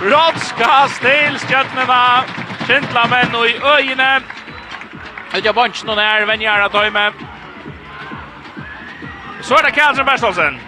Broadcast 0.00 1.00
till 1.00 1.38
Stjärnorna. 1.38 2.24
Kintla 2.66 3.06
menn 3.06 3.34
och 3.34 3.46
i 3.46 3.60
öjne. 3.62 4.20
Jag 5.32 5.42
har 5.42 5.52
bunch 5.52 5.84
någon 5.84 5.98
här, 5.98 6.26
vem 6.26 6.40
gör 6.40 6.60
att 6.60 6.72
ta 6.72 6.90
med. 6.90 7.12
Så 9.40 9.56
är 9.56 9.62
det 9.62 9.70
Karlsson 9.70 10.06
Bergstolsen. 10.06 10.60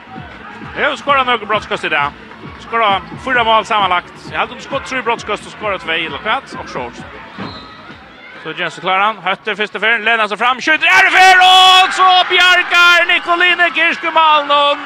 Jag 0.79 0.91
har 0.91 0.97
skorat 0.97 1.27
några 1.27 1.47
brottskast 1.47 1.85
i 1.85 1.89
det. 1.89 2.13
Skorat 2.61 3.03
fyra 3.25 3.45
mål 3.45 3.65
sammanlagt. 3.65 4.13
Jag 4.31 4.39
hade 4.39 4.53
inte 4.53 4.65
skott 4.65 4.87
tre 4.87 5.03
brottskast 5.03 5.47
och 5.47 5.53
skorat 5.53 5.81
två 5.83 5.93
i 5.93 6.09
lokalt 6.09 6.55
och 6.55 6.69
shorts. 6.69 6.99
Så 8.43 8.53
Jens 8.53 8.79
klarar 8.79 8.99
han. 8.99 9.19
Hötter 9.19 9.55
första 9.55 9.81
för 9.81 9.99
lämnar 9.99 10.29
sig 10.29 10.37
fram 10.37 10.61
skjuter 10.61 10.87
är 10.87 11.05
det 11.05 11.11
för 11.11 11.39
och 11.39 11.93
så 11.95 12.29
Bjarkar 12.31 13.07
Nicoline 13.07 13.75
Kirskmalnon. 13.75 14.79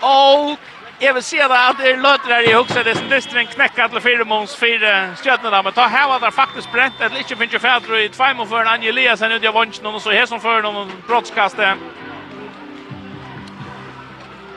Och 0.00 0.58
jag 0.98 1.14
vill 1.14 1.22
se 1.22 1.48
det 1.48 1.68
att 1.68 1.78
det 1.78 1.96
låter 1.96 2.28
där 2.28 2.50
i 2.50 2.52
huxa 2.52 2.82
Det 2.82 2.90
är 2.90 3.08
dystren 3.10 3.46
knäckat 3.46 3.92
till 3.92 4.00
fyra 4.00 4.24
måns 4.24 4.56
fyra 4.56 5.16
stjärnorna. 5.16 5.62
Men 5.62 5.72
ta 5.72 5.86
här 5.86 6.08
var 6.08 6.20
det 6.20 6.30
faktiskt 6.30 6.72
bränt. 6.72 6.94
Det 6.98 7.04
är 7.04 7.18
inte 7.18 7.36
finns 7.36 7.54
ju 7.54 7.58
fäder 7.58 7.98
i 7.98 8.08
Två 8.08 8.34
mål 8.34 8.46
för 8.46 8.64
Angeliasen 8.64 9.32
ut 9.32 9.44
i 9.44 9.48
vanschen 9.48 9.86
och 9.86 10.02
så 10.02 10.10
här 10.10 10.26
som 10.26 10.40
för 10.40 10.62
någon 10.62 10.92
brottskastet. 11.06 11.78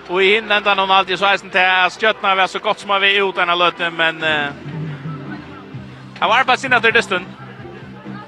Och 0.07 0.23
i 0.23 0.37
innan 0.37 0.79
hon 0.79 0.91
alltid 0.91 1.19
så 1.19 1.25
här 1.25 1.37
till 1.37 1.99
skjötna 1.99 2.35
var 2.35 2.47
så 2.47 2.59
gott 2.59 2.79
som 2.79 2.87
man 2.87 3.01
vi 3.01 3.17
ut 3.17 3.35
den 3.35 3.49
här 3.49 3.55
löten 3.55 3.93
men 3.95 4.23
eh 4.23 4.49
Han 6.19 6.29
var 6.29 6.43
bara 6.43 6.57
sinna 6.57 6.79
till 6.79 6.93
distan. 6.93 7.25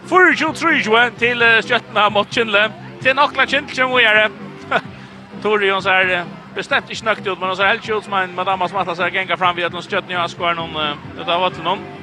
4-2-3-2 0.08 1.12
till 1.18 1.40
skjötna 1.68 2.10
mot 2.10 2.34
Kindle. 2.34 2.72
Till 3.02 3.16
nokla 3.16 3.48
Kindle 3.48 3.76
som 3.76 3.96
vi 3.96 4.04
är. 4.04 4.30
Torjons 5.42 5.86
är 5.86 6.26
bestämt 6.56 6.90
inte 6.90 7.06
nökt 7.06 7.28
ut 7.28 7.40
men 7.40 7.48
hon 7.48 7.58
ser 7.58 7.66
helt 7.66 7.90
ut 7.90 8.04
som 8.04 8.14
en 8.14 8.36
madama 8.36 8.68
som 8.70 8.78
att 8.78 8.98
sig 8.98 9.14
gänga 9.14 9.38
fram 9.38 9.56
vid 9.56 9.66
att 9.66 9.74
hon 9.74 9.82
skjötna 9.82 10.14
i 10.14 10.16
askvar 10.16 10.54
någon 10.54 10.98
utav 11.22 11.42
vatten 11.42 11.64
någon. 11.64 11.99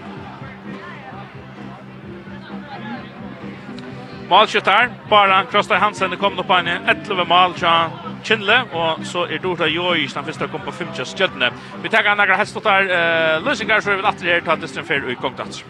Målskyttar, 4.29 4.91
bara 5.11 5.45
Krostar 5.45 5.77
Hansen 5.77 6.11
det 6.11 6.17
kom 6.17 6.39
upp 6.39 6.51
en 6.51 6.69
11 6.69 7.25
mål 7.25 7.55
tja 7.55 7.91
Kindle 8.25 8.59
og 8.75 9.05
så 9.07 9.27
er 9.31 9.39
Dorta 9.43 9.69
Joy 9.71 10.09
den 10.15 10.25
første 10.25 10.49
kom 10.51 10.61
på 10.61 10.73
50 10.73 11.05
stjärnor. 11.05 11.53
Vi 11.83 11.89
tar 11.89 12.17
några 12.17 12.37
hästar 12.37 12.61
där 12.61 12.83
uh, 12.83 13.45
lösingar 13.45 13.81
så 13.81 13.91
vi 13.91 13.97
vill 13.97 14.05
her, 14.05 14.41
ta 14.41 14.57
här 14.57 14.83
fer 14.83 15.05
og 15.05 15.13
i 15.13 15.17
och. 15.17 15.63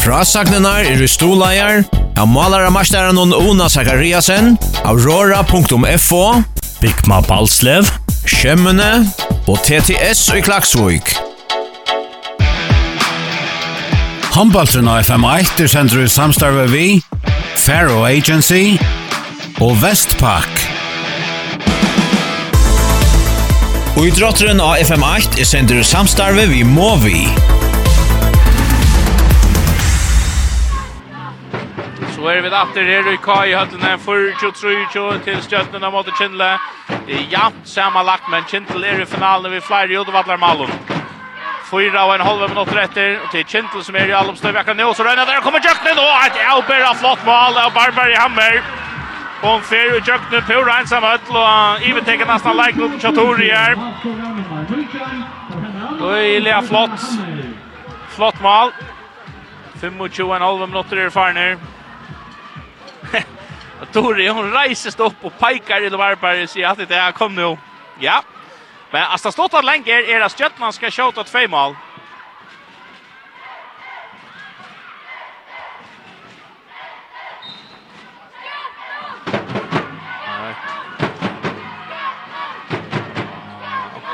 Frasagnenar 0.00 0.80
er 0.80 1.02
i 1.02 1.08
stolajar, 1.08 1.84
av 2.18 2.28
malara 2.28 2.70
masteren 2.70 3.18
og 3.18 3.34
Ona 3.36 3.68
Zakariasen, 3.68 4.56
Aurora.fo, 4.84 6.42
Bikma 6.80 7.20
Balslev, 7.28 7.84
Kjemmene 8.26 9.04
og 9.46 9.58
TTS 9.58 10.30
i 10.34 10.40
Klaksvik. 10.40 11.29
Håndbaltren 14.40 14.86
av 14.88 15.02
FM1 15.04 15.58
er 15.60 15.68
sender 15.68 16.06
ut 16.06 16.08
samstarve 16.08 16.62
vi, 16.72 16.84
Faro 17.60 17.98
Agency 18.08 18.78
og 19.60 19.74
Vestpak. 19.82 20.62
Og 24.00 24.06
i 24.08 24.14
drotteren 24.16 24.62
av 24.64 24.80
FM8 24.80 25.42
er 25.44 25.48
sender 25.50 25.82
ut 25.82 25.88
samstarve 25.90 26.46
vi 26.48 26.62
Movi. 26.64 27.26
Så 32.14 32.30
er 32.32 32.40
vi 32.40 32.54
datter 32.54 32.88
her 32.88 33.10
i 33.12 33.18
Kai 33.20 33.50
i 33.50 33.58
høttene, 33.58 33.98
4-2-3-2 34.06 35.04
til 35.28 35.44
Stjøttene 35.50 35.92
mot 35.92 36.08
Kindle. 36.16 36.54
Jant 37.28 37.60
samanlagt, 37.68 38.32
men 38.32 38.48
Kindle 38.48 38.88
er 38.88 39.04
i 39.04 39.10
finalen 39.12 39.52
vi 39.52 39.60
flere 39.68 39.92
i 39.92 40.00
Udovallar 40.00 40.40
Malum. 40.40 40.72
Fyra 41.70 42.02
og 42.06 42.14
en 42.14 42.24
halv 42.26 42.48
minutter 42.48 42.78
etter, 42.82 43.12
og 43.22 43.30
til 43.30 43.44
Kintel 43.46 43.84
som 43.86 43.94
er 43.94 44.10
i 44.10 44.14
allom 44.18 44.34
støv 44.36 44.56
akkurat 44.58 44.78
nå, 44.78 44.88
så 44.94 45.04
regner 45.06 45.28
der 45.28 45.42
kommer 45.44 45.62
Jøknen, 45.62 45.98
og 46.02 46.24
et 46.26 46.38
Auber 46.50 46.86
flott 46.98 47.22
mål 47.24 47.58
av 47.62 47.70
Barbari 47.76 48.16
Hammer. 48.18 48.56
Og 49.42 49.52
en 49.56 49.62
fyr 49.68 49.94
i 49.94 50.00
Jøknen, 50.08 50.42
pura 50.48 50.80
ensam 50.80 51.06
øtl, 51.06 51.36
og 51.38 51.86
Iven 51.86 52.04
tenker 52.04 52.26
nesten 52.26 52.58
like 52.58 52.80
mot 52.80 53.00
Chatori 53.00 53.52
her. 53.54 53.78
Øyelig 56.00 56.56
flott, 56.68 57.06
flott 58.16 58.40
mål. 58.42 58.74
25 59.80 60.26
og 60.26 60.36
en 60.36 60.42
halv 60.42 60.66
minutter 60.66 61.04
er 61.04 61.10
farner. 61.10 61.56
Tori, 63.94 64.26
hon 64.26 64.50
reises 64.52 64.98
opp 65.00 65.22
og 65.24 65.38
peikar 65.38 65.86
i 65.86 65.94
Barbari, 65.94 66.50
sier 66.50 66.74
at 66.74 66.82
det 66.82 66.98
er, 66.98 67.14
kom 67.16 67.32
nå. 67.38 67.54
Ja, 68.02 68.18
Men 68.90 69.02
alltså 69.02 69.28
det 69.28 69.32
stått 69.32 69.64
länge 69.64 69.92
är 69.92 70.02
er, 70.02 70.20
att 70.20 70.38
Stjärnan 70.38 70.72
ska 70.72 70.90
skjuta 70.90 71.24
två 71.24 71.48
mål. 71.48 71.76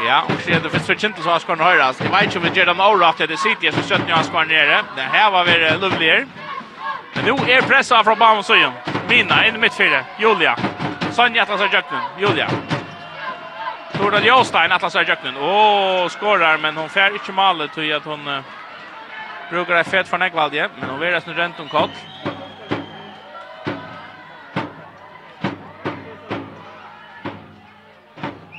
Ja, 0.06 0.22
och 0.22 0.40
så 0.40 0.50
är 0.50 0.60
det 0.60 0.70
för 0.70 0.78
Svitjent 0.78 1.16
så 1.22 1.30
har 1.30 1.38
skåren 1.38 1.60
höjras. 1.60 2.00
Jag 2.00 2.10
vet 2.10 2.24
inte 2.24 2.38
om 2.38 2.44
vi 2.44 2.58
gör 2.58 2.66
dem 2.66 2.80
årat 2.80 3.16
till 3.16 3.28
det 3.28 3.36
sitter 3.36 3.72
som 3.72 3.82
skjøtten 3.82 4.08
jag 4.08 4.24
skåren 4.24 4.48
nere. 4.48 4.82
Det 4.96 5.02
här 5.02 5.30
var 5.30 5.44
väl 5.44 5.80
lovligare. 5.80 6.26
Men 7.14 7.24
nu 7.24 7.52
är 7.52 7.62
pressa 7.62 8.04
från 8.04 8.18
Bamsøyen. 8.18 8.72
Mina 9.08 9.46
in 9.46 9.54
i 9.54 9.58
mittfältet. 9.58 10.06
Julia. 10.18 10.56
Sonja 11.12 11.46
tar 11.46 11.58
sig 11.58 11.68
Julia. 11.72 12.00
Julia. 12.18 12.65
Torda 13.98 14.20
Jostein 14.20 14.72
Atlas 14.72 14.94
är 14.94 15.04
jöknen. 15.04 15.36
Åh, 15.36 16.08
skorar 16.08 16.58
men 16.58 16.76
hon 16.76 16.88
fär 16.88 17.12
inte 17.12 17.32
målet 17.32 17.72
tror 17.72 17.86
jag 17.86 17.96
att 17.96 18.04
hon 18.04 18.28
uh, 18.28 18.40
brukar 19.50 19.74
ett 19.74 19.88
fett 19.88 20.08
för 20.08 20.18
Negvaldje, 20.18 20.68
men 20.80 20.90
hon 20.90 21.00
veras 21.00 21.26
nu 21.26 21.32
rent 21.32 21.60
om 21.60 21.68
kott. 21.68 21.90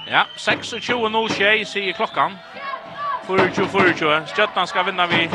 Ja, 0.05 0.25
26-0 0.35 1.33
tjej 1.33 1.65
säger 1.65 1.93
klockan. 1.93 2.37
40-40. 3.27 4.35
Stjöttan 4.35 4.67
ska 4.67 4.83
vinna 4.83 5.07
vid 5.07 5.29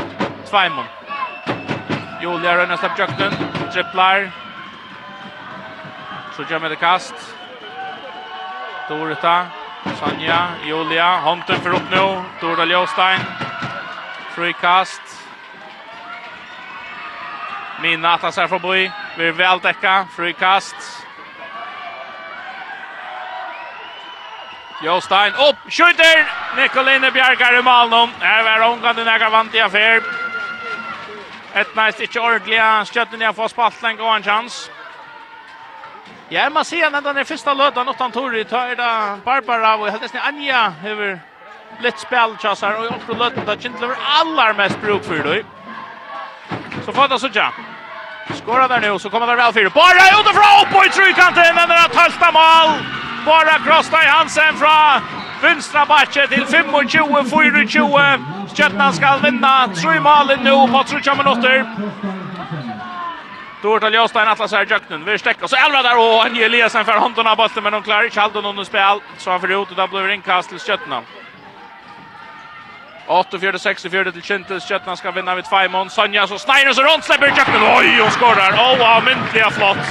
Tvajmon. 0.50 0.84
Julia 2.22 2.56
Rönna 2.56 2.76
släppt 2.76 2.98
jöknen. 2.98 3.32
Tripplar. 3.72 4.30
Så 6.36 6.42
gör 6.50 6.60
med 6.60 6.70
det 6.70 6.76
kast. 6.76 7.14
Dorita. 8.88 9.46
Sanja, 9.84 10.48
Julia, 10.64 11.16
Honten 11.16 11.60
för 11.60 11.74
upp 11.74 11.90
nu. 11.90 12.22
Dora 12.40 12.64
Ljåstein. 12.64 13.20
Frikast. 14.34 15.02
Minna 17.82 18.14
att 18.14 18.22
han 18.22 18.32
ser 18.32 18.48
förbi. 18.48 18.92
Vi 19.16 19.28
är 19.28 19.32
väl 19.32 19.60
täcka. 19.60 20.06
Frikast. 20.16 20.76
Ljåstein 24.82 25.32
upp. 25.32 25.72
Skjuter! 25.72 26.26
Nikoline 26.56 27.12
Bjergar 27.12 27.58
i 27.58 27.62
Malnum. 27.62 28.10
Här 28.20 28.42
var 28.42 28.68
Ångan 28.68 28.96
den 28.96 29.08
ägar 29.08 29.30
vant 29.30 29.54
i 29.54 29.60
affär. 29.60 30.02
Ett 31.52 31.76
nice, 31.76 32.02
inte 32.02 32.20
ordentliga. 32.20 32.84
Skötten 32.84 33.22
i 33.22 33.24
att 33.24 33.50
spalt 33.50 33.82
en 33.82 33.96
går 33.96 34.16
en 34.16 34.22
chans. 34.22 34.70
Ja, 36.32 36.50
man 36.50 36.64
ser 36.64 36.90
när 36.90 37.14
den 37.14 37.24
första 37.24 37.54
lådan 37.54 37.88
åt 37.88 38.12
Tori 38.12 38.44
tar 38.44 38.68
det 38.68 39.20
Barbara 39.24 39.76
och 39.76 39.88
helt 39.88 40.02
nästan 40.02 40.20
Anja 40.20 40.72
över 40.84 41.20
lätt 41.80 41.98
spel 41.98 42.36
chassar 42.38 42.72
och 42.78 42.84
också 42.96 43.12
lådan 43.12 43.38
inte 43.38 43.62
Kindler 43.62 43.90
allar 44.20 44.54
mest 44.54 44.80
bruk 44.80 45.04
för 45.04 45.18
då. 45.18 45.34
Så 46.84 46.92
får 46.92 47.08
det 47.08 47.18
så 47.18 47.28
ja. 47.32 47.52
Skora 48.34 48.68
där 48.68 48.80
nu 48.80 48.98
så 48.98 49.10
kommer 49.10 49.26
det 49.26 49.36
väl 49.36 49.52
fyra. 49.52 49.70
Bara 49.74 50.20
utifrån 50.20 50.52
upp 50.62 50.72
på 50.74 50.84
i 50.84 50.88
trykanten 50.88 51.54
den 51.56 51.68
där 51.68 51.88
tölta 51.88 52.32
mål. 52.32 52.70
Bara 53.26 53.58
krossa 53.58 54.02
i 54.04 54.06
Hansen 54.06 54.54
från 54.56 55.00
vänstra 55.42 55.86
backen 55.86 56.28
till 56.28 56.46
25 56.50 56.88
24. 57.68 58.18
Stjärnan 58.56 58.92
ska 58.92 59.16
vinna 59.16 59.68
tre 59.68 60.00
mål 60.00 60.26
nu 60.46 60.72
på 60.72 60.84
3 60.84 61.14
minuter. 61.14 61.66
Dort 63.62 63.82
till 63.82 63.94
Jostein 63.94 64.28
Atlas 64.28 64.52
här 64.52 64.66
Jöknen. 64.66 65.04
Vi 65.04 65.18
stäcker 65.18 65.46
så 65.46 65.56
Elva 65.56 65.82
där 65.82 65.98
och 65.98 66.24
Anje 66.24 66.46
Eliasen 66.46 66.84
för 66.84 66.92
handen 66.92 67.26
av 67.26 67.36
bollen 67.36 67.62
men 67.62 67.72
de 67.72 67.82
klarar 67.82 68.04
inte 68.04 68.22
allt 68.22 68.36
under 68.36 68.64
spel 68.64 69.00
så 69.18 69.30
han 69.30 69.40
för 69.40 69.62
ut 69.62 69.70
och 69.70 69.76
då 69.76 69.86
blir 69.86 70.00
det 70.00 70.14
inkast 70.14 70.48
till 70.48 70.60
Kötna. 70.60 71.02
8-4-6-4 73.06 74.12
till 74.12 74.22
Kintel. 74.22 74.60
Kötna 74.60 74.96
ska 74.96 75.10
vinna 75.10 75.34
vid 75.34 75.46
Feimon. 75.46 75.90
Sonja 75.90 76.26
så 76.26 76.38
Snyder 76.38 76.72
så 76.72 76.82
runt 76.82 77.04
släpper 77.04 77.26
Jöknen. 77.26 77.62
Oj, 77.78 78.02
och 78.02 78.12
skorrar. 78.12 78.52
Åh, 78.58 78.98
oh, 78.98 79.04
myntliga 79.04 79.50
flott. 79.50 79.86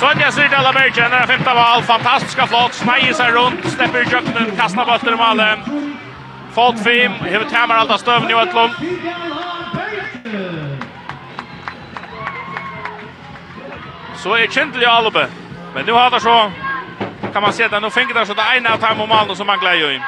Sonja 0.00 0.32
ser 0.32 0.48
till 0.48 0.56
alla 0.56 0.72
Bergen. 0.72 1.10
Den 1.10 1.26
femte 1.26 1.54
val. 1.54 1.82
Fantastiska 1.82 2.46
flott. 2.46 2.74
Snäger 2.74 3.12
sig 3.12 3.30
runt. 3.30 3.70
Släpper 3.70 3.98
Jöknen. 3.98 4.56
Kastar 4.56 4.84
bollen 4.86 5.14
i 5.14 5.16
målen. 5.16 5.58
Falt 6.54 6.84
fem. 6.84 7.12
Hever 7.12 7.44
tämmer 7.50 7.74
allt 7.74 7.90
av 7.90 7.98
stövn 7.98 8.30
i 8.30 8.34
Ötlund. 8.34 8.72
så 14.26 14.34
är 14.34 14.46
Kindle 14.46 14.82
i 14.82 14.86
Albe. 14.86 15.28
Men 15.74 15.86
nu 15.86 15.92
har 15.92 16.10
det 16.10 16.20
så 16.20 16.52
kan 17.32 17.42
man 17.42 17.52
se 17.52 17.64
att 17.64 17.82
nu 17.82 17.90
fänger 17.90 18.14
det 18.14 18.26
så 18.26 18.34
det 18.34 18.42
ena 18.56 18.72
av 18.72 18.76
Timo 18.76 19.06
Malno 19.06 19.34
som 19.34 19.46
man 19.46 19.58
glädjer 19.58 19.90
in. 19.90 20.02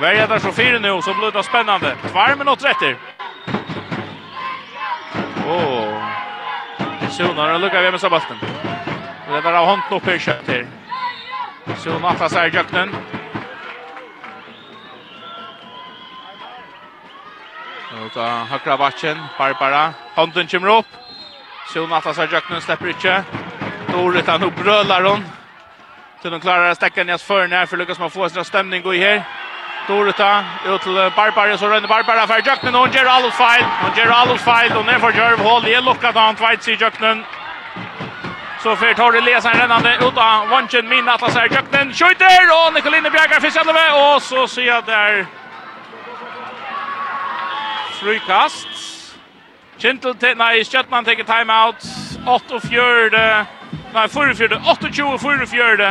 Värja 0.00 0.26
där 0.26 0.38
så 0.38 0.52
fyra 0.52 0.78
nu 0.78 1.02
så 1.02 1.14
blir 1.14 1.30
det 1.32 1.42
spännande. 1.42 1.96
Tvär 2.12 2.36
minut 2.36 2.64
rätter. 2.64 2.96
Åh. 5.46 5.54
Oh. 5.54 6.02
Sjona 7.18 7.58
lukar 7.58 7.82
vi 7.82 7.90
med 7.90 8.00
Sebastian. 8.00 8.38
Det 9.28 9.40
där 9.40 9.52
har 9.52 9.66
hånden 9.66 9.92
uppe 9.92 10.14
i 10.14 10.18
kött 10.18 10.46
här. 10.46 10.66
Sjona 11.84 12.08
atlas 12.08 12.34
här 12.34 12.48
i 12.48 12.50
jöknen. 12.50 12.96
Uta 17.98 18.22
hakra 18.22 18.76
vatchen, 18.76 19.18
Barbara, 19.38 19.94
Hånden 20.14 20.46
kommer 20.46 20.78
upp. 20.78 20.86
Sjön 21.74 21.92
Atlas 21.92 22.16
har 22.16 22.28
Jacknun 22.32 22.60
släpper 22.60 22.88
inte. 22.88 23.24
Dorit 23.92 24.26
han 24.26 24.42
upp 24.42 24.56
brölar 24.56 25.02
hon. 25.02 25.24
Till 26.22 26.30
de 26.30 26.40
klarar 26.40 26.74
stäckan 26.74 27.10
i 27.10 27.18
förn 27.18 27.52
här 27.52 27.66
för 27.66 27.76
Lucas 27.76 27.98
man 27.98 28.10
få 28.10 28.28
sin 28.28 28.44
stämning 28.44 28.82
gå 28.82 28.94
i 28.94 28.98
här. 28.98 29.22
Dorita 29.88 30.44
ut 30.66 30.82
til 30.82 31.10
Barbara 31.16 31.56
så 31.58 31.68
rönner 31.68 31.88
Barbara 31.88 32.26
för 32.26 32.42
Jacknun 32.46 32.74
och 32.74 32.88
feil. 32.88 33.32
File. 33.32 33.66
Och 33.86 33.98
Gerald 33.98 34.40
feil. 34.40 34.72
och 34.72 34.86
ner 34.86 34.98
for 34.98 35.12
Jerv 35.12 35.40
Hall. 35.40 35.62
Det 35.62 35.80
lockar 35.80 36.12
han 36.12 36.36
tveit 36.36 36.68
i 36.68 36.76
Jacknun. 36.80 37.24
Så 38.62 38.76
för 38.76 38.94
tar 38.94 39.20
Lesen 39.20 39.52
rennande 39.52 39.94
ut 39.94 40.16
av 40.16 40.48
Wanchen 40.48 40.88
min 40.88 41.08
Atlas 41.08 41.34
här 41.34 41.48
Jacknun 41.52 41.92
skjuter 41.92 42.66
och 42.66 42.74
Nikoline 42.74 43.10
Bjergar 43.12 43.40
finns 43.40 43.54
själva 43.54 44.14
och 44.14 44.22
så 44.22 44.48
ser 44.48 44.62
jag 44.62 44.84
där 44.84 45.26
frukast. 48.00 48.68
Kintel, 49.80 50.14
til, 50.20 50.36
nei, 50.36 50.60
Skjøtman 50.64 51.04
teker 51.04 51.24
timeout. 51.24 51.84
8 52.28 52.54
og 52.54 52.62
fjørde. 52.62 53.24
Nei, 53.94 54.06
4 54.08 54.30
og 54.30 54.36
fjørde. 54.36 54.60
28 54.68 55.04
og 55.04 55.20
4 55.20 55.42
og 55.42 55.48
fjørde. 55.48 55.90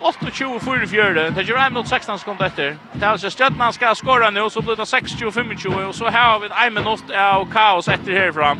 28 0.00 0.54
og 0.54 0.62
4 0.62 0.82
og 0.82 0.88
fjørde. 0.88 1.26
Det 1.36 1.46
gjør 1.46 1.66
1 1.66 1.72
mot 1.72 1.88
16 1.88 2.18
sekunder 2.18 2.46
etter. 2.46 2.74
Det 2.94 3.02
er 3.02 3.08
altså 3.08 3.30
Kjøttmann 3.30 3.72
skal 3.72 3.96
skåre 3.96 4.30
nå, 4.32 4.48
så 4.48 4.62
blir 4.64 4.80
det 4.80 4.88
6 4.88 5.22
og 5.26 5.32
25 5.34 5.74
Og 5.86 5.94
så 5.94 6.08
har 6.08 6.38
vi 6.38 6.52
1 6.66 6.72
minutt 6.72 7.10
av 7.10 7.46
kaos 7.52 7.88
etter 7.88 8.18
herfra. 8.18 8.56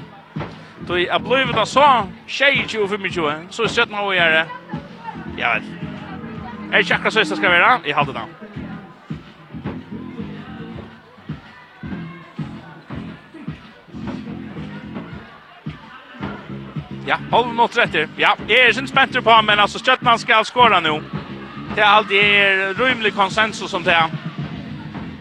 Så 0.87 0.95
jeg 0.95 1.25
blir 1.25 1.53
det 1.57 1.69
så 1.69 2.07
22 2.29 2.83
og 2.83 2.89
25. 2.91 3.47
Så 3.51 3.63
er 3.63 3.97
og 3.97 4.07
å 4.07 4.13
gjøre. 4.13 4.47
Jeg 5.39 5.49
vet. 5.55 5.63
Er 6.73 6.77
det 6.77 6.85
ikke 6.85 6.95
akkurat 6.95 7.13
så 7.13 7.21
det 7.21 7.37
skal 7.37 7.51
være? 7.51 7.81
Jeg 7.87 7.95
hadde 7.95 8.13
det. 8.13 8.42
Ja, 17.07 17.19
halv 17.31 17.55
mot 17.55 17.77
rätter. 17.77 18.09
Ja, 18.17 18.37
är 18.49 18.69
er 18.69 18.73
sin 18.73 18.89
spänter 18.89 19.21
på 19.21 19.43
men 19.43 19.59
alltså 19.59 19.79
Stjärnan 19.79 20.19
ska 20.19 20.45
skåra 20.45 20.81
nu. 20.81 21.03
Det 21.75 21.81
är 21.81 21.87
alltid 21.87 22.17
er 22.17 22.75
rymlig 22.75 23.15
konsensus 23.15 23.71
som 23.71 23.83
det 23.83 23.93
är. 23.93 24.05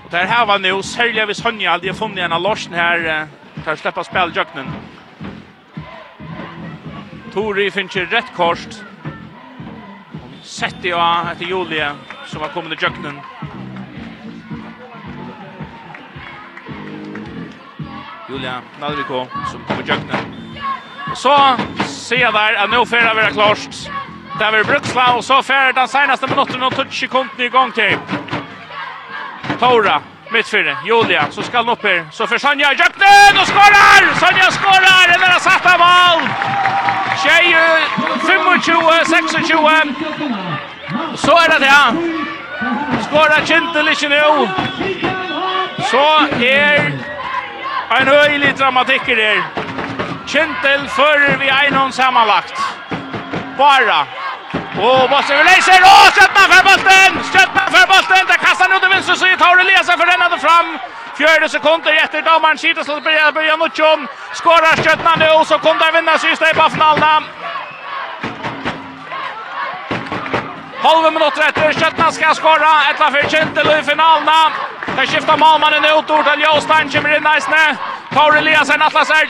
Och 0.05 0.11
där 0.11 0.25
här 0.25 0.45
var 0.45 0.59
nu 0.59 0.83
Sergej 0.83 1.25
vis 1.25 1.43
Honja 1.43 1.71
hade 1.71 1.93
funnit 1.93 2.17
en 2.17 2.31
av 2.31 2.41
Larsen 2.41 2.73
här 2.73 3.27
kan 3.65 3.77
släppa 3.77 4.03
speljöknen. 4.03 4.67
Tori 7.33 7.71
finns 7.71 7.95
ju 7.95 8.05
rätt 8.05 8.33
korst. 8.35 8.83
Sätter 10.43 10.89
jag 10.89 11.37
till 11.37 11.49
Julia 11.49 11.95
som 12.25 12.41
har 12.41 12.47
kommit 12.47 12.81
i 12.81 12.85
jöknen. 12.85 13.21
Julia 18.29 18.61
Nalviko 18.79 19.25
som 19.51 19.63
kommer 19.67 19.83
i 19.83 19.87
jöknen 19.87 20.50
så 21.15 21.57
ser 21.87 22.15
jeg 22.19 22.33
der 22.33 22.63
at 22.63 22.69
nå 22.69 22.85
får 22.85 22.97
det 23.07 23.15
være 23.15 23.33
klart. 23.33 23.91
Det 24.39 24.47
er 24.47 24.63
Bruksla, 24.63 25.15
og 25.15 25.23
så 25.23 25.41
får 25.41 25.71
den 25.75 25.87
senaste 25.87 26.27
minutten 26.27 26.63
og 26.63 26.71
20 26.71 26.91
sekunder 26.91 27.45
i 27.45 27.49
gang 27.49 27.73
til. 27.73 27.99
Tora, 29.59 30.01
midtfyrre, 30.31 30.77
Julia, 30.87 31.31
så 31.31 31.41
skal 31.41 31.59
han 31.59 31.69
opp 31.69 31.83
her. 31.83 32.03
Så 32.11 32.25
får 32.27 32.37
Sonja 32.37 32.71
i 32.71 32.75
djøpten 32.79 33.37
og 33.41 33.47
skårer! 33.47 34.07
Sonja 34.19 34.51
skårer! 34.57 35.13
Det 35.13 35.27
er 35.29 35.39
satt 35.39 35.65
av 35.73 35.79
mål! 35.83 36.21
Tjeje, 37.21 37.65
25-26. 38.25 39.95
Så 41.15 41.31
er 41.31 41.47
det 41.51 41.59
det, 41.61 41.67
ja. 41.67 41.85
Skårer 43.05 43.45
Kintel 43.45 43.87
ikke 43.93 44.09
nå. 44.09 44.47
Så 45.91 46.05
er 46.41 46.91
en 47.99 48.09
øyelig 48.09 48.57
dramatikker 48.59 49.15
der. 49.15 49.60
Kintel 50.31 50.87
fører 50.89 51.37
vi 51.37 51.49
einon 51.51 51.91
samanlagt. 51.91 52.55
Bara. 53.57 54.05
Og 54.79 55.09
Bosse 55.11 55.35
vil 55.35 55.43
leise, 55.43 55.73
og 55.83 56.05
Stjøtna 56.15 56.43
for 56.51 56.61
Bosten! 56.67 57.17
Stjøtna 57.31 57.65
for 57.73 57.89
Bosten! 57.91 58.29
Det 58.29 58.37
kastar 58.39 58.69
han 58.69 58.77
ut 58.77 58.87
i 58.87 58.91
vinstru 58.93 59.15
sida, 59.19 59.35
Tauri 59.41 59.67
Lesa 59.67 59.97
for 59.99 60.07
rennade 60.07 60.39
fram. 60.39 60.71
Fjörde 61.19 61.49
sekunder 61.51 61.99
etter 62.03 62.23
damaren 62.23 62.57
Kitas 62.57 62.87
til 62.87 63.03
Börja 63.35 63.55
Nutsjon. 63.59 64.07
Skårar 64.33 64.79
Stjøtna 64.79 65.15
nu, 65.19 65.45
så 65.45 65.57
kom 65.57 65.77
det 65.77 65.91
vinna 65.97 66.17
sista 66.17 66.49
i 66.49 66.55
Bafnalna. 66.55 67.13
Halve 70.87 71.11
minutter 71.11 71.47
etter, 71.49 71.73
Stjøtna 71.73 72.11
skal 72.11 72.35
skåra, 72.35 72.73
etla 72.91 73.11
for 73.11 73.31
Kintel 73.35 73.73
i 73.79 73.81
finalen. 73.83 74.59
Det 74.95 75.07
skiftar 75.07 75.37
malmannen 75.37 75.91
ut, 75.91 76.09
Ortal 76.09 76.39
Jostein 76.39 76.91
kommer 76.91 77.17
inn 77.17 77.33
eisne. 77.35 77.65
Tauri 78.15 78.41
Lesa, 78.47 78.79
Atlas 78.79 79.09
er 79.09 79.27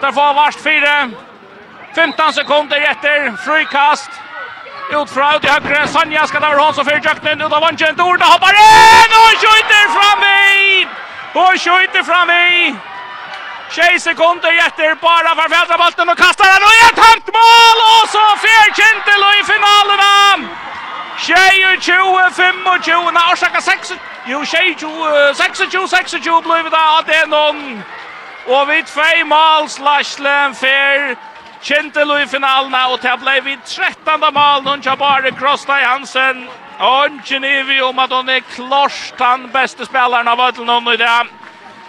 där 0.00 0.12
får 0.12 0.34
vart 0.34 0.54
fyra. 0.54 1.10
15 1.94 2.32
sekunder 2.32 2.76
efter 2.76 3.36
frikast. 3.36 4.10
Ut 4.90 5.10
fra 5.10 5.36
ut 5.36 5.44
i 5.44 5.48
høyre, 5.48 5.88
Sanja 5.88 6.26
skal 6.30 6.40
ta 6.40 6.46
over 6.52 6.60
hånd 6.62 6.74
som 6.76 6.86
fyrir 6.86 7.02
jøknen, 7.02 7.42
ut 7.42 7.52
av 7.52 7.62
vannsjen, 7.64 7.96
Dorda 7.98 8.24
hoppar 8.30 8.54
in 8.54 9.10
och 9.20 9.32
skjuter 9.42 9.88
fram 9.96 10.22
i! 10.26 10.86
Og 11.34 11.58
skjøyter 11.58 12.02
fram 12.06 12.30
i! 12.30 12.76
20 13.70 13.98
sekunder 13.98 14.50
etter, 14.66 14.94
bara 14.94 15.34
för 15.34 15.42
for 15.42 15.48
fjaldrabalten, 15.54 16.08
och 16.08 16.18
kastar 16.18 16.46
den. 16.52 16.62
og 16.68 16.72
et 16.86 16.98
høyt 17.06 17.28
mål, 17.38 17.78
Och 17.96 18.08
så 18.14 18.24
fyrir 18.44 18.70
Kintel 18.78 19.22
i 19.40 19.42
finalen 19.52 20.00
av! 20.00 20.38
22-25, 21.18 23.12
nei, 23.12 23.32
orsaka 23.32 23.60
6, 23.60 23.92
jo, 24.26 24.42
26-26 24.42 26.42
blei 26.42 26.62
vi 26.62 26.70
da, 26.70 26.98
at 26.98 27.06
det 27.06 27.14
er. 27.14 27.26
Og 28.46 28.68
vi 28.68 28.82
tvei 28.86 29.24
mål 29.26 29.64
slaslen 29.68 30.54
fer 30.54 31.16
Kjentelo 31.66 32.14
i 32.22 32.28
finalen 32.30 32.74
og 32.92 33.00
det 33.02 33.14
ble 33.18 33.40
vi 33.42 33.56
13. 33.64 34.22
mål 34.22 34.62
når 34.62 34.84
han 34.86 34.98
bare 34.98 35.32
Krosta 35.34 35.80
Hansen. 35.82 36.44
Og 36.78 37.16
ikke 37.18 37.40
nivi 37.42 37.80
om 37.80 37.98
at 37.98 38.12
hun 38.12 38.28
er 38.28 38.44
klart 38.54 39.14
den 39.18 39.48
beste 39.50 39.86
spilleren 39.88 40.28
av 40.28 40.40
Øtlen 40.46 40.70
og 40.70 40.92
i 40.92 40.96
det. 41.00 41.16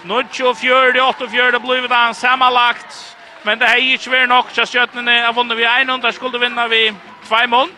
Nå 0.10 0.24
24, 0.32 1.02
48 1.02 1.60
ble 1.62 1.82
det 1.84 1.94
han 1.94 2.18
sammenlagt. 2.18 3.04
Men 3.44 3.60
det 3.60 3.68
er 3.68 3.84
ikke 3.94 4.12
vært 4.12 4.30
nok 4.30 4.50
så 4.56 4.66
skjøttene. 4.66 5.14
Jeg 5.14 5.36
vunnet 5.36 5.58
vi 5.58 5.68
100, 5.68 6.12
skulle 6.12 6.40
vinne 6.42 6.70
vi 6.70 6.90
2 7.30 7.46
mål. 7.54 7.70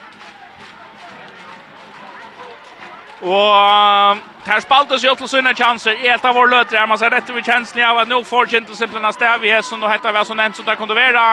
Og 3.22 4.18
her 4.46 4.60
spaltes 4.64 5.04
jo 5.04 5.16
til 5.16 5.28
sine 5.28 5.52
chanser. 5.56 5.98
I 6.00 6.08
et 6.14 6.26
av 6.26 6.36
våre 6.36 6.50
løter 6.54 6.80
er 6.80 6.88
man 6.88 7.00
seg 7.00 7.12
rett 7.12 7.30
over 7.30 7.44
kjenslen 7.44 7.84
av 7.84 7.98
at 8.04 8.08
nå 8.08 8.22
får 8.24 8.48
kjent 8.54 8.70
og 8.70 8.78
simpelthen 8.80 9.10
av 9.10 9.16
stev 9.18 9.44
i 9.44 9.52
hessen, 9.52 9.84
og 9.84 9.92
heter 9.92 10.16
vi 10.16 10.24
som 10.26 10.40
nevnt 10.40 10.56
som 10.56 10.68
det 10.68 10.78
kunne 10.80 10.96
være. 10.96 11.26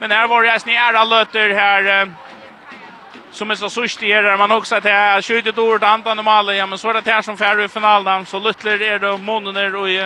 Men 0.00 0.14
her 0.14 0.26
var 0.26 0.42
det 0.42 0.56
en 0.56 0.74
ære 0.74 1.04
løter 1.06 1.54
her, 1.54 2.08
som 3.32 3.50
er 3.50 3.58
så 3.60 3.68
sørst 3.70 4.02
i 4.02 4.12
her, 4.12 4.36
man 4.36 4.52
også 4.52 4.76
att 4.76 4.84
jeg 4.84 5.24
skjøter 5.24 5.50
et 5.50 5.58
ord 5.58 5.80
til 5.80 5.86
andre 5.86 6.54
ja, 6.54 6.66
men 6.66 6.78
så 6.78 6.88
er 6.88 6.92
det 6.92 7.12
her 7.12 7.22
som 7.22 7.38
færre 7.38 7.64
i 7.64 7.68
finalen, 7.68 8.26
så 8.26 8.38
løtler 8.38 8.82
er 8.82 8.98
det 8.98 9.20
måneder 9.20 9.76
og 9.76 9.90
i 9.90 10.00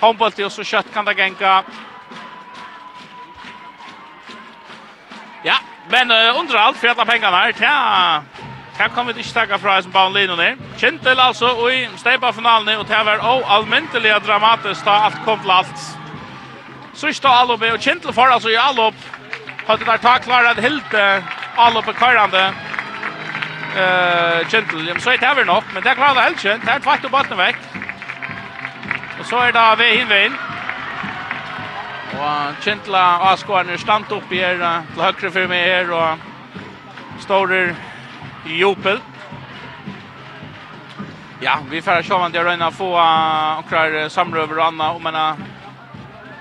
håndbølt, 0.00 0.40
og 0.40 0.52
så 0.52 0.62
kjøtt 0.62 0.92
kan 0.92 1.04
det 1.06 1.16
genka. 1.16 1.62
Ja, 5.44 5.56
men 5.90 6.10
uh, 6.10 6.38
under 6.38 6.58
alt, 6.58 6.76
for 6.76 6.88
alle 6.88 7.06
pengene 7.06 7.36
her, 7.36 7.52
Ja, 7.60 8.20
Her 8.78 8.88
kommer 8.88 9.12
vi 9.12 9.22
ikke 9.22 9.34
takka 9.34 9.56
fra 9.62 9.76
Eisenbaun 9.78 10.14
linjen 10.14 10.40
her. 10.40 10.56
Kjentel 10.78 11.20
altså 11.20 11.52
i 11.70 11.84
steipa 11.96 12.32
finalen 12.34 12.68
og 12.78 12.88
det 12.88 13.02
var 13.06 13.22
også 13.22 13.50
almindelig 13.56 14.16
dramatisk 14.26 14.84
da 14.84 14.96
alt 15.06 15.20
kom 15.24 15.38
til 15.40 15.50
alt. 15.54 15.84
Sørsta 16.94 17.30
alloppe 17.40 17.70
og 17.72 17.78
Kjentel 17.78 18.12
for 18.12 18.34
altså 18.34 18.50
i 18.50 18.58
allopp. 18.58 18.98
Hadde 19.66 19.86
der 19.86 19.96
tak 19.96 20.26
klare 20.26 20.50
at 20.50 20.62
helt 20.62 20.94
alloppe 21.58 21.92
karande. 21.92 22.48
Uh, 23.74 24.42
Kjentel, 24.50 24.90
så 25.00 25.10
er 25.10 25.16
det 25.16 25.28
her 25.28 25.44
nok, 25.44 25.64
men 25.74 25.82
det 25.82 25.96
klarer 25.96 26.14
det 26.14 26.22
helt 26.22 26.44
ikke. 26.44 26.58
Det 26.66 26.74
er 26.74 26.78
tvakt 26.78 27.04
og 27.04 27.10
bøtten 27.10 27.38
vekk. 27.38 27.58
Og 29.18 29.26
så 29.26 29.36
er 29.36 29.50
det 29.50 29.78
ved 29.78 29.96
hinveien. 29.98 30.36
Og 32.20 32.54
Kjentla 32.62 33.02
og 33.18 33.32
Askåren 33.32 33.70
er 33.70 33.80
stand 33.82 34.12
opp 34.12 34.30
her 34.30 34.58
til 34.58 35.02
høyre 35.02 35.30
for 35.30 35.50
meg 35.50 35.64
her 35.66 35.90
og 35.90 36.18
står 37.22 37.74
Jopel. 38.46 39.00
Ja, 41.40 41.58
vi 41.70 41.82
får 41.82 42.02
se 42.02 42.14
vad 42.14 42.32
det 42.32 42.44
röna 42.44 42.70
få 42.70 42.90
och 43.58 43.68
klar 43.68 44.08
samröver 44.08 44.58
och 44.58 44.64
annat 44.64 44.94
och 44.94 45.02
mena 45.02 45.36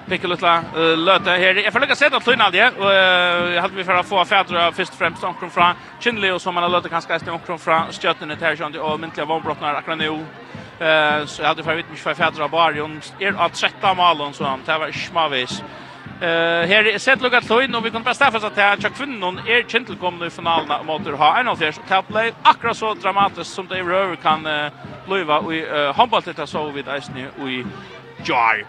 Pickle 0.07 0.35
uh, 0.35 0.97
löte 0.97 1.31
här. 1.31 1.55
Jag 1.55 1.73
får 1.73 1.79
lägga 1.79 1.95
sätta 1.95 2.17
att 2.17 2.25
tunna 2.25 2.49
det 2.49 2.69
och 2.77 2.93
jag 2.93 3.61
hade 3.61 3.75
vi 3.75 3.83
för 3.83 3.93
att 3.93 4.05
få 4.05 4.25
fäder 4.25 4.55
av 4.55 4.71
först 4.71 4.95
främst 4.95 5.23
omkring 5.23 5.49
från 5.49 5.73
Chinley 5.99 6.31
och 6.31 6.41
som 6.41 6.53
man 6.53 6.63
har 6.63 6.69
löte 6.69 6.89
kanske 6.89 7.19
stäng 7.19 7.33
omkring 7.33 7.59
från 7.59 7.93
stötten 7.93 8.31
här 8.41 8.55
sånt 8.55 8.75
och 8.75 8.99
myntliga 8.99 9.25
vånbrottnar 9.25 9.73
akkurat 9.73 9.97
nu. 9.97 10.25
Eh 10.85 11.25
så 11.25 11.41
jag 11.41 11.47
hade 11.47 11.63
för 11.63 11.75
vitt 11.75 11.89
mig 11.89 11.97
för 11.97 12.13
fäder 12.13 12.41
av 12.41 12.49
Barion 12.49 13.01
är 13.19 13.33
att 13.37 13.55
sätta 13.55 13.93
malen 13.93 14.33
så 14.33 14.43
han 14.43 14.59
tar 14.59 14.91
smavis. 14.91 15.63
Eh 16.23 16.29
här 16.67 16.87
är 16.87 16.97
sett 16.97 17.21
luckat 17.21 17.45
så 17.45 17.61
in 17.61 17.75
och 17.75 17.85
vi 17.85 17.91
kan 17.91 18.03
bara 18.03 18.13
staffa 18.13 18.39
så 18.39 18.47
att 18.47 18.57
han 18.57 18.77
Chuck 18.77 19.07
någon 19.07 19.37
är 19.37 19.63
gentle 19.69 19.95
kom 19.95 20.23
i 20.23 20.29
finalen 20.29 20.85
mot 20.85 21.07
ha 21.07 21.39
en 21.39 21.47
av 21.47 21.55
fjärs 21.55 21.79
tablet 21.87 22.35
akkurat 22.41 22.77
så 22.77 22.93
dramatiskt 22.93 23.53
som 23.53 23.67
det 23.67 23.81
rör 23.81 24.15
kan 24.15 24.47
bliva 25.07 25.53
i 25.53 25.91
handbollet 25.95 26.49
så 26.49 26.69
vid 26.69 26.87
Eisne 26.87 27.27
i 27.47 27.65
jar. 28.25 28.65